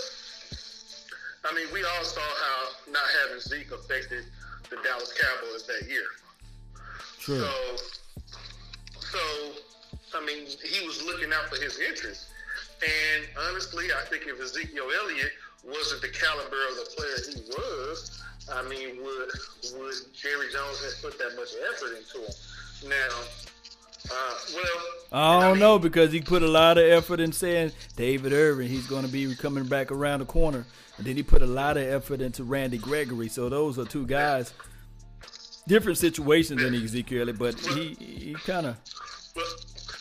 I 1.47 1.53
mean, 1.53 1.67
we 1.71 1.83
all 1.83 2.03
saw 2.03 2.21
how 2.21 2.91
not 2.91 3.03
having 3.23 3.39
Zeke 3.39 3.71
affected 3.71 4.25
the 4.69 4.77
Dallas 4.83 5.13
Cowboys 5.13 5.67
that 5.67 5.87
year. 5.87 6.05
True. 7.19 7.39
So, 7.39 7.51
so 8.99 9.19
I 10.17 10.25
mean, 10.25 10.47
he 10.63 10.85
was 10.85 11.03
looking 11.03 11.31
out 11.33 11.49
for 11.49 11.61
his 11.61 11.79
interests. 11.79 12.27
And 12.81 13.27
honestly, 13.49 13.85
I 13.91 14.05
think 14.09 14.23
if 14.27 14.41
Ezekiel 14.41 14.85
Elliott 15.01 15.31
wasn't 15.63 16.01
the 16.01 16.09
caliber 16.09 16.57
of 16.69 16.75
the 16.75 16.89
player 16.95 17.33
he 17.33 17.41
was, 17.49 18.21
I 18.51 18.61
mean, 18.63 18.97
would 19.01 19.31
would 19.79 19.95
Jerry 20.13 20.47
Jones 20.51 20.83
have 20.83 21.01
put 21.01 21.17
that 21.19 21.35
much 21.35 21.49
effort 21.73 21.97
into 21.97 22.19
him? 22.19 22.89
Now, 22.89 23.17
uh, 24.11 24.35
well, 24.53 24.83
I 25.11 25.41
don't 25.41 25.53
mean, 25.53 25.59
know 25.59 25.79
because 25.79 26.11
he 26.11 26.21
put 26.21 26.43
a 26.43 26.47
lot 26.47 26.77
of 26.77 26.83
effort 26.83 27.19
in 27.19 27.31
saying 27.31 27.71
David 27.95 28.33
Irving, 28.33 28.67
he's 28.67 28.87
going 28.87 29.05
to 29.05 29.11
be 29.11 29.33
coming 29.35 29.65
back 29.65 29.91
around 29.91 30.19
the 30.19 30.25
corner. 30.25 30.65
And 30.97 31.05
then 31.05 31.15
he 31.15 31.23
put 31.23 31.41
a 31.41 31.47
lot 31.47 31.77
of 31.77 31.83
effort 31.83 32.21
into 32.21 32.43
Randy 32.43 32.77
Gregory. 32.77 33.27
So 33.27 33.49
those 33.49 33.77
are 33.77 33.85
two 33.85 34.05
guys, 34.05 34.53
different 35.67 35.97
situations 35.97 36.61
than 36.61 36.73
Ezekiel 36.73 37.33
but 37.33 37.59
he, 37.59 37.95
he 37.99 38.35
kind 38.45 38.67
of. 38.67 38.77
Well, 39.35 39.45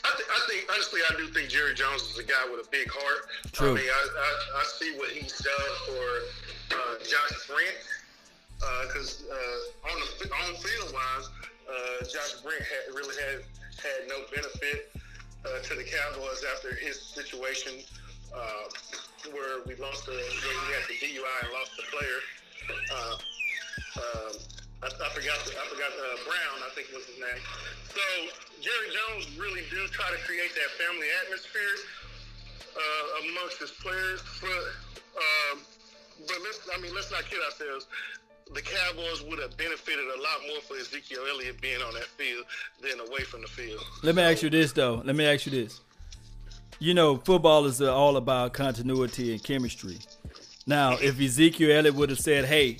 I, 0.04 0.11
th- 0.16 0.28
I 0.30 0.40
think 0.48 0.66
honestly, 0.70 1.00
I 1.11 1.16
do 1.16 1.26
think 1.28 1.48
Jerry 1.48 1.74
Jones 1.74 2.02
is 2.02 2.18
a 2.18 2.22
guy 2.22 2.48
with 2.50 2.66
a 2.66 2.70
big 2.70 2.88
heart. 2.90 3.26
True. 3.52 3.72
I 3.72 3.74
mean, 3.74 3.85
I, 3.85 4.09
I, 4.18 4.61
I 4.61 4.64
see 4.64 4.94
what 4.96 5.11
he's 5.11 5.37
done 5.38 5.72
for 5.87 6.76
uh, 6.76 6.98
Josh 7.02 7.48
Brent 7.48 7.76
because 8.88 9.24
uh, 9.30 9.90
on 9.90 10.00
the 10.00 10.26
on 10.30 10.54
field 10.57 10.92
wise, 10.92 11.28
uh, 11.68 12.04
Josh 12.04 12.40
Brent 12.42 12.62
had, 12.62 12.94
really 12.94 13.14
had 13.16 13.42
had 13.83 14.09
no 14.09 14.16
benefit 14.35 14.92
uh, 15.44 15.61
to 15.62 15.74
the 15.74 15.85
Cowboys 15.85 16.44
after 16.54 16.74
his 16.74 17.00
situation 17.00 17.72
uh, 18.35 18.68
where 19.32 19.64
we 19.66 19.74
lost 19.76 20.06
the 20.06 20.12
he 20.12 20.72
had 20.72 20.84
the 20.88 20.96
DUI 21.00 21.37
and 21.44 21.52
lost 21.52 21.72
the 21.76 21.87
player. 21.88 22.18
Uh, 22.92 23.16
um, 23.96 24.34
I, 24.82 24.88
I 24.88 25.08
forgot 25.16 25.38
the, 25.46 25.52
I 25.56 25.64
forgot 25.70 25.92
uh, 25.96 26.16
Brown, 26.28 26.56
I 26.60 26.70
think 26.74 26.92
was 26.92 27.06
his 27.06 27.16
name. 27.16 27.40
So 27.88 28.04
Jerry 28.60 28.90
Jones 28.92 29.32
really 29.38 29.62
do 29.70 29.87
try 29.88 30.10
to 30.10 30.20
create 30.28 30.52
that 30.54 30.70
family 30.76 31.08
atmosphere 31.24 31.76
uh, 32.76 33.24
amongst 33.24 33.60
his 33.60 33.70
players. 33.70 34.20
But 34.40 34.64
um, 35.16 35.64
but 36.26 36.38
let's 36.44 36.60
I 36.74 36.80
mean 36.80 36.94
let's 36.94 37.10
not 37.10 37.24
kid 37.24 37.40
ourselves. 37.44 37.87
The 38.52 38.60
Cowboys 38.60 39.22
would 39.22 39.38
have 39.40 39.56
benefited 39.56 40.04
a 40.04 40.20
lot 40.20 40.38
more 40.48 40.60
for 40.60 40.76
Ezekiel 40.76 41.24
Elliott 41.30 41.60
being 41.62 41.80
on 41.80 41.94
that 41.94 42.04
field 42.04 42.44
than 42.82 43.00
away 43.00 43.22
from 43.22 43.40
the 43.40 43.48
field. 43.48 43.80
Let 44.02 44.14
me 44.14 44.22
ask 44.22 44.42
you 44.42 44.50
this, 44.50 44.72
though. 44.72 45.00
Let 45.02 45.16
me 45.16 45.24
ask 45.24 45.46
you 45.46 45.52
this. 45.52 45.80
You 46.85 46.92
know, 46.92 47.16
football 47.16 47.64
is 47.64 47.81
uh, 47.81 47.97
all 47.97 48.18
about 48.18 48.53
continuity 48.53 49.33
and 49.33 49.42
chemistry. 49.42 49.97
Now, 50.66 50.99
if 50.99 51.18
Ezekiel 51.18 51.79
Elliott 51.79 51.94
would 51.94 52.11
have 52.11 52.18
said, 52.18 52.44
hey, 52.44 52.77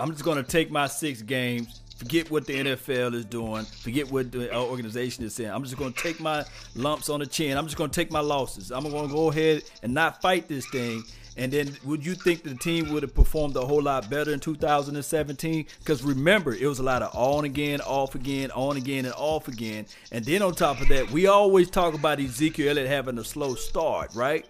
I'm 0.00 0.12
just 0.12 0.24
going 0.24 0.38
to 0.38 0.42
take 0.42 0.70
my 0.70 0.86
six 0.86 1.20
games, 1.20 1.82
forget 1.98 2.30
what 2.30 2.46
the 2.46 2.54
NFL 2.54 3.12
is 3.12 3.26
doing, 3.26 3.66
forget 3.66 4.10
what 4.10 4.32
the 4.32 4.50
uh, 4.50 4.62
organization 4.62 5.26
is 5.26 5.34
saying. 5.34 5.50
I'm 5.50 5.62
just 5.62 5.76
going 5.76 5.92
to 5.92 6.02
take 6.02 6.20
my 6.20 6.42
lumps 6.74 7.10
on 7.10 7.20
the 7.20 7.26
chin. 7.26 7.58
I'm 7.58 7.66
just 7.66 7.76
going 7.76 7.90
to 7.90 7.94
take 7.94 8.10
my 8.10 8.20
losses. 8.20 8.72
I'm 8.72 8.88
going 8.88 9.08
to 9.08 9.14
go 9.14 9.30
ahead 9.30 9.64
and 9.82 9.92
not 9.92 10.22
fight 10.22 10.48
this 10.48 10.66
thing. 10.70 11.04
And 11.36 11.52
then, 11.52 11.76
would 11.84 12.04
you 12.04 12.14
think 12.14 12.42
the 12.42 12.54
team 12.54 12.90
would 12.92 13.02
have 13.02 13.14
performed 13.14 13.56
a 13.56 13.60
whole 13.60 13.82
lot 13.82 14.08
better 14.08 14.32
in 14.32 14.40
2017? 14.40 15.66
Because 15.80 16.02
remember, 16.02 16.54
it 16.54 16.66
was 16.66 16.78
a 16.78 16.82
lot 16.82 17.02
of 17.02 17.14
on 17.14 17.44
again, 17.44 17.80
off 17.82 18.14
again, 18.14 18.50
on 18.52 18.76
again, 18.76 19.04
and 19.04 19.14
off 19.14 19.46
again. 19.48 19.86
And 20.12 20.24
then 20.24 20.40
on 20.40 20.54
top 20.54 20.80
of 20.80 20.88
that, 20.88 21.10
we 21.10 21.26
always 21.26 21.68
talk 21.68 21.94
about 21.94 22.20
Ezekiel 22.20 22.70
Elliott 22.70 22.88
having 22.88 23.18
a 23.18 23.24
slow 23.24 23.54
start, 23.54 24.14
right? 24.14 24.46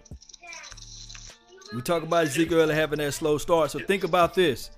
We 1.75 1.81
talk 1.81 2.03
about 2.03 2.25
Ezekiel 2.25 2.61
Elliott 2.61 2.77
having 2.77 2.99
that 2.99 3.11
slow 3.13 3.37
start. 3.37 3.71
So 3.71 3.79
think 3.79 4.05
about 4.05 4.33
this: 4.33 4.71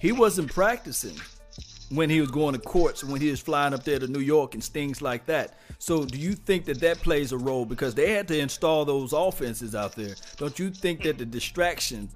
he 0.00 0.12
wasn't 0.12 0.52
practicing 0.52 1.16
when 1.90 2.10
he 2.10 2.20
was 2.20 2.30
going 2.30 2.54
to 2.54 2.60
courts 2.60 3.02
when 3.02 3.20
he 3.20 3.30
was 3.30 3.40
flying 3.40 3.72
up 3.74 3.84
there 3.84 3.98
to 3.98 4.06
New 4.06 4.20
York 4.20 4.54
and 4.54 4.62
things 4.62 5.00
like 5.00 5.26
that. 5.26 5.54
So 5.78 6.04
do 6.04 6.18
you 6.18 6.34
think 6.34 6.64
that 6.66 6.80
that 6.80 6.98
plays 6.98 7.32
a 7.32 7.38
role 7.38 7.64
because 7.64 7.94
they 7.94 8.12
had 8.12 8.28
to 8.28 8.38
install 8.38 8.84
those 8.84 9.12
offenses 9.12 9.74
out 9.74 9.94
there? 9.94 10.14
Don't 10.36 10.58
you 10.58 10.70
think 10.70 11.02
that 11.04 11.18
the 11.18 11.24
distraction 11.24 12.08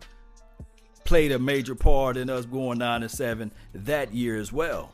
played 1.05 1.33
a 1.33 1.39
major 1.39 1.75
part 1.75 2.17
in 2.17 2.29
us 2.29 2.45
going 2.45 2.79
nine 2.79 3.03
and 3.03 3.11
seven 3.11 3.53
that 3.75 4.13
year 4.13 4.37
as 4.37 4.53
well? 4.53 4.93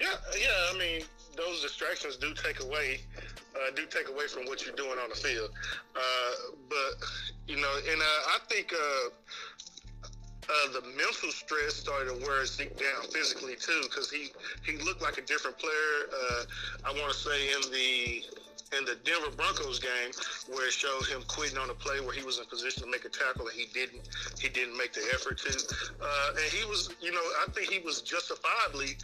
Yeah, 0.00 0.08
yeah. 0.38 0.48
I 0.74 0.78
mean, 0.78 1.02
those 1.36 1.62
distractions 1.62 2.16
do 2.16 2.34
take 2.34 2.62
away, 2.62 3.00
uh, 3.54 3.74
do 3.74 3.86
take 3.86 4.08
away 4.08 4.26
from 4.26 4.44
what 4.44 4.64
you're 4.64 4.76
doing 4.76 4.98
on 5.02 5.08
the 5.08 5.16
field. 5.16 5.50
Uh, 5.94 6.52
but 6.68 7.08
you 7.46 7.56
know, 7.56 7.74
and 7.90 8.00
uh, 8.00 8.04
I 8.04 8.38
think 8.48 8.72
uh, 10.48 10.72
the 10.72 10.82
mental 10.96 11.30
stress 11.30 11.74
started 11.74 12.14
to 12.14 12.26
wear 12.26 12.46
Zeke 12.46 12.76
down 12.78 13.08
physically 13.10 13.56
too, 13.56 13.82
because 13.84 14.10
he 14.10 14.30
he 14.64 14.78
looked 14.84 15.02
like 15.02 15.18
a 15.18 15.22
different 15.22 15.58
player. 15.58 16.08
Uh, 16.12 16.42
I 16.86 16.92
want 16.92 17.12
to 17.12 17.18
say 17.18 17.52
in 17.52 17.72
the 17.72 18.24
in 18.74 18.84
the 18.84 18.96
Denver 19.04 19.30
Broncos 19.36 19.78
game 19.78 20.10
where 20.50 20.66
it 20.66 20.72
showed 20.72 21.06
him 21.06 21.22
quitting 21.28 21.58
on 21.58 21.70
a 21.70 21.74
play 21.74 22.00
where 22.00 22.14
he 22.14 22.24
was 22.24 22.38
in 22.38 22.44
position 22.46 22.82
to 22.84 22.90
make 22.90 23.04
a 23.04 23.08
tackle 23.08 23.46
and 23.46 23.54
he 23.54 23.66
didn't 23.72 24.02
he 24.40 24.48
didn't 24.48 24.76
make 24.76 24.92
the 24.92 25.02
effort 25.14 25.38
to 25.38 25.50
uh, 25.54 26.28
and 26.34 26.46
he 26.50 26.66
was 26.66 26.90
you 27.00 27.12
know 27.12 27.22
I 27.42 27.46
think 27.54 27.70
he 27.70 27.78
was 27.78 28.02
justifiably 28.02 28.98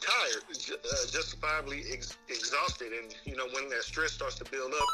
tired 0.00 0.44
uh, 0.52 0.76
justifiably 1.08 1.82
ex- 1.92 2.16
exhausted 2.28 2.92
and 2.92 3.14
you 3.24 3.36
know 3.36 3.48
when 3.54 3.68
that 3.70 3.82
stress 3.82 4.12
starts 4.12 4.36
to 4.36 4.44
build 4.44 4.72
up 4.72 4.88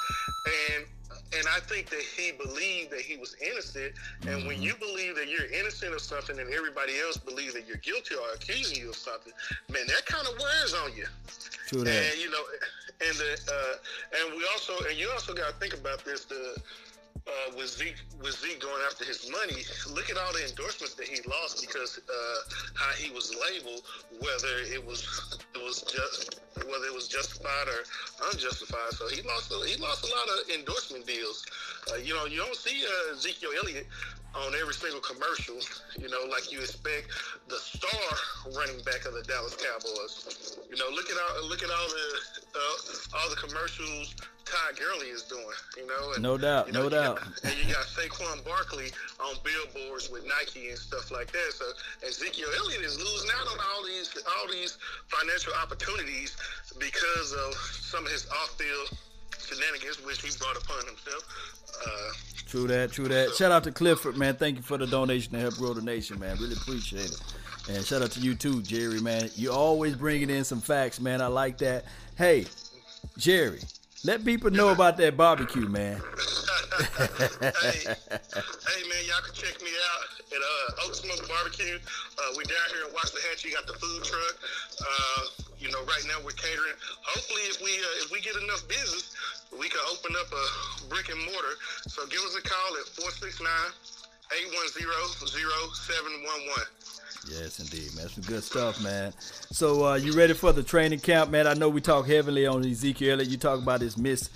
and 0.47 0.87
and 1.37 1.45
I 1.49 1.61
think 1.61 1.91
that 1.91 2.01
he 2.17 2.33
believed 2.33 2.91
that 2.93 3.01
he 3.01 3.17
was 3.17 3.37
innocent 3.41 3.93
and 4.23 4.31
Mm-hmm. 4.43 4.47
when 4.47 4.63
you 4.63 4.75
believe 4.77 5.17
that 5.17 5.29
you're 5.29 5.47
innocent 5.53 5.95
of 5.95 6.01
something 6.01 6.39
and 6.39 6.53
everybody 6.53 6.93
else 7.05 7.17
believes 7.17 7.55
that 7.55 7.67
you're 7.67 7.79
guilty 7.79 8.15
or 8.15 8.35
accusing 8.35 8.79
you 8.83 8.91
of 8.91 8.97
something 8.97 9.33
man 9.71 9.87
that 9.87 10.05
kind 10.07 10.27
of 10.27 10.35
wears 10.39 10.75
on 10.75 10.93
you 10.97 11.07
True 11.67 11.85
that. 11.85 12.13
and 12.13 12.21
you 12.21 12.31
know, 12.31 12.43
and 13.07 13.17
the 13.17 13.33
uh, 13.51 14.19
and 14.21 14.37
we 14.37 14.45
also 14.53 14.73
and 14.89 14.99
you 14.99 15.11
also 15.11 15.33
got 15.35 15.49
to 15.49 15.55
think 15.59 15.75
about 15.75 16.05
this. 16.05 16.25
The 16.25 16.57
uh, 17.27 17.31
with 17.57 17.69
Zeke 17.69 17.97
with 18.23 18.35
Zeke 18.39 18.61
going 18.61 18.83
after 18.87 19.05
his 19.05 19.31
money, 19.31 19.63
look 19.95 20.11
at 20.11 20.17
all 20.17 20.33
the 20.33 20.45
endorsements 20.49 20.95
that 20.95 21.07
he 21.07 21.21
lost 21.29 21.61
because 21.67 21.99
uh, 22.09 22.55
how 22.75 22.93
he 22.93 23.11
was 23.11 23.35
labeled. 23.41 23.83
Whether 24.21 24.59
it 24.75 24.85
was 24.85 25.39
it 25.55 25.63
was 25.63 25.83
just 25.83 26.41
whether 26.67 26.87
it 26.87 26.95
was 26.95 27.09
justified 27.09 27.69
or 27.69 27.81
unjustified. 28.33 28.93
So 28.93 29.09
he 29.09 29.23
lost 29.23 29.53
a, 29.53 29.67
he 29.67 29.77
lost 29.81 30.05
a 30.05 30.11
lot 30.11 30.27
of 30.39 30.51
endorsement 30.51 31.07
deals. 31.07 31.47
Uh, 31.91 31.97
you 31.97 32.15
know, 32.15 32.27
you 32.27 32.39
don't 32.39 32.57
see 32.57 32.85
uh, 32.85 33.15
Ezekiel 33.15 33.51
Elliott 33.59 33.87
on 34.35 34.55
every 34.59 34.75
single 34.75 35.01
commercial, 35.01 35.57
you 35.99 36.09
know, 36.09 36.25
like 36.31 36.51
you 36.51 36.59
expect 36.61 37.09
the 37.49 37.57
star 37.57 38.09
running 38.57 38.81
back 38.85 39.05
of 39.05 39.13
the 39.13 39.23
Dallas 39.29 39.57
Cowboys. 39.57 40.59
You 40.71 40.77
know, 40.77 40.89
look 40.95 41.11
at 41.11 41.17
all 41.17 41.49
look 41.49 41.63
at 41.63 41.71
all 41.71 41.89
the 41.89 42.09
uh, 42.55 43.19
all 43.19 43.31
the 43.31 43.37
commercials 43.37 44.15
Todd 44.45 44.77
Gurley 44.79 45.09
is 45.09 45.23
doing. 45.23 45.57
You 45.77 45.87
know, 45.87 46.13
and, 46.13 46.23
no 46.23 46.37
doubt, 46.37 46.67
you 46.67 46.73
know, 46.73 46.85
no 46.85 46.89
doubt. 46.89 47.17
Got, 47.21 47.45
and 47.45 47.55
you 47.57 47.73
got 47.73 47.85
Saquon 47.87 48.45
Barkley 48.45 48.91
on 49.21 49.37
billboards 49.45 50.11
with 50.11 50.25
Nike 50.27 50.69
and 50.69 50.79
stuff 50.79 51.11
like 51.11 51.33
that. 51.33 51.53
So 51.53 51.65
Ezekiel 52.07 52.49
Elliott 52.59 52.83
is 52.83 52.99
losing 52.99 53.31
out 53.41 53.47
on 53.49 53.59
all 53.59 53.85
these 53.85 54.13
all 54.39 54.49
these 54.51 54.79
financial 55.09 55.53
opportunities 55.55 56.37
because 56.79 57.33
of 57.33 57.55
some 57.55 58.07
of 58.07 58.13
his 58.13 58.27
off-field 58.31 58.99
shenanigans, 59.39 60.05
which 60.05 60.23
he 60.23 60.31
brought 60.39 60.57
upon 60.57 60.87
himself. 60.87 61.25
Uh, 61.85 62.13
True 62.53 62.67
that, 62.67 62.93
true 62.93 63.09
that. 63.09 63.35
Shout 63.35 63.51
out 63.51 63.65
to 63.65 63.73
Clifford, 63.73 64.19
man. 64.19 64.37
Thank 64.37 64.57
you 64.57 64.63
for 64.63 64.77
the 64.77 64.87
donation 64.87 65.33
to 65.33 65.39
help 65.39 65.55
grow 65.55 65.73
the 65.73 65.81
nation, 65.81 66.19
man. 66.19 66.37
Really 66.37 66.53
appreciate 66.53 67.07
it. 67.07 67.23
And 67.71 67.83
shout 67.83 68.03
out 68.03 68.11
to 68.11 68.21
you 68.21 68.35
too, 68.35 68.61
Jerry, 68.61 69.01
man. 69.01 69.31
You 69.37 69.53
always 69.53 69.97
bringing 69.97 70.29
in 70.29 70.45
some 70.45 70.61
facts, 70.61 71.01
man. 71.01 71.23
I 71.23 71.29
like 71.29 71.57
that. 71.59 71.87
Hey, 72.19 72.45
Jerry, 73.17 73.61
let 74.05 74.23
people 74.23 74.51
know 74.51 74.69
about 74.69 74.99
that 74.99 75.17
barbecue, 75.17 75.67
man. 75.67 75.97
hey, 76.99 77.81
hey, 77.89 78.83
man, 78.85 79.03
y'all 79.09 79.23
can 79.25 79.33
check 79.33 79.63
me 79.63 79.71
out 79.71 80.03
at 80.33 80.43
uh, 80.43 80.87
Oak 80.87 80.95
Smoke 80.95 81.27
Barbecue. 81.29 81.79
Uh, 82.19 82.35
we 82.37 82.45
down 82.45 82.57
here 82.75 82.85
in 82.85 83.51
You 83.51 83.55
Got 83.55 83.67
the 83.67 83.75
food 83.75 84.05
truck. 84.05 84.37
Uh, 84.81 85.52
you 85.63 85.71
know, 85.71 85.81
right 85.87 86.05
now 86.11 86.19
we're 86.25 86.35
catering. 86.35 86.75
Hopefully, 87.07 87.47
if 87.47 87.63
we 87.63 87.71
uh, 87.71 88.03
if 88.03 88.11
we 88.11 88.21
get 88.21 88.35
enough 88.37 88.67
business, 88.67 89.15
we 89.55 89.69
can 89.69 89.81
open 89.87 90.11
up 90.19 90.27
a 90.35 90.45
brick 90.91 91.09
and 91.09 91.23
mortar. 91.23 91.55
So 91.87 92.07
give 92.07 92.21
us 92.27 92.35
a 92.35 92.43
call 92.43 92.71
at 92.83 92.87
469 92.99 93.47
810 94.35 94.91
0711. 95.31 96.83
Yes, 97.31 97.61
indeed, 97.61 97.95
man. 97.95 98.09
Some 98.09 98.25
good 98.25 98.43
stuff, 98.43 98.83
man. 98.83 99.13
So, 99.53 99.87
uh, 99.87 99.95
you 99.95 100.13
ready 100.13 100.35
for 100.35 100.53
the 100.53 100.63
training 100.63 100.99
camp, 100.99 101.31
man? 101.31 101.47
I 101.47 101.55
know 101.55 101.69
we 101.69 101.81
talk 101.81 102.07
heavily 102.09 102.47
on 102.47 102.65
Ezekiel. 102.65 103.23
You 103.23 103.37
talk 103.37 103.61
about 103.61 103.81
his 103.81 103.97
miss, 103.97 104.31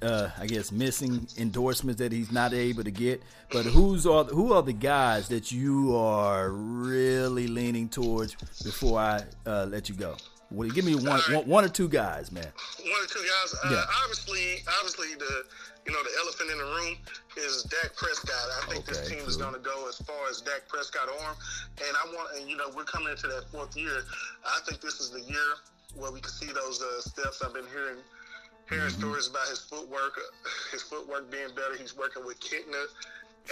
uh, 0.00 0.30
I 0.36 0.46
guess, 0.46 0.72
missing 0.72 1.28
endorsements 1.38 2.00
that 2.00 2.10
he's 2.10 2.32
not 2.32 2.52
able 2.52 2.82
to 2.82 2.90
get. 2.90 3.22
But 3.52 3.66
who's 3.66 4.06
are 4.06 4.24
who 4.24 4.52
are 4.54 4.62
the 4.62 4.72
guys 4.72 5.28
that 5.28 5.52
you 5.52 5.94
are 5.96 6.50
really 6.50 7.46
leaning 7.46 7.88
towards 7.88 8.34
before 8.64 8.98
I 8.98 9.22
uh, 9.46 9.66
let 9.68 9.88
you 9.88 9.94
go? 9.94 10.16
Well, 10.52 10.68
give 10.68 10.84
me 10.84 10.94
one, 10.94 11.06
right. 11.06 11.30
one, 11.32 11.46
one 11.48 11.64
or 11.64 11.68
two 11.68 11.88
guys, 11.88 12.30
man. 12.30 12.46
One 12.80 13.02
or 13.02 13.06
two 13.06 13.20
guys. 13.20 13.54
Uh, 13.64 13.70
yeah. 13.72 13.84
Obviously, 14.02 14.62
obviously 14.78 15.14
the 15.16 15.44
you 15.86 15.92
know 15.92 16.02
the 16.02 16.14
elephant 16.20 16.50
in 16.50 16.58
the 16.58 16.64
room 16.64 16.96
is 17.36 17.64
Dak 17.64 17.96
Prescott. 17.96 18.34
I 18.62 18.66
think 18.70 18.84
okay, 18.84 18.92
this 18.92 19.08
team 19.08 19.18
true. 19.18 19.28
is 19.28 19.36
going 19.36 19.54
to 19.54 19.60
go 19.60 19.88
as 19.88 19.96
far 20.06 20.28
as 20.30 20.40
Dak 20.40 20.68
Prescott 20.68 21.08
arm, 21.08 21.36
and 21.78 21.96
I 21.96 22.04
want 22.14 22.38
and 22.38 22.48
you 22.48 22.56
know 22.56 22.70
we're 22.76 22.84
coming 22.84 23.10
into 23.10 23.26
that 23.28 23.48
fourth 23.50 23.76
year. 23.76 24.04
I 24.44 24.60
think 24.68 24.80
this 24.80 25.00
is 25.00 25.10
the 25.10 25.22
year 25.22 25.58
where 25.96 26.12
we 26.12 26.20
can 26.20 26.30
see 26.30 26.52
those 26.52 26.82
uh, 26.82 27.00
steps. 27.00 27.42
I've 27.42 27.54
been 27.54 27.66
hearing 27.72 27.98
hearing 28.68 28.90
mm-hmm. 28.90 29.00
stories 29.00 29.28
about 29.28 29.48
his 29.48 29.60
footwork, 29.60 30.20
his 30.70 30.82
footwork 30.82 31.30
being 31.30 31.48
better. 31.56 31.76
He's 31.78 31.96
working 31.96 32.24
with 32.24 32.38
Kitna 32.40 32.84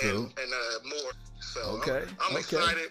and, 0.02 0.18
and 0.18 0.50
uh, 0.52 0.88
Moore. 0.88 1.12
So 1.40 1.60
okay. 1.82 2.04
I'm, 2.20 2.30
I'm 2.30 2.36
okay. 2.36 2.40
excited. 2.40 2.90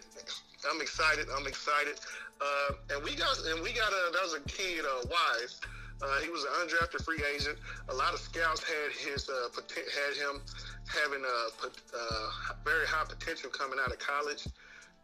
I'm 0.69 0.81
excited. 0.81 1.27
I'm 1.35 1.47
excited. 1.47 1.99
Uh, 2.41 2.95
and 2.95 3.03
we 3.03 3.15
got 3.15 3.37
and 3.51 3.61
we 3.63 3.71
got 3.73 3.91
a 3.91 4.11
that 4.13 4.23
was 4.23 4.35
a 4.35 4.41
kid 4.47 4.83
uh, 4.85 5.07
Wise. 5.07 5.59
Uh, 6.01 6.19
he 6.23 6.29
was 6.29 6.43
an 6.43 6.51
undrafted 6.63 7.03
free 7.03 7.21
agent. 7.35 7.57
A 7.89 7.93
lot 7.93 8.13
of 8.13 8.19
scouts 8.19 8.63
had 8.63 8.91
his 8.95 9.29
uh, 9.29 9.49
had 9.51 10.15
him 10.15 10.41
having 10.87 11.23
a 11.23 11.37
uh, 11.51 12.53
very 12.63 12.87
high 12.87 13.03
potential 13.03 13.49
coming 13.49 13.77
out 13.83 13.91
of 13.91 13.99
college, 13.99 14.47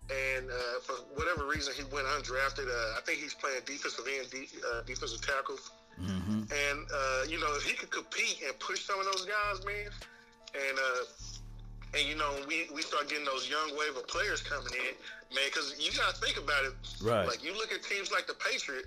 and 0.10 0.50
uh, 0.50 0.80
for 0.82 0.94
whatever 1.20 1.48
reason 1.48 1.74
he 1.76 1.84
went 1.94 2.08
undrafted. 2.08 2.68
Uh, 2.68 2.98
I 2.98 3.02
think 3.06 3.20
he's 3.20 3.34
playing 3.34 3.60
defensive 3.66 4.06
end, 4.08 4.30
de- 4.32 4.48
defensive 4.88 5.20
tackle. 5.20 5.60
Mm-hmm. 6.00 6.48
And 6.52 7.30
you 7.30 7.40
know 7.40 7.52
if 7.56 7.64
he 7.64 7.76
could 7.76 7.92
compete 7.92 8.40
and 8.48 8.58
push 8.60 8.84
some 8.84 9.00
of 9.00 9.06
those 9.06 9.26
guys, 9.26 9.66
man, 9.66 9.92
and 10.56 10.80
and 11.96 12.08
you 12.08 12.16
know 12.16 12.36
we 12.48 12.68
we 12.74 12.82
start 12.82 13.10
getting 13.10 13.26
those 13.26 13.50
young 13.50 13.72
wave 13.78 13.96
of 13.96 14.08
players 14.08 14.42
coming 14.42 14.74
in, 14.74 14.94
man. 15.34 15.48
Because 15.48 15.76
you 15.80 15.92
got 15.98 16.14
to 16.14 16.22
think 16.22 16.38
about 16.38 16.66
it. 16.66 16.74
Right. 17.02 17.28
Like 17.28 17.44
you 17.44 17.54
look 17.56 17.72
at 17.72 17.84
teams 17.84 18.12
like 18.12 18.28
the 18.28 18.36
Patriot, 18.36 18.86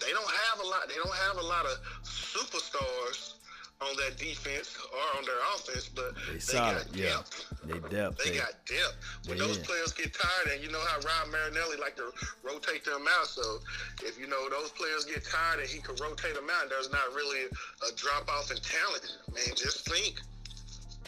they 0.00 0.10
don't 0.10 0.32
have 0.48 0.60
a 0.64 0.66
lot. 0.66 0.88
They 0.88 0.96
don't 0.96 1.14
have 1.28 1.36
a 1.36 1.46
lot 1.46 1.66
of 1.66 1.76
superstars 2.02 3.34
on 3.80 3.96
that 3.96 4.18
defense 4.18 4.76
or 4.92 5.18
on 5.18 5.24
their 5.24 5.40
offense, 5.56 5.88
but 5.88 6.12
they, 6.28 6.36
they 6.36 6.52
got 6.52 6.84
depth. 6.92 6.92
Yeah. 6.92 7.16
They 7.64 7.78
depth. 7.88 8.18
They, 8.20 8.30
they 8.30 8.36
got 8.36 8.52
depth. 8.68 8.96
When 9.24 9.38
yeah. 9.38 9.44
those 9.44 9.56
players 9.56 9.92
get 9.92 10.12
tired, 10.12 10.52
and 10.52 10.62
you 10.62 10.70
know 10.70 10.84
how 10.84 11.00
Rod 11.00 11.32
Marinelli 11.32 11.80
like 11.80 11.96
to 11.96 12.12
rotate 12.44 12.84
them 12.84 13.04
out. 13.08 13.26
So 13.26 13.60
if 14.04 14.20
you 14.20 14.28
know 14.28 14.48
those 14.50 14.70
players 14.72 15.04
get 15.04 15.24
tired 15.24 15.60
and 15.60 15.68
he 15.68 15.80
can 15.80 15.96
rotate 15.96 16.34
them 16.34 16.48
out, 16.52 16.68
there's 16.68 16.92
not 16.92 17.08
really 17.16 17.48
a 17.48 17.90
drop 17.96 18.28
off 18.28 18.50
in 18.50 18.58
talent. 18.60 19.16
Man, 19.32 19.56
just 19.56 19.88
think 19.88 20.20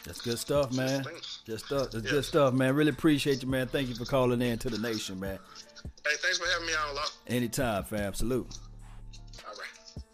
that's 0.05 0.21
good 0.21 0.39
stuff, 0.39 0.73
man. 0.73 1.05
Just 1.45 1.67
stuff. 1.67 1.91
That's 1.91 2.11
good 2.11 2.25
stuff, 2.25 2.55
man. 2.55 2.75
Really 2.75 2.91
appreciate 2.91 3.43
you, 3.43 3.49
man. 3.49 3.69
Thank 3.69 3.89
you 3.89 3.95
for 3.95 4.05
calling 4.05 4.43
in 4.43 4.59
to 4.59 4.71
the 4.71 4.79
nation, 4.79 5.21
man. 5.21 5.39
Hey, 6.05 6.17
thanks 6.17 6.39
for 6.39 6.49
having 6.49 6.67
me 6.67 6.73
on, 6.75 6.95
Law. 6.97 7.05
Anytime, 7.29 7.85
fam. 7.85 8.15
Salute. 8.15 8.47
All 9.47 9.53
right. 9.53 10.05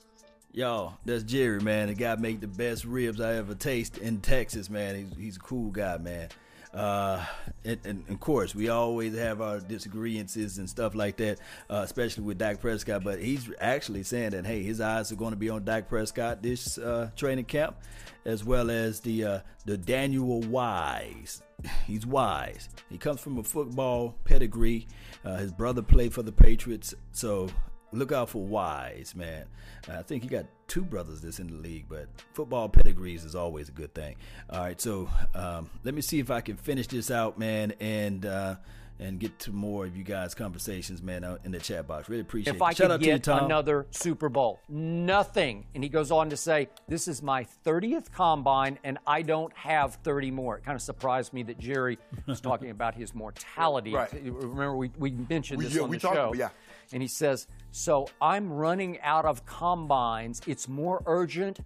Y'all, 0.52 0.94
that's 1.04 1.22
Jerry, 1.22 1.60
man. 1.60 1.88
The 1.88 1.94
guy 1.94 2.16
make 2.16 2.40
the 2.40 2.48
best 2.48 2.84
ribs 2.84 3.20
I 3.20 3.34
ever 3.34 3.54
taste 3.54 3.98
in 3.98 4.20
Texas, 4.20 4.68
man. 4.68 4.96
He's, 4.96 5.16
he's 5.16 5.36
a 5.36 5.40
cool 5.40 5.70
guy, 5.70 5.96
man. 5.98 6.28
Uh, 6.74 7.24
and, 7.64 7.78
and, 7.84 8.04
of 8.08 8.20
course, 8.20 8.54
we 8.54 8.68
always 8.68 9.16
have 9.16 9.40
our 9.40 9.58
disagreements 9.58 10.36
and 10.36 10.68
stuff 10.68 10.94
like 10.94 11.16
that, 11.16 11.38
uh, 11.70 11.80
especially 11.84 12.24
with 12.24 12.38
Dak 12.38 12.60
Prescott. 12.60 13.02
But 13.02 13.20
he's 13.20 13.50
actually 13.60 14.02
saying 14.02 14.30
that, 14.30 14.46
hey, 14.46 14.62
his 14.62 14.80
eyes 14.80 15.10
are 15.10 15.16
going 15.16 15.32
to 15.32 15.38
be 15.38 15.48
on 15.48 15.64
Dak 15.64 15.88
Prescott 15.88 16.42
this 16.42 16.78
uh, 16.78 17.10
training 17.16 17.46
camp 17.46 17.76
as 18.24 18.44
well 18.44 18.70
as 18.70 19.00
the 19.00 19.24
uh, 19.24 19.40
the 19.64 19.76
Daniel 19.76 20.40
Wise. 20.42 21.42
He's 21.86 22.06
wise. 22.06 22.68
He 22.88 22.98
comes 22.98 23.20
from 23.20 23.38
a 23.38 23.42
football 23.42 24.14
pedigree. 24.24 24.86
Uh, 25.24 25.38
his 25.38 25.50
brother 25.50 25.82
played 25.82 26.12
for 26.12 26.22
the 26.22 26.30
Patriots, 26.30 26.94
so 27.10 27.48
look 27.92 28.12
out 28.12 28.28
for 28.28 28.44
Wise, 28.44 29.14
man. 29.16 29.46
I 29.88 30.02
think 30.02 30.22
he 30.22 30.28
got 30.28 30.46
two 30.66 30.82
brothers 30.82 31.20
that's 31.20 31.38
in 31.38 31.46
the 31.48 31.54
league, 31.54 31.86
but 31.88 32.08
football 32.32 32.68
pedigrees 32.68 33.24
is 33.24 33.34
always 33.34 33.68
a 33.68 33.72
good 33.72 33.94
thing. 33.94 34.16
All 34.50 34.60
right, 34.60 34.80
so 34.80 35.08
um, 35.34 35.70
let 35.84 35.94
me 35.94 36.02
see 36.02 36.18
if 36.18 36.30
I 36.30 36.40
can 36.40 36.56
finish 36.56 36.86
this 36.86 37.10
out, 37.10 37.38
man, 37.38 37.72
and 37.80 38.26
uh, 38.26 38.56
and 39.00 39.20
get 39.20 39.38
to 39.38 39.52
more 39.52 39.86
of 39.86 39.96
you 39.96 40.02
guys' 40.02 40.34
conversations, 40.34 41.02
man, 41.02 41.24
in 41.44 41.52
the 41.52 41.58
chat 41.58 41.86
box. 41.86 42.08
Really 42.08 42.22
appreciate 42.22 42.54
if 42.54 42.60
it. 42.60 42.64
I 42.64 42.72
Shout 42.72 42.90
could 42.90 43.00
get 43.00 43.26
you, 43.26 43.32
another 43.32 43.86
Super 43.90 44.28
Bowl, 44.28 44.60
nothing. 44.68 45.66
And 45.74 45.82
he 45.82 45.88
goes 45.88 46.10
on 46.10 46.30
to 46.30 46.36
say, 46.36 46.68
"This 46.88 47.08
is 47.08 47.22
my 47.22 47.46
30th 47.64 48.12
combine, 48.12 48.78
and 48.84 48.98
I 49.06 49.22
don't 49.22 49.52
have 49.56 49.94
30 49.96 50.30
more." 50.30 50.58
It 50.58 50.64
kind 50.64 50.74
of 50.74 50.82
surprised 50.82 51.32
me 51.32 51.44
that 51.44 51.58
Jerry 51.58 51.98
was 52.26 52.40
talking 52.40 52.70
about 52.78 52.94
his 52.94 53.14
mortality. 53.14 53.94
Right. 53.94 54.12
Remember, 54.12 54.76
we, 54.76 54.90
we 54.98 55.12
mentioned 55.12 55.60
this 55.60 55.74
we, 55.74 55.80
on 55.80 55.88
we 55.88 55.96
the 55.96 56.02
talked, 56.02 56.16
show. 56.16 56.34
Yeah. 56.34 56.48
And 56.92 57.02
he 57.02 57.08
says, 57.08 57.46
"So 57.70 58.08
I'm 58.20 58.52
running 58.52 59.00
out 59.00 59.24
of 59.24 59.44
combines. 59.46 60.40
It's 60.46 60.68
more 60.68 61.02
urgent." 61.06 61.60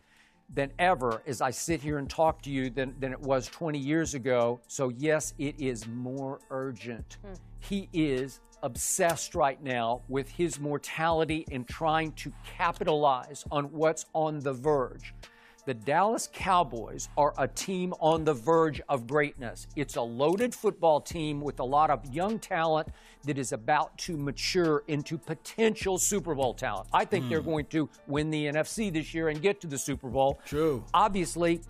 than 0.55 0.71
ever 0.79 1.23
as 1.27 1.41
I 1.41 1.51
sit 1.51 1.81
here 1.81 1.97
and 1.97 2.11
talk 2.11 2.43
to 2.43 2.51
you 2.51 2.69
than, 2.69 2.95
than 3.01 3.13
it 3.13 3.21
was 3.21 3.49
20 3.49 3.79
years 3.79 4.13
ago. 4.15 4.61
So, 4.67 4.91
yes, 4.91 5.33
it 5.39 5.59
is 5.59 5.87
more 5.89 6.41
urgent. 6.51 7.17
Mm. 7.27 7.39
He 7.61 7.89
is 7.93 8.41
obsessed 8.63 9.35
right 9.35 9.63
now 9.63 10.03
with 10.09 10.29
his 10.31 10.61
mortality 10.61 11.45
and 11.51 11.67
trying 11.67 12.13
to 12.13 12.33
capitalize 12.57 13.45
on 13.51 13.65
what's 13.73 14.07
on 14.15 14.41
the 14.41 14.53
verge. 14.53 15.15
The 15.65 15.75
Dallas 15.75 16.29
Cowboys 16.33 17.09
are 17.17 17.33
a 17.39 17.47
team 17.47 17.95
on 18.01 18.25
the 18.25 18.35
verge 18.35 18.81
of 18.89 19.07
greatness. 19.07 19.69
It's 19.77 19.95
a 19.95 20.03
loaded 20.03 20.53
football 20.53 21.01
team 21.01 21.41
with 21.41 21.61
a 21.61 21.65
lot 21.65 21.89
of 21.89 22.05
young 22.13 22.41
talent 22.41 22.89
that 23.23 23.39
is 23.39 23.53
about 23.53 23.97
to 23.99 24.17
mature 24.17 24.83
into 24.89 25.17
potential 25.17 25.99
Super 25.99 26.35
Bowl 26.35 26.53
talent. 26.53 26.89
I 26.93 27.05
think 27.05 27.27
mm. 27.27 27.29
they're 27.29 27.41
hmm. 27.41 27.51
going 27.51 27.67
to 27.67 27.89
win 28.09 28.31
the 28.31 28.47
NFC 28.47 28.93
this 28.93 29.15
year 29.15 29.29
and 29.29 29.41
get 29.41 29.61
to 29.61 29.69
the 29.69 29.79
Super 29.79 30.09
Bowl. 30.09 30.41
True. 30.47 30.85
Obviously, 30.93 31.61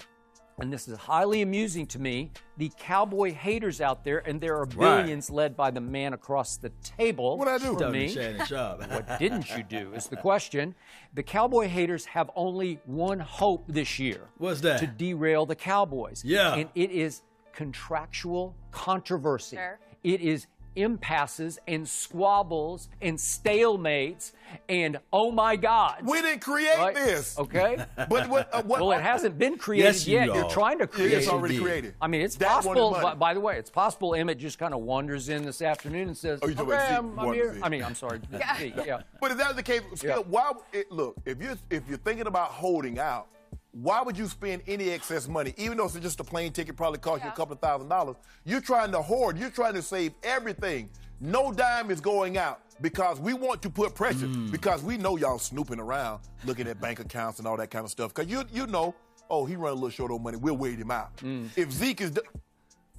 and 0.59 0.72
this 0.72 0.88
is 0.88 0.98
highly 0.98 1.42
amusing 1.42 1.86
to 1.86 1.98
me, 1.98 2.30
the 2.57 2.70
cowboy 2.78 3.32
haters 3.32 3.80
out 3.80 4.05
there, 4.05 4.18
and 4.18 4.40
there 4.40 4.59
are 4.59 4.66
billions 4.66 5.30
right. 5.30 5.36
led 5.36 5.57
by 5.57 5.70
the 5.70 5.80
man 5.80 6.12
across 6.12 6.57
the 6.57 6.70
table. 6.82 7.38
What 7.38 7.48
I 7.48 7.59
do 7.59 7.76
for 7.76 7.90
me? 7.90 8.14
what 8.48 9.18
didn't 9.18 9.50
you 9.57 9.62
do 9.62 9.92
is 9.94 10.07
the 10.07 10.16
question. 10.16 10.74
The 11.14 11.22
cowboy 11.22 11.68
haters 11.68 12.05
have 12.07 12.30
only 12.36 12.80
one 12.84 13.20
hope 13.20 13.64
this 13.66 13.98
year. 13.98 14.28
What's 14.38 14.61
that? 14.61 14.80
To 14.80 14.86
derail 14.86 15.46
the 15.46 15.57
Cowboys. 15.57 16.22
Yeah. 16.24 16.55
And 16.55 16.68
it 16.74 16.90
is 16.90 17.22
contractual 17.53 18.55
controversy. 18.70 19.57
Sure. 19.57 19.78
It 20.03 20.20
is 20.20 20.46
impasses 20.76 21.58
and 21.66 21.88
squabbles 21.88 22.88
and 23.00 23.18
stalemates 23.18 24.32
and 24.68 24.98
oh 25.12 25.30
my 25.30 25.56
God. 25.56 26.02
We 26.04 26.20
didn't 26.20 26.40
create 26.40 26.76
Right? 26.78 26.94
this. 26.94 27.38
Okay. 27.38 27.76
But 28.08 28.28
what? 28.28 28.52
Uh, 28.52 28.62
what 28.62 28.80
Well, 28.80 28.92
it 28.92 29.02
hasn't 29.02 29.38
been 29.38 29.56
created 29.56 29.84
Yes, 29.84 30.06
yet. 30.06 30.26
You're 30.26 30.48
trying 30.48 30.78
to 30.80 30.86
create 30.86 31.12
it's 31.12 31.26
it. 31.26 31.32
already 31.32 31.54
indeed. 31.54 31.64
created. 31.66 31.94
I 32.00 32.06
mean, 32.06 32.20
it's 32.20 32.36
That 32.36 32.48
possible. 32.48 32.90
By, 32.92 33.14
by 33.14 33.34
the 33.34 33.40
way, 33.40 33.56
it's 33.58 33.70
possible 33.70 34.10
Emmitt 34.10 34.38
just 34.38 34.58
kind 34.58 34.74
of 34.74 34.80
wanders 34.80 35.28
in 35.28 35.44
this 35.44 35.62
afternoon 35.62 36.08
and 36.08 36.16
says, 36.16 36.40
Oh, 36.42 36.48
you 36.48 36.54
"Okay, 36.58 36.64
talking 36.70 36.96
I'm, 36.96 37.18
I'm 37.18 37.32
here." 37.32 37.56
I 37.62 37.68
mean, 37.68 37.82
I'm 37.84 37.94
sorry. 37.94 38.20
Zeke, 38.58 38.74
yeah. 38.84 39.02
But 39.20 39.30
if 39.30 39.38
that's 39.38 39.54
the 39.54 39.62
case, 39.62 39.80
Skip, 39.94 40.04
Yeah. 40.10 40.18
why? 40.18 40.52
It, 40.72 40.90
look, 40.92 41.16
if 41.24 41.40
you're 41.40 41.56
if 41.70 41.88
you're 41.88 41.98
thinking 41.98 42.26
about 42.26 42.48
holding 42.48 42.98
out, 42.98 43.28
why 43.72 44.02
would 44.02 44.16
you 44.18 44.26
spend 44.28 44.62
any 44.66 44.90
excess 44.90 45.26
money, 45.26 45.54
even 45.56 45.78
though 45.78 45.86
it's 45.86 45.94
just 45.98 46.20
a 46.20 46.24
plane 46.24 46.52
ticket, 46.52 46.76
probably 46.76 46.98
cost 46.98 47.24
you 47.24 47.30
a 47.30 47.32
couple 47.32 47.54
of 47.54 47.60
thousand 47.60 47.88
dollars? 47.88 48.16
You're 48.44 48.60
trying 48.60 48.92
to 48.92 49.00
hoard. 49.02 49.38
You're 49.38 49.50
trying 49.50 49.74
to 49.74 49.82
save 49.82 50.12
everything. 50.22 50.90
No 51.20 51.52
dime 51.52 51.90
is 51.90 52.00
going 52.00 52.36
out 52.36 52.60
because 52.80 53.18
we 53.20 53.32
want 53.32 53.62
to 53.62 53.70
put 53.70 53.94
pressure 53.94 54.26
because 54.50 54.82
we 54.82 54.96
know 54.96 55.16
y'all 55.16 55.38
snooping 55.38 55.78
around, 55.78 56.20
looking 56.44 56.66
at 56.66 56.80
bank 56.80 57.00
accounts 57.00 57.38
and 57.38 57.48
all 57.48 57.56
that 57.56 57.70
kind 57.70 57.84
of 57.84 57.90
stuff. 57.90 58.12
Because 58.14 58.30
you 58.30 58.42
you 58.52 58.66
know, 58.66 58.94
oh, 59.30 59.44
he 59.46 59.56
run 59.56 59.70
a 59.72 59.74
little 59.74 59.88
short 59.90 60.10
on 60.10 60.22
money. 60.22 60.36
We'll 60.36 60.56
wait 60.56 60.78
him 60.78 60.90
out. 60.90 61.10
If 61.56 61.70
Zeke 61.72 62.00
is. 62.02 62.10
Do- 62.12 62.22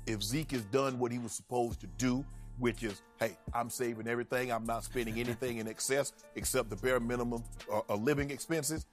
if 0.06 0.22
Zeke 0.22 0.52
has 0.52 0.64
done 0.66 1.00
what 1.00 1.14
he 1.14 1.18
was 1.18 1.32
supposed 1.32 1.80
to 1.80 1.88
do, 1.98 2.26
which 2.60 2.84
is, 2.84 3.02
hey, 3.22 3.38
I'm 3.54 3.70
saving 3.70 4.06
everything, 4.06 4.52
I'm 4.52 4.66
not 4.66 4.84
spending 4.84 5.18
anything 5.18 5.60
in 5.60 5.68
excess 5.70 6.12
except 6.36 6.70
the 6.70 6.76
bare 6.76 7.00
minimum 7.00 7.42
uh, 7.72 7.80
uh, 7.90 7.96
living 7.96 8.30
expenses, 8.30 8.86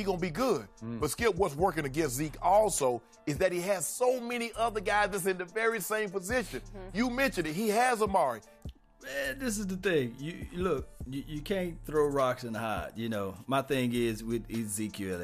he 0.00 0.04
gonna 0.04 0.18
be 0.18 0.30
good. 0.30 0.66
But 0.82 1.10
Skip, 1.10 1.34
what's 1.36 1.54
working 1.54 1.84
against 1.84 2.16
Zeke 2.16 2.36
also 2.42 3.02
is 3.26 3.38
that 3.38 3.52
he 3.52 3.60
has 3.62 3.86
so 3.86 4.20
many 4.20 4.50
other 4.56 4.80
guys 4.80 5.10
that's 5.10 5.26
in 5.26 5.38
the 5.38 5.44
very 5.44 5.80
same 5.80 6.10
position. 6.10 6.60
You 6.92 7.10
mentioned 7.10 7.46
it. 7.46 7.54
He 7.54 7.68
has 7.68 8.02
Amari. 8.02 8.40
Man, 9.02 9.38
this 9.38 9.56
is 9.58 9.66
the 9.66 9.76
thing. 9.76 10.14
You 10.18 10.34
you- 10.52 10.62
look, 10.62 10.88
you, 11.08 11.22
you 11.26 11.40
can't 11.40 11.76
throw 11.86 12.06
rocks 12.08 12.44
and 12.44 12.56
hide. 12.56 12.92
You 12.96 13.08
know, 13.08 13.34
my 13.46 13.62
thing 13.62 13.92
is 13.94 14.22
with 14.24 14.42
Ezekiel. 14.50 15.20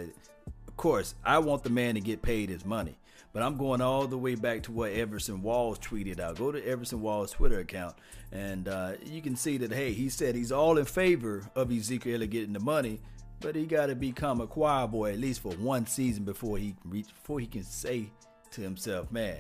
Of 0.69 0.77
course, 0.77 1.15
I 1.25 1.39
want 1.39 1.63
the 1.65 1.71
man 1.71 1.95
to 1.95 2.01
get 2.01 2.23
paid 2.23 2.49
his 2.49 2.65
money, 2.65 2.99
but 3.33 3.43
I'm 3.43 3.57
going 3.57 3.81
all 3.81 4.07
the 4.07 4.17
way 4.19 4.35
back 4.35 4.63
to 4.65 4.73
what 4.73 4.93
Everson 4.93 5.43
Walls 5.43 5.79
tweeted 5.79 6.21
out. 6.21 6.37
Go 6.39 6.53
to 6.53 6.67
Everson 6.67 7.01
Walls' 7.03 7.33
Twitter 7.33 7.59
account, 7.61 7.97
and 8.33 8.67
uh, 8.69 8.93
you 9.05 9.21
can 9.23 9.37
see 9.37 9.57
that. 9.59 9.73
Hey, 9.73 9.93
he 9.93 10.09
said 10.09 10.35
he's 10.35 10.53
all 10.53 10.79
in 10.79 10.85
favor 10.87 11.45
of 11.55 11.71
Ezekiel 11.71 12.21
getting 12.27 12.53
the 12.55 12.61
money, 12.61 13.01
but 13.41 13.55
he 13.55 13.67
got 13.67 13.87
to 13.87 13.95
become 13.95 14.41
a 14.41 14.47
choir 14.47 14.87
boy 14.87 15.13
at 15.13 15.19
least 15.19 15.41
for 15.41 15.53
one 15.55 15.87
season 15.87 16.25
before 16.25 16.59
he 16.59 16.75
reach 16.85 17.09
before 17.09 17.41
he 17.41 17.47
can 17.47 17.63
say 17.63 18.11
to 18.53 18.61
himself, 18.61 19.11
"Man, 19.13 19.39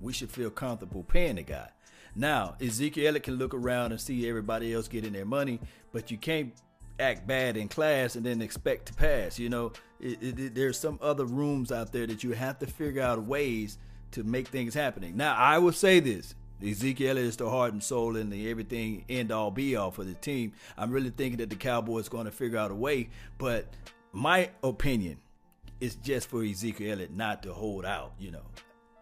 we 0.00 0.12
should 0.12 0.30
feel 0.30 0.50
comfortable 0.50 1.02
paying 1.02 1.36
the 1.36 1.42
guy." 1.42 1.68
Now, 2.14 2.56
Ezekiel 2.60 3.18
can 3.20 3.34
look 3.34 3.54
around 3.54 3.92
and 3.92 4.00
see 4.00 4.28
everybody 4.28 4.74
else 4.74 4.88
getting 4.88 5.12
their 5.12 5.24
money, 5.24 5.60
but 5.92 6.10
you 6.10 6.18
can't 6.18 6.52
act 6.98 7.26
bad 7.26 7.56
in 7.56 7.68
class 7.68 8.16
and 8.16 8.26
then 8.26 8.42
expect 8.42 8.86
to 8.86 8.94
pass. 8.94 9.38
You 9.38 9.48
know, 9.48 9.72
it, 10.00 10.18
it, 10.22 10.54
there's 10.54 10.78
some 10.78 10.98
other 11.00 11.24
rooms 11.24 11.70
out 11.70 11.92
there 11.92 12.06
that 12.06 12.24
you 12.24 12.32
have 12.32 12.58
to 12.58 12.66
figure 12.66 13.02
out 13.02 13.22
ways 13.22 13.78
to 14.12 14.24
make 14.24 14.48
things 14.48 14.74
happening. 14.74 15.16
Now, 15.16 15.34
I 15.36 15.58
will 15.58 15.72
say 15.72 16.00
this. 16.00 16.34
Ezekiel 16.62 17.16
is 17.16 17.36
the 17.36 17.48
heart 17.48 17.72
and 17.72 17.82
soul 17.82 18.16
and 18.16 18.32
the 18.32 18.50
everything 18.50 19.04
end 19.08 19.30
all 19.30 19.50
be 19.50 19.76
all 19.76 19.90
for 19.90 20.04
the 20.04 20.14
team. 20.14 20.52
I'm 20.76 20.90
really 20.90 21.10
thinking 21.10 21.38
that 21.38 21.50
the 21.50 21.56
Cowboys 21.56 22.08
going 22.08 22.24
to 22.26 22.32
figure 22.32 22.58
out 22.58 22.70
a 22.70 22.74
way, 22.74 23.10
but 23.38 23.72
my 24.12 24.50
opinion 24.62 25.18
is 25.80 25.94
just 25.96 26.28
for 26.28 26.42
Ezekiel 26.42 27.06
not 27.14 27.42
to 27.44 27.52
hold 27.52 27.84
out, 27.84 28.12
you 28.18 28.30
know 28.30 28.42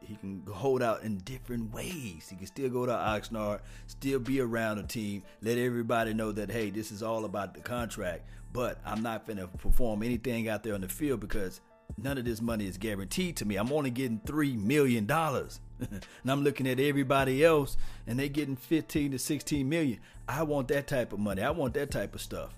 he 0.07 0.15
can 0.17 0.43
hold 0.49 0.83
out 0.83 1.03
in 1.03 1.19
different 1.19 1.73
ways. 1.73 2.29
He 2.31 2.37
can 2.37 2.47
still 2.47 2.69
go 2.69 2.87
to 2.87 2.93
Oxnard, 2.93 3.61
still 3.87 4.21
be 4.21 4.41
around 4.41 4.79
the 4.79 4.85
team, 4.85 5.23
let 5.43 5.59
everybody 5.59 6.15
know 6.15 6.33
that 6.33 6.51
hey, 6.51 6.71
this 6.71 6.93
is 6.93 7.03
all 7.03 7.25
about 7.25 7.55
the 7.55 7.61
contract. 7.61 8.29
But 8.53 8.79
I'm 8.85 9.03
not 9.03 9.27
gonna 9.27 9.49
perform 9.49 10.03
anything 10.03 10.49
out 10.49 10.63
there 10.63 10.75
on 10.75 10.81
the 10.81 10.89
field 10.89 11.21
because 11.21 11.61
none 11.99 12.19
of 12.19 12.25
this 12.25 12.41
money 12.41 12.67
is 12.67 12.79
guaranteed 12.79 13.37
to 13.37 13.45
me. 13.45 13.57
I'm 13.57 13.73
only 13.73 13.91
getting 13.91 14.21
three 14.25 14.57
million 14.57 15.07
dollars, 15.07 15.61
and 15.91 16.31
I'm 16.31 16.43
looking 16.43 16.67
at 16.67 16.81
everybody 16.81 17.45
else, 17.45 17.77
and 18.07 18.19
they 18.19 18.29
getting 18.29 18.57
15 18.57 19.13
to 19.13 19.19
16 19.19 19.69
million. 19.69 19.99
I 20.29 20.43
want 20.43 20.69
that 20.69 20.87
type 20.87 21.13
of 21.13 21.19
money. 21.19 21.43
I 21.43 21.51
want 21.51 21.75
that 21.75 21.91
type 21.91 22.15
of 22.15 22.21
stuff 22.21 22.55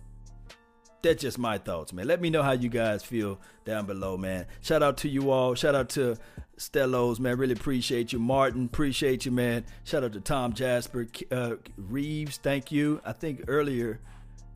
that's 1.02 1.22
just 1.22 1.38
my 1.38 1.58
thoughts, 1.58 1.92
man. 1.92 2.06
Let 2.06 2.20
me 2.20 2.30
know 2.30 2.42
how 2.42 2.52
you 2.52 2.68
guys 2.68 3.02
feel 3.02 3.38
down 3.64 3.86
below, 3.86 4.16
man. 4.16 4.46
Shout 4.60 4.82
out 4.82 4.96
to 4.98 5.08
you 5.08 5.30
all. 5.30 5.54
Shout 5.54 5.74
out 5.74 5.88
to 5.90 6.16
Stellos, 6.56 7.20
man. 7.20 7.38
Really 7.38 7.52
appreciate 7.52 8.12
you. 8.12 8.18
Martin, 8.18 8.64
appreciate 8.64 9.24
you, 9.24 9.30
man. 9.30 9.64
Shout 9.84 10.04
out 10.04 10.12
to 10.14 10.20
Tom 10.20 10.52
Jasper. 10.52 11.06
Uh, 11.30 11.56
Reeves, 11.76 12.38
thank 12.38 12.72
you. 12.72 13.00
I 13.04 13.12
think 13.12 13.44
earlier 13.46 14.00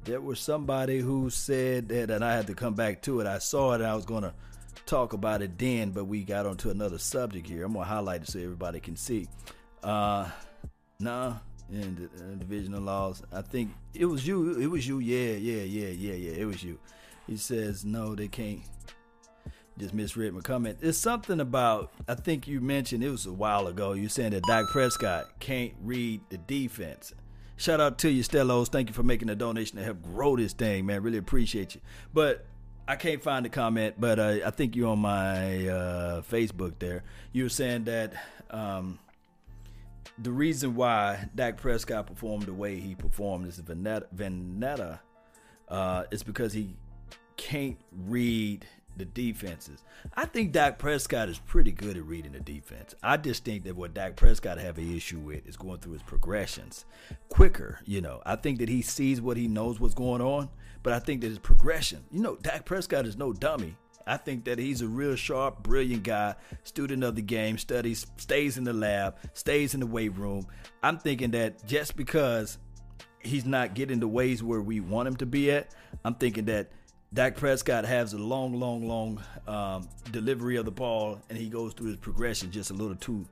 there 0.05 0.21
was 0.21 0.41
somebody 0.41 0.99
who 0.99 1.31
said 1.31 1.89
that, 1.91 2.11
and 2.11 2.25
I 2.25 2.35
had 2.35 2.49
to 2.49 2.55
come 2.55 2.75
back 2.75 3.03
to 3.03 3.21
it. 3.21 3.27
I 3.27 3.39
saw 3.39 3.75
it, 3.75 3.81
I 3.81 3.95
was 3.95 4.05
to 4.23 4.35
talk 4.87 5.13
about 5.13 5.43
it 5.43 5.59
then, 5.59 5.91
but 5.91 6.05
we 6.05 6.25
got 6.25 6.47
onto 6.47 6.71
another 6.71 6.99
subject 6.99 7.49
here. 7.49 7.65
I'm 7.65 7.75
to 7.75 7.81
highlight 7.83 8.23
it 8.23 8.29
so 8.29 8.39
everybody 8.39 8.81
can 8.81 8.97
see. 8.97 9.29
Uh, 9.83 10.29
nah, 10.99 11.35
the 11.69 12.11
uh, 12.17 12.35
divisional 12.39 12.81
laws. 12.81 13.23
I 13.33 13.43
think 13.43 13.73
it 13.95 14.07
was 14.07 14.27
you. 14.27 14.59
It 14.61 14.67
was 14.67 14.87
you. 14.87 14.99
Yeah, 14.99 15.33
yeah, 15.33 15.63
yeah, 15.63 15.89
yeah, 15.89 16.15
yeah. 16.15 16.33
It 16.33 16.45
was 16.45 16.63
you. 16.63 16.79
He 17.27 17.37
says 17.37 17.85
no, 17.85 18.15
they 18.15 18.29
can't. 18.29 18.61
Just 19.79 19.95
misread 19.95 20.35
my 20.35 20.41
comment. 20.41 20.79
It's 20.83 20.99
something 20.99 21.41
about. 21.41 21.93
I 22.07 22.15
think 22.15 22.47
you 22.47 22.61
mentioned 22.61 23.03
it 23.03 23.11
was 23.11 23.25
a 23.25 23.33
while 23.33 23.67
ago. 23.69 23.95
You 23.95 24.09
saying 24.09 24.33
that 24.33 24.45
Dak 24.45 24.67
Prescott 24.67 25.25
can't 25.41 25.73
read 25.81 26.21
the 26.29 26.37
defense. 26.37 27.15
Shout 27.57 27.81
out 27.81 27.97
to 27.99 28.11
you, 28.11 28.23
Stellos. 28.23 28.69
Thank 28.69 28.89
you 28.89 28.95
for 28.95 29.03
making 29.03 29.31
a 29.31 29.35
donation 29.35 29.79
to 29.79 29.85
help 29.85 30.03
grow 30.03 30.37
this 30.37 30.53
thing, 30.53 30.85
man. 30.85 31.03
Really 31.03 31.19
appreciate 31.19 31.75
you. 31.75 31.81
But 32.13 32.45
I 32.87 32.97
can't 32.97 33.23
find 33.23 33.45
the 33.45 33.49
comment, 33.49 33.95
but 33.99 34.19
uh, 34.19 34.39
I 34.45 34.51
think 34.51 34.75
you're 34.75 34.91
on 34.91 34.99
my 34.99 35.69
uh, 35.69 36.23
Facebook 36.23 36.79
there. 36.79 37.05
You 37.33 37.45
were 37.45 37.49
saying 37.49 37.85
that 37.85 38.13
um, 38.51 38.99
the 40.19 40.33
reason 40.33 40.75
why 40.75 41.29
Dak 41.35 41.59
Prescott 41.59 42.07
performed 42.07 42.47
the 42.47 42.55
way 42.55 42.81
he 42.81 42.95
performed 42.95 43.47
is 43.47 43.61
Vanetta, 43.61 44.07
Vanetta 44.15 44.99
uh, 45.69 46.05
is 46.11 46.23
because 46.23 46.53
he 46.53 46.77
can't 47.37 47.79
read 48.07 48.67
the 48.97 49.05
defenses. 49.05 49.83
I 50.15 50.27
think 50.27 50.53
Dak 50.53 50.79
Prescott 50.79 51.29
is 51.29 51.39
pretty 51.39 51.73
good 51.73 51.97
at 51.97 52.05
reading 52.05 52.33
the 52.33 52.41
defense. 52.41 52.95
I 53.03 53.17
just 53.17 53.45
think 53.45 53.65
that 53.65 53.77
what 53.77 53.95
Dak 53.95 54.17
Prescott 54.17 54.59
have 54.59 54.77
an 54.77 54.95
issue 54.95 55.19
with 55.19 55.47
is 55.47 55.57
going 55.57 55.79
through 55.79 55.95
his 55.95 56.03
progressions 56.03 56.85
quicker. 57.29 57.81
You 57.87 58.01
know, 58.01 58.21
I 58.27 58.37
think 58.37 58.59
that 58.59 58.69
he 58.69 58.83
sees 58.83 59.21
what 59.21 59.37
he 59.37 59.49
knows 59.49 59.81
what's 59.81 59.95
going 59.95 60.21
on, 60.21 60.51
but 60.83 60.93
I 60.93 60.99
think 60.99 61.21
that 61.21 61.29
his 61.29 61.39
progression. 61.39 62.05
You 62.11 62.23
know, 62.23 62.37
Dak 62.37 62.65
Prescott 62.65 63.07
is 63.07 63.17
no 63.17 63.33
dummy. 63.33 63.77
I 64.07 64.17
think 64.17 64.45
that 64.45 64.59
he's 64.59 64.83
a 64.83 64.89
real 64.89 65.15
sharp, 65.15 65.63
brilliant 65.63 66.03
guy, 66.03 66.35
student 66.65 67.05
of 67.05 67.15
the 67.15 67.23
game, 67.23 67.57
studies, 67.59 68.07
stays 68.17 68.59
in 68.59 68.65
the 68.65 68.73
lab, 68.73 69.17
stays 69.35 69.75
in 69.75 69.81
the 69.81 69.87
weight 69.87 70.17
room. 70.17 70.47
I'm 70.83 70.99
thinking 70.99 71.31
that 71.33 71.65
just 71.67 71.97
because 71.97 72.59
he's 73.21 73.45
not 73.45 73.75
getting 73.75 74.01
the 74.01 74.09
ways 74.09 74.43
where 74.43 74.61
we 74.61 74.81
want 74.81 75.09
him 75.09 75.17
to 75.17 75.27
be 75.27 75.53
at, 75.53 75.75
I'm 76.05 76.15
thinking 76.15 76.47
that 76.47 76.73
Dak 77.15 77.37
Prescott 77.37 77.85
has 77.85 78.15
a 78.15 78.19
long, 78.19 78.59
long, 78.59 78.89
long 78.89 79.23
um, 79.47 79.89
delivery 80.11 80.57
of 80.57 80.65
the 80.65 80.71
ball, 80.71 81.21
and 81.29 81.39
he 81.39 81.49
goes 81.49 81.75
through 81.75 81.89
his 81.89 81.97
progression 81.97 82.51
just 82.51 82.71
a 82.71 82.75
little 82.75 82.97
too 82.97 83.27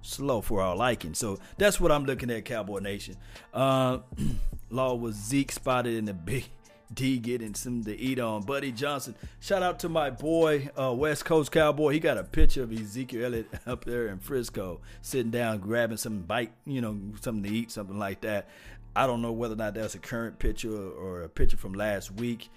slow 0.00 0.40
for 0.40 0.62
our 0.62 0.74
liking. 0.74 1.14
So 1.14 1.38
that's 1.58 1.78
what 1.78 1.92
I'm 1.92 2.04
looking 2.04 2.30
at, 2.30 2.44
Cowboy 2.44 2.78
Nation. 2.78 3.16
Uh, 3.52 3.98
Law 4.70 4.94
was 4.94 5.14
Zeke 5.14 5.52
spotted 5.52 5.94
in 5.94 6.06
the 6.06 6.14
big 6.14 6.46
D 6.92 7.18
getting 7.18 7.54
some 7.54 7.82
to 7.84 7.96
eat 7.96 8.18
on. 8.18 8.42
Buddy 8.42 8.72
Johnson. 8.72 9.14
Shout 9.40 9.62
out 9.62 9.80
to 9.80 9.88
my 9.88 10.10
boy, 10.10 10.70
uh, 10.78 10.92
West 10.92 11.24
Coast 11.24 11.50
Cowboy. 11.50 11.92
He 11.92 12.00
got 12.00 12.18
a 12.18 12.24
picture 12.24 12.62
of 12.62 12.72
Ezekiel 12.72 13.26
Elliott 13.26 13.48
up 13.66 13.84
there 13.84 14.08
in 14.08 14.18
Frisco, 14.18 14.80
sitting 15.02 15.30
down, 15.30 15.58
grabbing 15.58 15.96
some 15.96 16.20
bite, 16.20 16.52
you 16.64 16.80
know, 16.80 16.96
something 17.20 17.42
to 17.42 17.56
eat, 17.56 17.70
something 17.70 17.98
like 17.98 18.20
that. 18.22 18.48
I 18.94 19.06
don't 19.06 19.20
know 19.20 19.32
whether 19.32 19.54
or 19.54 19.58
not 19.58 19.74
that's 19.74 19.94
a 19.94 19.98
current 19.98 20.38
picture 20.38 20.74
or 20.74 21.22
a 21.22 21.28
picture 21.28 21.56
from 21.56 21.74
last 21.74 22.12
week, 22.12 22.48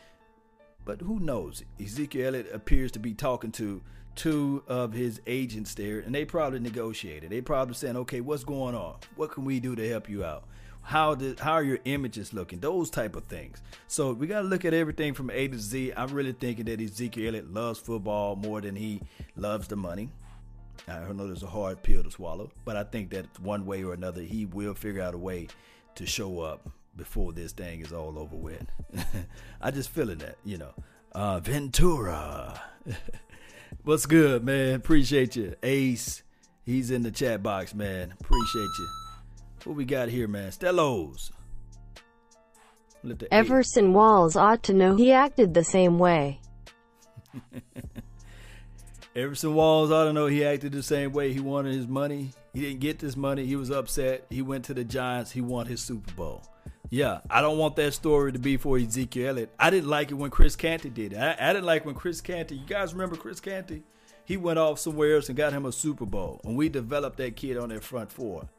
but 0.86 1.02
who 1.02 1.20
knows? 1.20 1.64
Ezekiel 1.82 2.28
Elliott 2.28 2.50
appears 2.54 2.92
to 2.94 3.00
be 3.00 3.14
talking 3.14 3.52
to 3.54 3.82
two 4.16 4.64
of 4.68 4.94
his 4.94 5.22
agents 5.28 5.74
there, 5.74 6.00
and 6.00 6.14
they 6.14 6.26
probably 6.26 6.60
negotiated. 6.60 7.30
They 7.30 7.42
probably 7.42 7.74
saying, 7.74 7.98
"Okay, 7.98 8.22
what's 8.22 8.44
going 8.44 8.76
on? 8.76 8.96
What 9.16 9.32
can 9.32 9.46
we 9.46 9.60
do 9.60 9.76
to 9.76 9.90
help 9.90 10.10
you 10.10 10.24
out?" 10.24 10.44
How 10.82 11.16
did 11.16 11.40
how 11.40 11.54
are 11.54 11.64
your 11.64 11.80
images 11.86 12.34
looking? 12.34 12.60
Those 12.60 12.90
type 12.90 13.16
of 13.16 13.26
things. 13.26 13.62
So 13.88 14.14
we 14.14 14.28
got 14.28 14.42
to 14.42 14.48
look 14.48 14.66
at 14.66 14.74
everything 14.74 15.14
from 15.14 15.30
a 15.30 15.48
to 15.48 15.60
z. 15.60 15.94
I'm 15.96 16.10
really 16.10 16.32
thinking 16.32 16.66
that 16.66 16.82
ezekiel 16.82 17.28
Elliott 17.30 17.54
loves 17.54 17.80
football 17.80 18.36
more 18.36 18.62
than 18.62 18.76
he 18.76 19.02
loves 19.36 19.68
the 19.68 19.76
money. 19.76 20.10
I 20.88 21.12
know 21.12 21.28
there's 21.28 21.44
a 21.44 21.48
hard 21.48 21.84
pill 21.84 22.04
to 22.04 22.10
swallow 22.10 22.52
but 22.66 22.76
i 22.76 22.84
think 22.84 23.12
that 23.12 23.26
one 23.40 23.66
way 23.66 23.84
or 23.84 23.94
another 23.94 24.22
he 24.22 24.46
will 24.46 24.74
figure 24.74 25.02
out 25.02 25.14
a 25.14 25.18
way 25.18 25.48
to 25.96 26.06
show 26.06 26.40
up 26.40 26.70
before 26.96 27.34
this 27.34 27.52
thing 27.52 27.82
is 27.82 27.94
all 27.94 28.18
over 28.18 28.36
with. 28.36 28.66
I 29.62 29.72
just 29.72 29.90
feeling 29.90 30.18
that 30.20 30.38
you 30.44 30.58
know. 30.58 30.74
Uh 31.12 31.40
ventura. 31.40 32.62
What's 33.84 34.06
good 34.06 34.44
man? 34.44 34.76
Appreciate 34.76 35.36
you. 35.36 35.56
Ace 35.64 36.24
he's 36.66 36.92
in 36.92 37.04
the 37.04 37.12
chat 37.12 37.44
box 37.44 37.74
man. 37.74 38.14
Appreciate 38.20 38.70
you 38.80 39.09
What 39.70 39.76
we 39.76 39.86
got 39.86 40.10
here, 40.10 40.28
man? 40.28 40.50
Stellos. 40.50 41.30
Everson 43.30 43.86
eight. 43.86 43.92
Walls 43.92 44.36
ought 44.36 44.64
to 44.64 44.74
know 44.74 44.96
he 44.96 45.12
acted 45.12 45.54
the 45.54 45.64
same 45.64 46.00
way. 46.00 46.42
Everson 49.16 49.54
Walls 49.54 49.92
ought 49.92 50.06
to 50.06 50.14
know 50.14 50.26
he 50.26 50.44
acted 50.44 50.72
the 50.72 50.82
same 50.82 51.12
way. 51.12 51.34
He 51.34 51.40
wanted 51.40 51.76
his 51.76 51.88
money. 51.88 52.32
He 52.52 52.62
didn't 52.62 52.80
get 52.80 52.98
this 52.98 53.16
money. 53.16 53.46
He 53.46 53.56
was 53.56 53.70
upset. 53.70 54.26
He 54.32 54.42
went 54.42 54.66
to 54.66 54.74
the 54.74 54.84
Giants. 54.84 55.30
He 55.30 55.42
won 55.42 55.68
his 55.68 55.82
Super 55.82 56.12
Bowl. 56.14 56.44
Yeah, 56.90 57.20
I 57.30 57.42
don't 57.42 57.60
want 57.60 57.76
that 57.76 57.94
story 57.94 58.32
to 58.32 58.40
be 58.40 58.58
for 58.58 58.76
Ezekiel 58.76 59.30
Elliott. 59.30 59.54
I 59.60 59.70
didn't 59.70 59.92
like 59.92 60.10
it 60.10 60.16
when 60.16 60.32
Chris 60.32 60.56
Canty 60.56 60.90
did 60.90 61.14
it. 61.14 61.18
I, 61.18 61.36
I 61.40 61.54
didn't 61.54 61.68
like 61.68 61.86
when 61.86 61.94
Chris 61.94 62.22
Canty. 62.22 62.56
You 62.56 62.66
guys 62.66 62.94
remember 62.94 63.18
Chris 63.18 63.40
Canty? 63.40 63.84
He 64.26 64.36
went 64.36 64.58
off 64.58 64.80
somewhere 64.80 65.14
else 65.14 65.30
and 65.30 65.38
got 65.38 65.54
him 65.54 65.68
a 65.68 65.72
Super 65.72 66.08
Bowl, 66.08 66.42
and 66.44 66.58
we 66.58 66.70
developed 66.70 67.18
that 67.18 67.36
kid 67.36 67.56
on 67.56 67.70
that 67.70 67.84
front 67.84 68.12
four. 68.12 68.50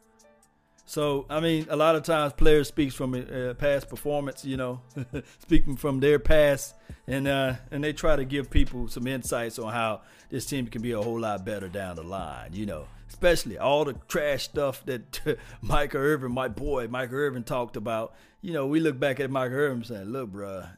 So 0.91 1.25
I 1.31 1.39
mean, 1.39 1.69
a 1.71 1.77
lot 1.77 1.95
of 1.95 2.03
times 2.03 2.33
players 2.33 2.67
speaks 2.67 2.97
from 2.97 3.15
uh, 3.15 3.55
past 3.55 3.89
performance, 3.89 4.45
you 4.45 4.57
know, 4.57 4.81
speaking 5.39 5.77
from 5.77 6.01
their 6.01 6.19
past, 6.19 6.75
and 7.07 7.29
uh, 7.29 7.55
and 7.71 7.85
they 7.85 7.93
try 7.93 8.17
to 8.17 8.25
give 8.25 8.51
people 8.51 8.89
some 8.89 9.07
insights 9.07 9.61
on 9.61 9.73
how 9.73 10.01
this 10.31 10.47
team 10.47 10.67
can 10.67 10.83
be 10.83 10.91
a 10.91 11.01
whole 11.01 11.21
lot 11.21 11.45
better 11.45 11.69
down 11.69 11.95
the 11.95 12.03
line, 12.03 12.55
you 12.55 12.67
know. 12.67 12.89
Especially 13.09 13.57
all 13.57 13.85
the 13.85 13.95
trash 14.09 14.43
stuff 14.43 14.85
that 14.87 15.39
Mike 15.63 15.95
Irvin, 15.95 16.33
my 16.33 16.49
boy 16.49 16.89
Mike 16.89 17.13
Irvin, 17.13 17.45
talked 17.45 17.77
about. 17.77 18.13
You 18.43 18.53
know, 18.53 18.67
we 18.67 18.81
look 18.81 18.99
back 18.99 19.21
at 19.21 19.31
Mike 19.31 19.53
Irvin 19.53 19.85
saying, 19.85 20.07
"Look, 20.07 20.33
bruh, 20.33 20.71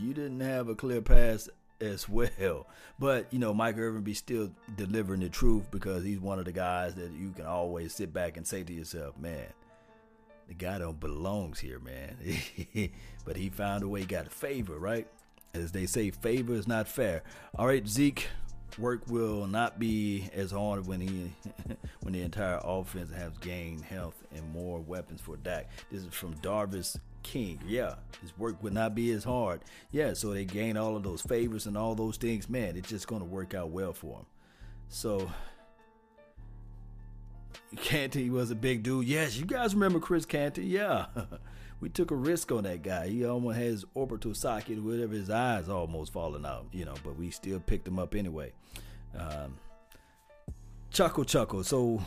you 0.00 0.12
didn't 0.12 0.40
have 0.40 0.68
a 0.68 0.74
clear 0.74 1.00
pass 1.00 1.48
as 1.80 2.08
well. 2.08 2.66
But 2.98 3.32
you 3.32 3.38
know, 3.38 3.54
Mike 3.54 3.78
Irvin 3.78 4.02
be 4.02 4.14
still 4.14 4.50
delivering 4.76 5.20
the 5.20 5.28
truth 5.28 5.70
because 5.70 6.02
he's 6.02 6.18
one 6.18 6.40
of 6.40 6.44
the 6.44 6.52
guys 6.52 6.96
that 6.96 7.12
you 7.12 7.30
can 7.30 7.46
always 7.46 7.94
sit 7.94 8.12
back 8.12 8.36
and 8.36 8.44
say 8.44 8.64
to 8.64 8.72
yourself, 8.72 9.16
"Man, 9.16 9.46
the 10.50 10.54
guy 10.54 10.78
don't 10.78 10.98
belongs 10.98 11.60
here, 11.60 11.78
man. 11.78 12.16
but 13.24 13.36
he 13.36 13.48
found 13.50 13.84
a 13.84 13.88
way, 13.88 14.02
got 14.02 14.26
a 14.26 14.30
favor, 14.30 14.76
right? 14.76 15.06
As 15.54 15.70
they 15.70 15.86
say, 15.86 16.10
favor 16.10 16.54
is 16.54 16.66
not 16.66 16.88
fair. 16.88 17.22
All 17.56 17.68
right, 17.68 17.86
Zeke, 17.86 18.26
work 18.76 19.02
will 19.06 19.46
not 19.46 19.78
be 19.78 20.28
as 20.34 20.50
hard 20.50 20.88
when 20.88 21.00
he 21.00 21.32
when 22.00 22.14
the 22.14 22.22
entire 22.22 22.60
offense 22.64 23.12
has 23.14 23.38
gained 23.38 23.82
health 23.82 24.16
and 24.34 24.52
more 24.52 24.80
weapons 24.80 25.20
for 25.20 25.36
Dak. 25.36 25.70
This 25.88 26.02
is 26.02 26.12
from 26.12 26.34
Darvis 26.38 26.98
King. 27.22 27.60
Yeah, 27.64 27.94
his 28.20 28.36
work 28.36 28.60
would 28.60 28.72
not 28.72 28.96
be 28.96 29.12
as 29.12 29.22
hard. 29.22 29.60
Yeah, 29.92 30.14
so 30.14 30.34
they 30.34 30.44
gain 30.44 30.76
all 30.76 30.96
of 30.96 31.04
those 31.04 31.22
favors 31.22 31.66
and 31.66 31.78
all 31.78 31.94
those 31.94 32.16
things. 32.16 32.48
Man, 32.48 32.76
it's 32.76 32.88
just 32.88 33.06
going 33.06 33.20
to 33.22 33.28
work 33.28 33.54
out 33.54 33.70
well 33.70 33.92
for 33.92 34.16
him. 34.18 34.26
So 34.88 35.30
Canty 37.76 38.30
was 38.30 38.50
a 38.50 38.54
big 38.54 38.82
dude. 38.82 39.06
Yes, 39.06 39.36
you 39.36 39.46
guys 39.46 39.74
remember 39.74 40.00
Chris 40.00 40.26
Canty? 40.26 40.64
Yeah. 40.64 41.06
we 41.80 41.88
took 41.88 42.10
a 42.10 42.16
risk 42.16 42.50
on 42.52 42.64
that 42.64 42.82
guy. 42.82 43.08
He 43.08 43.24
almost 43.24 43.56
had 43.56 43.66
his 43.66 43.84
orbital 43.94 44.34
socket, 44.34 44.82
whatever 44.82 45.14
his 45.14 45.30
eyes 45.30 45.68
almost 45.68 46.12
falling 46.12 46.44
out, 46.44 46.66
you 46.72 46.84
know, 46.84 46.94
but 47.04 47.16
we 47.16 47.30
still 47.30 47.60
picked 47.60 47.86
him 47.86 47.98
up 47.98 48.14
anyway. 48.14 48.52
Um, 49.16 49.56
chuckle 50.90 51.24
chuckle. 51.24 51.62
So 51.64 52.02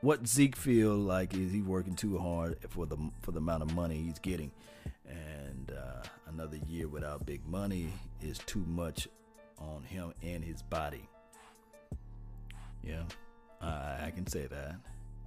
what 0.00 0.26
Zeke 0.26 0.56
feel 0.56 0.96
like 0.96 1.34
is 1.34 1.52
he 1.52 1.62
working 1.62 1.94
too 1.94 2.18
hard 2.18 2.58
for 2.68 2.86
the 2.86 2.96
for 3.22 3.32
the 3.32 3.38
amount 3.38 3.62
of 3.62 3.74
money 3.74 4.02
he's 4.02 4.18
getting. 4.18 4.50
And 5.08 5.72
uh, 5.72 6.06
another 6.28 6.58
year 6.68 6.88
without 6.88 7.26
big 7.26 7.46
money 7.46 7.92
is 8.20 8.38
too 8.38 8.64
much 8.66 9.08
on 9.58 9.82
him 9.82 10.12
and 10.22 10.42
his 10.42 10.62
body. 10.62 11.08
Yeah, 12.82 13.02
I 13.60 14.10
can 14.14 14.26
say 14.26 14.46
that. 14.46 14.76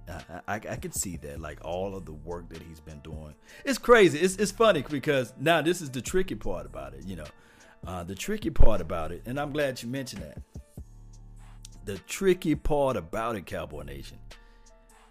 I, 0.08 0.54
I, 0.54 0.58
can 0.58 0.92
see 0.92 1.16
that, 1.18 1.40
like 1.40 1.64
all 1.64 1.96
of 1.96 2.04
the 2.04 2.12
work 2.12 2.48
that 2.50 2.62
he's 2.62 2.80
been 2.80 3.00
doing. 3.00 3.34
It's 3.64 3.78
crazy. 3.78 4.18
It's, 4.18 4.36
it's 4.36 4.52
funny 4.52 4.84
because 4.88 5.32
now 5.38 5.62
this 5.62 5.80
is 5.80 5.90
the 5.90 6.00
tricky 6.00 6.36
part 6.36 6.66
about 6.66 6.94
it, 6.94 7.04
you 7.04 7.16
know. 7.16 7.26
Uh, 7.86 8.04
the 8.04 8.14
tricky 8.14 8.50
part 8.50 8.80
about 8.80 9.12
it, 9.12 9.22
and 9.26 9.38
I'm 9.38 9.52
glad 9.52 9.82
you 9.82 9.88
mentioned 9.88 10.22
that. 10.22 10.38
The 11.84 11.98
tricky 11.98 12.54
part 12.54 12.96
about 12.96 13.36
it, 13.36 13.46
Cowboy 13.46 13.82
Nation, 13.82 14.18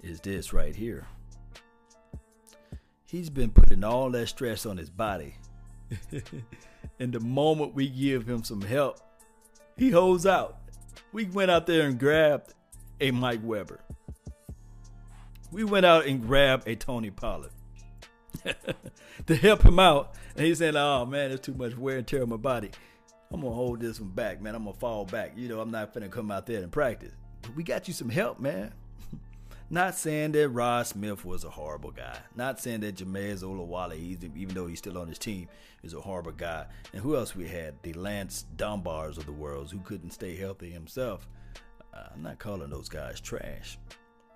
is 0.02 0.20
this 0.20 0.54
right 0.54 0.76
here. 0.76 1.08
He's 3.06 3.30
been 3.30 3.52
putting 3.52 3.84
all 3.84 4.10
that 4.12 4.28
stress 4.28 4.66
on 4.66 4.78
his 4.78 4.90
body. 4.90 5.36
and 7.00 7.14
the 7.14 7.20
moment 7.20 7.76
we 7.76 7.88
give 7.88 8.28
him 8.28 8.44
some 8.44 8.62
help, 8.62 9.00
he 9.78 9.92
holds 9.92 10.26
out. 10.26 10.58
We 11.14 11.26
went 11.26 11.52
out 11.52 11.68
there 11.68 11.88
and 11.88 12.00
grabbed 12.00 12.54
a 13.00 13.12
Mike 13.12 13.42
Weber 13.44 13.80
we 15.56 15.64
went 15.64 15.86
out 15.86 16.06
and 16.06 16.22
grabbed 16.22 16.68
a 16.68 16.76
Tony 16.76 17.10
Pollard 17.10 17.52
to 19.28 19.36
help 19.38 19.64
him 19.64 19.80
out. 19.80 20.14
And 20.36 20.46
he 20.46 20.54
said, 20.54 20.76
"Oh 20.76 21.06
man, 21.06 21.32
it's 21.32 21.46
too 21.46 21.54
much 21.54 21.78
wear 21.78 21.98
and 21.98 22.06
tear 22.06 22.24
on 22.24 22.30
my 22.30 22.36
body. 22.36 22.72
I'm 23.32 23.40
gonna 23.40 23.56
hold 23.56 23.80
this 23.80 24.02
one 24.02 24.10
back, 24.10 24.42
man. 24.42 24.54
I'm 24.54 24.66
gonna 24.66 24.76
fall 24.76 25.06
back. 25.06 25.32
You 25.38 25.48
know, 25.48 25.62
I'm 25.62 25.72
not 25.72 25.94
gonna 25.94 26.10
come 26.10 26.30
out 26.30 26.46
there 26.46 26.62
and 26.62 26.72
practice. 26.74 27.14
But 27.42 27.56
we 27.56 27.64
got 27.64 27.88
you 27.88 27.94
some 27.94 28.10
help, 28.10 28.40
man." 28.40 28.74
Not 29.70 29.96
saying 29.96 30.34
that 30.34 30.50
Rod 30.50 30.86
Smith 30.86 31.26
was 31.26 31.44
a 31.44 31.50
horrible 31.50 31.90
guy. 31.90 32.20
Not 32.36 32.60
saying 32.60 32.82
that 32.82 32.98
Jamize 32.98 33.42
Olawale, 33.42 33.98
even 34.36 34.54
though 34.54 34.68
he's 34.68 34.78
still 34.78 35.00
on 35.00 35.08
his 35.08 35.18
team, 35.18 35.48
is 35.82 35.96
a 35.96 36.00
horrible 36.02 36.34
guy. 36.34 36.68
And 36.94 37.02
who 37.02 37.16
else 37.16 37.36
we 37.36 37.48
had? 37.48 37.82
The 37.82 37.94
Lance 37.94 38.46
Dunbars 38.58 39.18
of 39.18 39.26
the 39.26 39.32
world 39.32 39.72
who 39.72 39.80
couldn't 39.80 40.12
stay 40.12 40.36
healthy 40.36 40.70
himself. 40.70 41.28
Uh, 41.92 42.10
I'm 42.14 42.22
not 42.22 42.38
calling 42.38 42.70
those 42.70 42.90
guys 42.90 43.20
trash. 43.20 43.80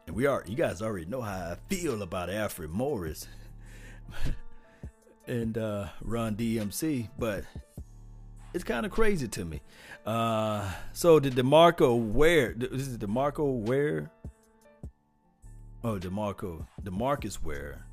And 0.09 0.15
we 0.15 0.25
are 0.25 0.43
you 0.47 0.55
guys 0.55 0.81
already 0.81 1.05
know 1.05 1.21
how 1.21 1.51
I 1.51 1.57
feel 1.67 2.01
about 2.01 2.31
Alfred 2.31 2.71
Morris 2.71 3.27
and 5.27 5.55
uh, 5.55 5.89
Run 6.01 6.35
DMC, 6.35 7.09
but 7.19 7.43
it's 8.51 8.63
kind 8.63 8.87
of 8.87 8.91
crazy 8.91 9.27
to 9.27 9.45
me. 9.45 9.61
Uh, 10.07 10.67
so 10.93 11.19
did 11.19 11.35
DeMarco 11.35 11.95
Ware? 11.95 12.55
This 12.57 12.87
is 12.87 12.97
DeMarco 12.97 13.67
Ware. 13.67 14.09
Oh, 15.83 15.99
DeMarco 15.99 16.65
DeMarcus 16.81 17.43
Ware 17.43 17.85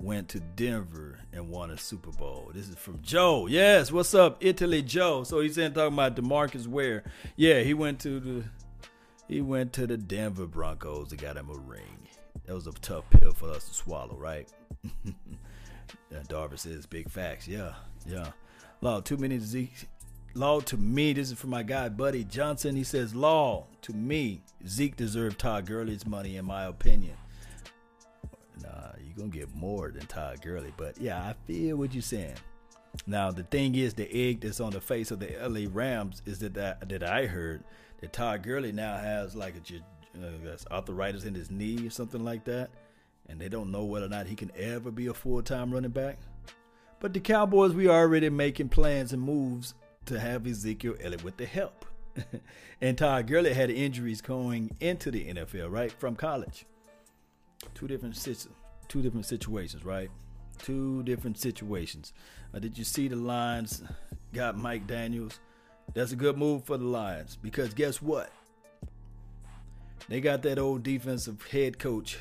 went 0.00 0.28
to 0.30 0.40
Denver 0.40 1.20
and 1.32 1.48
won 1.48 1.70
a 1.70 1.78
Super 1.78 2.10
Bowl. 2.10 2.50
This 2.52 2.68
is 2.68 2.74
from 2.74 3.00
Joe. 3.02 3.46
Yes, 3.46 3.92
what's 3.92 4.16
up, 4.16 4.38
Italy 4.40 4.82
Joe? 4.82 5.22
So 5.22 5.38
he's 5.38 5.54
saying 5.54 5.74
talking 5.74 5.94
about 5.94 6.16
DeMarcus 6.16 6.66
Ware. 6.66 7.04
Yeah, 7.36 7.60
he 7.60 7.72
went 7.72 8.00
to 8.00 8.18
the 8.18 8.44
he 9.28 9.40
went 9.40 9.72
to 9.74 9.86
the 9.86 9.96
Denver 9.96 10.46
Broncos 10.46 11.10
and 11.10 11.20
got 11.20 11.36
him 11.36 11.50
a 11.50 11.56
ring. 11.56 12.08
That 12.46 12.54
was 12.54 12.66
a 12.66 12.72
tough 12.72 13.04
pill 13.10 13.32
for 13.32 13.50
us 13.50 13.68
to 13.68 13.74
swallow, 13.74 14.16
right? 14.16 14.48
Darvin 16.28 16.58
says 16.58 16.86
big 16.86 17.10
facts. 17.10 17.48
Yeah, 17.48 17.74
yeah. 18.06 18.28
Law, 18.80 19.00
too 19.00 19.16
many 19.16 19.38
Zeke. 19.38 19.88
Law 20.34 20.60
to 20.60 20.76
me, 20.76 21.12
this 21.12 21.30
is 21.30 21.38
from 21.38 21.50
my 21.50 21.62
guy 21.62 21.88
Buddy 21.88 22.24
Johnson. 22.24 22.74
He 22.76 22.84
says, 22.84 23.14
Law 23.14 23.66
to 23.82 23.92
me, 23.92 24.42
Zeke 24.66 24.96
deserved 24.96 25.38
Todd 25.38 25.66
Gurley's 25.66 26.06
money, 26.06 26.36
in 26.36 26.44
my 26.44 26.64
opinion. 26.64 27.16
Nah, 28.62 28.92
you're 29.02 29.16
gonna 29.16 29.28
get 29.28 29.54
more 29.54 29.90
than 29.90 30.06
Todd 30.06 30.42
Gurley, 30.42 30.72
but 30.76 31.00
yeah, 31.00 31.18
I 31.20 31.34
feel 31.46 31.76
what 31.76 31.94
you're 31.94 32.02
saying. 32.02 32.34
Now 33.06 33.30
the 33.30 33.42
thing 33.42 33.74
is, 33.74 33.94
the 33.94 34.08
egg 34.12 34.40
that's 34.40 34.60
on 34.60 34.70
the 34.70 34.80
face 34.80 35.10
of 35.10 35.20
the 35.20 35.36
LA 35.40 35.68
Rams 35.70 36.22
is 36.26 36.38
that 36.40 36.54
that, 36.54 36.88
that 36.88 37.02
I 37.02 37.26
heard 37.26 37.64
that 38.00 38.12
Todd 38.12 38.42
Gurley 38.42 38.72
now 38.72 38.96
has 38.96 39.34
like 39.34 39.54
a 39.56 40.24
uh, 40.24 40.56
arthritis 40.70 41.24
in 41.24 41.34
his 41.34 41.50
knee 41.50 41.86
or 41.86 41.90
something 41.90 42.24
like 42.24 42.44
that, 42.44 42.70
and 43.28 43.40
they 43.40 43.48
don't 43.48 43.70
know 43.70 43.84
whether 43.84 44.06
or 44.06 44.10
not 44.10 44.26
he 44.26 44.36
can 44.36 44.52
ever 44.56 44.90
be 44.90 45.06
a 45.06 45.14
full 45.14 45.42
time 45.42 45.72
running 45.72 45.90
back. 45.90 46.18
But 47.00 47.12
the 47.12 47.20
Cowboys, 47.20 47.74
we 47.74 47.88
are 47.88 48.00
already 48.00 48.30
making 48.30 48.70
plans 48.70 49.12
and 49.12 49.20
moves 49.20 49.74
to 50.06 50.18
have 50.18 50.46
Ezekiel 50.46 50.94
Elliott 51.02 51.24
with 51.24 51.36
the 51.36 51.46
help. 51.46 51.84
and 52.80 52.96
Todd 52.96 53.26
Gurley 53.26 53.52
had 53.52 53.70
injuries 53.70 54.20
going 54.20 54.74
into 54.80 55.10
the 55.10 55.26
NFL, 55.34 55.70
right 55.70 55.92
from 55.92 56.16
college. 56.16 56.64
Two 57.74 57.88
different 57.88 58.16
two 58.88 59.02
different 59.02 59.26
situations, 59.26 59.84
right? 59.84 60.10
Two 60.62 61.02
different 61.02 61.38
situations. 61.38 62.12
Uh, 62.54 62.58
did 62.58 62.78
you 62.78 62.84
see 62.84 63.08
the 63.08 63.16
Lions 63.16 63.82
got 64.32 64.56
Mike 64.56 64.86
Daniels? 64.86 65.40
That's 65.92 66.12
a 66.12 66.16
good 66.16 66.38
move 66.38 66.64
for 66.64 66.76
the 66.76 66.84
Lions 66.84 67.36
because 67.40 67.74
guess 67.74 68.00
what? 68.00 68.30
They 70.08 70.20
got 70.20 70.42
that 70.42 70.58
old 70.58 70.82
defensive 70.82 71.42
head 71.46 71.78
coach. 71.78 72.18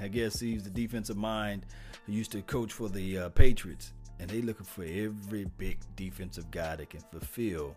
I 0.00 0.08
guess 0.08 0.38
he's 0.38 0.62
the 0.62 0.70
defensive 0.70 1.16
mind 1.16 1.66
who 2.06 2.12
used 2.12 2.32
to 2.32 2.42
coach 2.42 2.72
for 2.72 2.88
the 2.88 3.18
uh, 3.18 3.28
Patriots. 3.30 3.92
And 4.18 4.30
they 4.30 4.40
looking 4.40 4.64
for 4.64 4.84
every 4.84 5.46
big 5.58 5.78
defensive 5.94 6.50
guy 6.50 6.76
that 6.76 6.90
can 6.90 7.00
fulfill 7.10 7.76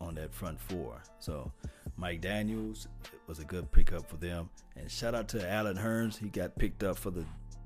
on 0.00 0.14
that 0.16 0.32
front 0.34 0.60
four. 0.60 1.00
So 1.20 1.52
Mike 1.96 2.20
Daniels 2.20 2.88
was 3.26 3.38
a 3.38 3.44
good 3.44 3.70
pickup 3.70 4.08
for 4.08 4.16
them. 4.16 4.50
And 4.76 4.90
shout 4.90 5.14
out 5.14 5.28
to 5.28 5.48
Allen 5.48 5.76
Hurns. 5.76 6.18
He 6.18 6.28
got 6.28 6.56
picked 6.56 6.82
up 6.82 6.96
for 6.98 7.10
the 7.10 7.24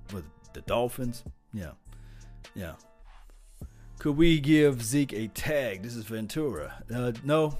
for 0.08 0.22
the 0.54 0.60
Dolphins. 0.62 1.24
Yeah. 1.52 1.72
Yeah. 2.54 2.74
Could 3.98 4.16
we 4.16 4.40
give 4.40 4.82
Zeke 4.82 5.12
a 5.12 5.28
tag? 5.28 5.82
This 5.82 5.94
is 5.94 6.04
Ventura. 6.04 6.82
Uh, 6.92 7.12
no, 7.22 7.58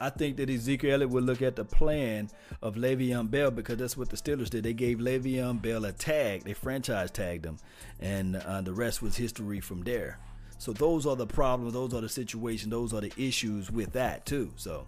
I 0.00 0.10
think 0.10 0.38
that 0.38 0.48
Ezekiel 0.48 0.94
Elliott 0.94 1.10
would 1.10 1.24
look 1.24 1.42
at 1.42 1.56
the 1.56 1.64
plan 1.64 2.30
of 2.62 2.76
Le'Veon 2.76 3.30
Bell 3.30 3.50
because 3.50 3.78
that's 3.78 3.96
what 3.96 4.08
the 4.08 4.16
Steelers 4.16 4.50
did. 4.50 4.64
They 4.64 4.72
gave 4.72 4.98
Le'Veon 4.98 5.60
Bell 5.60 5.84
a 5.84 5.92
tag. 5.92 6.44
They 6.44 6.54
franchise 6.54 7.10
tagged 7.10 7.44
him, 7.44 7.58
and 8.00 8.36
uh, 8.36 8.62
the 8.62 8.72
rest 8.72 9.02
was 9.02 9.16
history 9.16 9.60
from 9.60 9.82
there. 9.82 10.18
So 10.58 10.72
those 10.72 11.06
are 11.06 11.16
the 11.16 11.26
problems. 11.26 11.74
Those 11.74 11.92
are 11.94 12.00
the 12.00 12.08
situations. 12.08 12.70
Those 12.70 12.94
are 12.94 13.00
the 13.00 13.12
issues 13.16 13.70
with 13.70 13.92
that 13.92 14.24
too. 14.24 14.52
So 14.56 14.86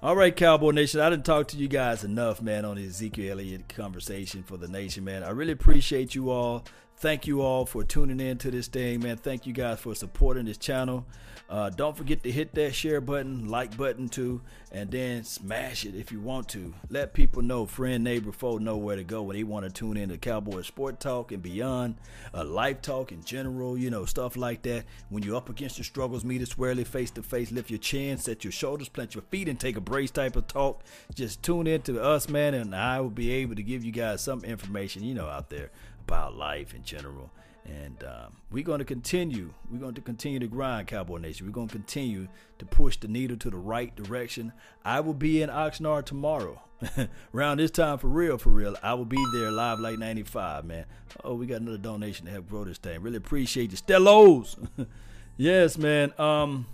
all 0.00 0.14
right, 0.14 0.34
Cowboy 0.34 0.70
Nation. 0.70 1.00
I 1.00 1.10
didn't 1.10 1.24
talk 1.24 1.48
to 1.48 1.56
you 1.56 1.66
guys 1.66 2.04
enough, 2.04 2.40
man, 2.40 2.64
on 2.64 2.76
the 2.76 2.86
Ezekiel 2.86 3.32
Elliott 3.32 3.68
conversation 3.68 4.44
for 4.44 4.56
the 4.56 4.68
nation, 4.68 5.02
man. 5.02 5.24
I 5.24 5.30
really 5.30 5.50
appreciate 5.50 6.14
you 6.14 6.30
all. 6.30 6.64
Thank 6.98 7.26
you 7.26 7.42
all 7.42 7.66
for 7.66 7.82
tuning 7.82 8.20
in 8.20 8.38
to 8.38 8.50
this 8.52 8.68
thing, 8.68 9.00
man. 9.00 9.16
Thank 9.16 9.44
you 9.44 9.52
guys 9.52 9.80
for 9.80 9.96
supporting 9.96 10.44
this 10.44 10.56
channel. 10.56 11.04
Uh, 11.48 11.70
don't 11.70 11.96
forget 11.96 12.22
to 12.22 12.30
hit 12.30 12.54
that 12.54 12.74
share 12.74 13.00
button, 13.00 13.48
like 13.48 13.74
button 13.74 14.06
too, 14.06 14.42
and 14.70 14.90
then 14.90 15.24
smash 15.24 15.86
it 15.86 15.94
if 15.94 16.12
you 16.12 16.20
want 16.20 16.46
to. 16.46 16.74
Let 16.90 17.14
people 17.14 17.40
know, 17.40 17.64
friend, 17.64 18.04
neighbor, 18.04 18.32
foe, 18.32 18.58
know 18.58 18.76
where 18.76 18.96
to 18.96 19.04
go 19.04 19.22
when 19.22 19.36
they 19.36 19.44
want 19.44 19.64
to 19.64 19.70
tune 19.70 19.96
in 19.96 20.10
to 20.10 20.18
Cowboy 20.18 20.60
Sport 20.60 21.00
Talk 21.00 21.32
and 21.32 21.42
beyond, 21.42 21.96
uh, 22.34 22.44
life 22.44 22.82
talk 22.82 23.12
in 23.12 23.24
general, 23.24 23.78
you 23.78 23.88
know, 23.88 24.04
stuff 24.04 24.36
like 24.36 24.60
that. 24.62 24.84
When 25.08 25.22
you're 25.22 25.36
up 25.36 25.48
against 25.48 25.78
your 25.78 25.84
struggles, 25.86 26.22
meet 26.22 26.42
us 26.42 26.50
squarely 26.50 26.84
face 26.84 27.10
to 27.12 27.22
face, 27.22 27.50
lift 27.50 27.70
your 27.70 27.78
chin, 27.78 28.18
set 28.18 28.44
your 28.44 28.52
shoulders, 28.52 28.90
plant 28.90 29.14
your 29.14 29.22
feet, 29.22 29.48
and 29.48 29.58
take 29.58 29.76
a 29.76 29.80
brace 29.80 30.10
type 30.10 30.36
of 30.36 30.48
talk. 30.48 30.82
Just 31.14 31.42
tune 31.42 31.66
in 31.66 31.80
to 31.82 32.02
us, 32.02 32.28
man, 32.28 32.52
and 32.52 32.74
I 32.74 33.00
will 33.00 33.08
be 33.08 33.30
able 33.30 33.54
to 33.54 33.62
give 33.62 33.84
you 33.84 33.92
guys 33.92 34.20
some 34.20 34.44
information, 34.44 35.02
you 35.02 35.14
know, 35.14 35.28
out 35.28 35.48
there 35.48 35.70
about 36.06 36.36
life 36.36 36.74
in 36.74 36.84
general. 36.84 37.30
And 37.68 38.02
um, 38.04 38.36
we're 38.50 38.64
going 38.64 38.78
to 38.78 38.84
continue. 38.84 39.52
We're 39.70 39.78
going 39.78 39.94
to 39.94 40.00
continue 40.00 40.38
to 40.38 40.46
grind, 40.46 40.88
Cowboy 40.88 41.18
Nation. 41.18 41.46
We're 41.46 41.52
going 41.52 41.68
to 41.68 41.74
continue 41.74 42.28
to 42.58 42.64
push 42.64 42.96
the 42.96 43.08
needle 43.08 43.36
to 43.36 43.50
the 43.50 43.56
right 43.56 43.94
direction. 43.94 44.52
I 44.84 45.00
will 45.00 45.14
be 45.14 45.42
in 45.42 45.50
Oxnard 45.50 46.06
tomorrow. 46.06 46.62
Around 47.34 47.58
this 47.58 47.70
time, 47.70 47.98
for 47.98 48.08
real, 48.08 48.38
for 48.38 48.50
real. 48.50 48.76
I 48.82 48.94
will 48.94 49.04
be 49.04 49.22
there 49.34 49.50
live 49.50 49.80
like 49.80 49.98
95, 49.98 50.64
man. 50.64 50.86
Oh, 51.24 51.34
we 51.34 51.46
got 51.46 51.60
another 51.60 51.78
donation 51.78 52.26
to 52.26 52.32
help 52.32 52.48
grow 52.48 52.64
this 52.64 52.78
thing. 52.78 53.02
Really 53.02 53.16
appreciate 53.16 53.70
you. 53.70 53.76
Stellos. 53.76 54.56
yes, 55.36 55.76
man. 55.76 56.12
Um, 56.18 56.66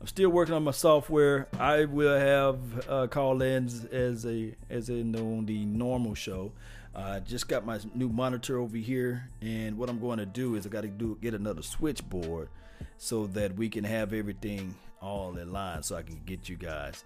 I'm 0.00 0.06
still 0.06 0.30
working 0.30 0.54
on 0.54 0.62
my 0.62 0.70
software. 0.70 1.48
I 1.58 1.86
will 1.86 2.18
have 2.18 2.88
uh, 2.88 3.06
call-ins 3.08 3.84
as 3.86 4.24
a 4.26 4.54
as 4.70 4.90
in 4.90 5.16
on 5.16 5.46
the 5.46 5.64
normal 5.64 6.14
show. 6.14 6.52
I 6.98 7.00
uh, 7.00 7.20
just 7.20 7.46
got 7.46 7.64
my 7.64 7.78
new 7.94 8.08
monitor 8.08 8.58
over 8.58 8.76
here, 8.76 9.30
and 9.40 9.78
what 9.78 9.88
I'm 9.88 10.00
going 10.00 10.18
to 10.18 10.26
do 10.26 10.56
is 10.56 10.66
I 10.66 10.68
got 10.68 10.80
to 10.80 10.88
do 10.88 11.16
get 11.22 11.32
another 11.32 11.62
switchboard 11.62 12.48
so 12.96 13.28
that 13.28 13.54
we 13.54 13.68
can 13.68 13.84
have 13.84 14.12
everything 14.12 14.74
all 15.00 15.36
in 15.36 15.52
line, 15.52 15.84
so 15.84 15.94
I 15.94 16.02
can 16.02 16.20
get 16.26 16.48
you 16.48 16.56
guys 16.56 17.04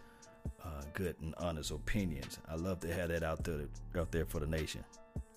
uh, 0.65 0.81
good 0.95 1.17
and 1.21 1.35
honest 1.37 1.73
opinions. 1.73 2.39
I 2.49 2.55
love 2.55 2.81
to 2.81 2.95
have 2.95 3.11
that 3.11 3.23
out 3.23 3.45
there 3.45 3.67
out 3.95 4.11
there 4.11 4.25
for 4.25 4.41
the 4.41 4.47
nation. 4.47 4.83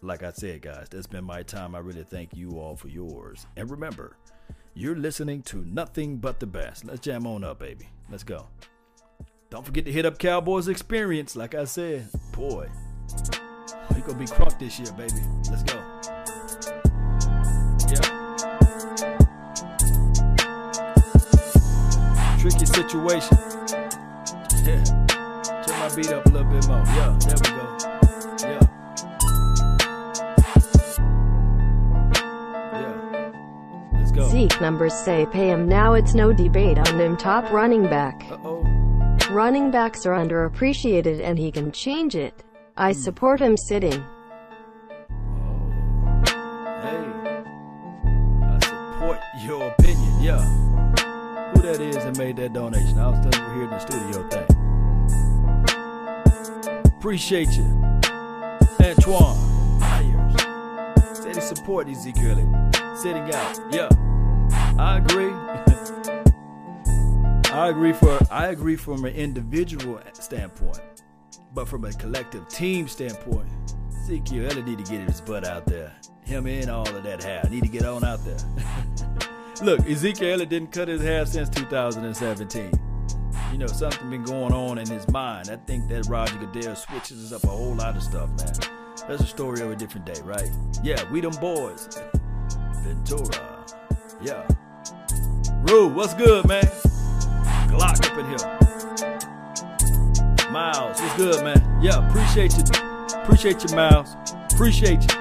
Like 0.02 0.24
I 0.24 0.32
said, 0.32 0.62
guys, 0.62 0.88
that's 0.90 1.08
been 1.08 1.26
my 1.26 1.44
time. 1.44 1.76
I 1.76 1.80
really 1.80 2.04
thank 2.04 2.34
you 2.34 2.52
all 2.52 2.78
for 2.78 2.88
yours. 2.88 3.46
And 3.58 3.70
remember, 3.70 4.16
you're 4.74 4.96
listening 4.96 5.42
to 5.44 5.66
nothing 5.66 6.16
but 6.16 6.40
the 6.40 6.48
best. 6.48 6.86
Let's 6.86 7.02
jam 7.02 7.28
on 7.28 7.44
up, 7.44 7.60
baby. 7.60 7.90
Let's 8.10 8.24
go. 8.24 8.48
Don't 9.50 9.66
forget 9.66 9.84
to 9.84 9.92
hit 9.92 10.06
up 10.06 10.18
Cowboys 10.18 10.70
Experience. 10.70 11.36
Like 11.36 11.56
I 11.56 11.66
said, 11.66 12.08
boy. 12.32 12.70
We 13.94 14.02
gonna 14.02 14.18
be 14.18 14.26
crunk 14.26 14.58
this 14.60 14.80
year, 14.80 14.92
baby. 14.94 15.22
Let's 15.50 15.64
go. 15.64 15.78
Yeah. 17.90 18.02
Tricky 22.40 22.66
situation. 22.66 23.38
Yeah. 24.64 24.84
Turn 25.64 25.80
my 25.80 25.90
beat 25.96 26.12
up 26.12 26.26
a 26.26 26.30
little 26.30 26.52
bit 26.52 26.68
more. 26.68 26.84
Yeah, 26.88 27.18
there 27.26 27.38
we 27.42 27.50
go. 27.50 27.66
Yeah. 28.42 28.62
Yeah. 32.74 33.32
Let's 33.94 34.12
go. 34.12 34.30
Zeke 34.30 34.60
numbers 34.62 34.94
say 34.94 35.26
pay 35.32 35.50
him 35.50 35.68
now. 35.68 35.94
It's 35.94 36.14
no 36.14 36.34
debate 36.34 36.78
on 36.78 37.00
him 37.00 37.18
top 37.18 37.52
running 37.52 37.84
back. 37.84 38.26
Uh-oh. 38.30 38.64
Running 39.32 39.72
backs 39.72 40.06
are 40.06 40.14
underappreciated 40.14 41.20
and 41.22 41.38
he 41.40 41.52
can 41.52 41.72
change 41.72 42.16
it. 42.16 42.44
I 42.78 42.92
hmm. 42.92 43.00
support 43.00 43.40
him 43.40 43.56
sitting. 43.56 44.04
Oh, 45.40 45.72
hey, 46.84 47.06
I 48.44 48.60
support 48.60 49.18
your 49.44 49.70
opinion. 49.70 50.22
Yeah. 50.22 50.44
Who 51.54 51.62
that 51.62 51.80
is 51.80 51.96
that 51.96 52.18
made 52.18 52.36
that 52.36 52.52
donation? 52.52 53.00
I 53.00 53.12
was 53.12 53.20
still 53.20 53.32
here 53.54 53.64
in 53.64 53.70
the 53.70 53.80
studio 53.80 54.28
thing. 54.28 54.46
Appreciate 56.98 57.52
you. 57.52 57.64
Antoine 58.84 59.38
Myers. 59.80 60.36
Said 61.18 61.36
he 61.36 61.42
support 61.42 61.88
Ezekiel 61.88 62.36
sitting 62.98 63.34
out. 63.34 63.58
Yeah. 63.72 63.88
I 64.78 64.98
agree. 64.98 65.32
I 67.54 67.70
agree 67.70 67.94
for 67.94 68.20
I 68.30 68.48
agree 68.48 68.76
from 68.76 69.06
an 69.06 69.16
individual 69.16 70.02
standpoint. 70.12 70.82
But 71.54 71.68
from 71.68 71.86
a 71.86 71.94
collective 71.94 72.48
team 72.48 72.88
standpoint, 72.88 73.48
Ezekiel 74.04 74.64
need 74.64 74.78
to 74.84 74.92
get 74.92 75.08
his 75.08 75.22
butt 75.22 75.46
out 75.46 75.66
there. 75.66 75.92
Him 76.24 76.48
and 76.48 76.70
all 76.70 76.88
of 76.88 77.04
that 77.04 77.24
hair. 77.24 77.44
Need 77.50 77.64
to 77.64 77.70
get 77.70 77.86
on 77.86 78.04
out 78.04 78.20
there. 78.26 78.38
Look, 79.64 79.88
Ezekiel 79.88 80.40
didn't 80.40 80.72
cut 80.72 80.88
his 80.88 81.02
hair 81.02 81.26
since 81.26 81.50
2017. 81.50 82.72
You 83.52 83.58
know, 83.58 83.68
something 83.68 84.10
been 84.10 84.24
going 84.24 84.54
on 84.54 84.78
in 84.78 84.88
his 84.88 85.08
mind. 85.08 85.50
I 85.50 85.56
think 85.56 85.88
that 85.90 86.08
Roger 86.08 86.38
Goodell 86.38 86.76
switches 86.76 87.32
up 87.32 87.44
a 87.46 87.48
whole 87.48 87.76
lot 87.76 87.96
of 87.96 88.04
stuff, 88.04 88.30
man. 88.38 88.54
That's 89.08 89.22
a 89.22 89.28
story 89.28 89.62
of 89.62 89.72
a 89.72 89.76
different 89.76 90.06
day, 90.06 90.20
right? 90.24 90.50
Yeah, 90.84 91.10
we 91.12 91.22
them 91.22 91.34
boys. 91.40 91.88
Ventura. 92.84 93.66
Yeah. 94.22 94.46
Rue, 95.62 95.88
what's 95.88 96.14
good, 96.16 96.48
man? 96.48 96.66
Glock 97.70 98.06
up 98.06 98.18
in 98.18 98.26
here. 98.26 99.35
Miles, 100.56 101.02
It's 101.02 101.18
good, 101.18 101.44
man? 101.44 101.80
Yeah, 101.82 102.08
appreciate 102.08 102.56
you. 102.56 102.64
Appreciate 103.24 103.62
you, 103.62 103.76
Miles. 103.76 104.16
Appreciate 104.54 105.02
you. 105.02 105.18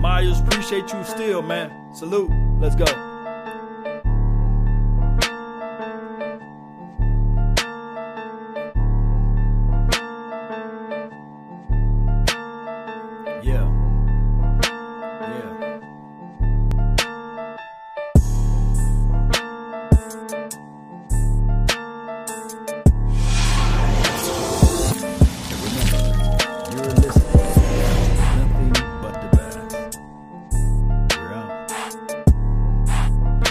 Myers, 0.00 0.40
appreciate 0.40 0.92
you 0.92 1.04
still, 1.04 1.42
man. 1.42 1.70
Salute. 1.94 2.32
Let's 2.58 2.74
go. 2.74 3.11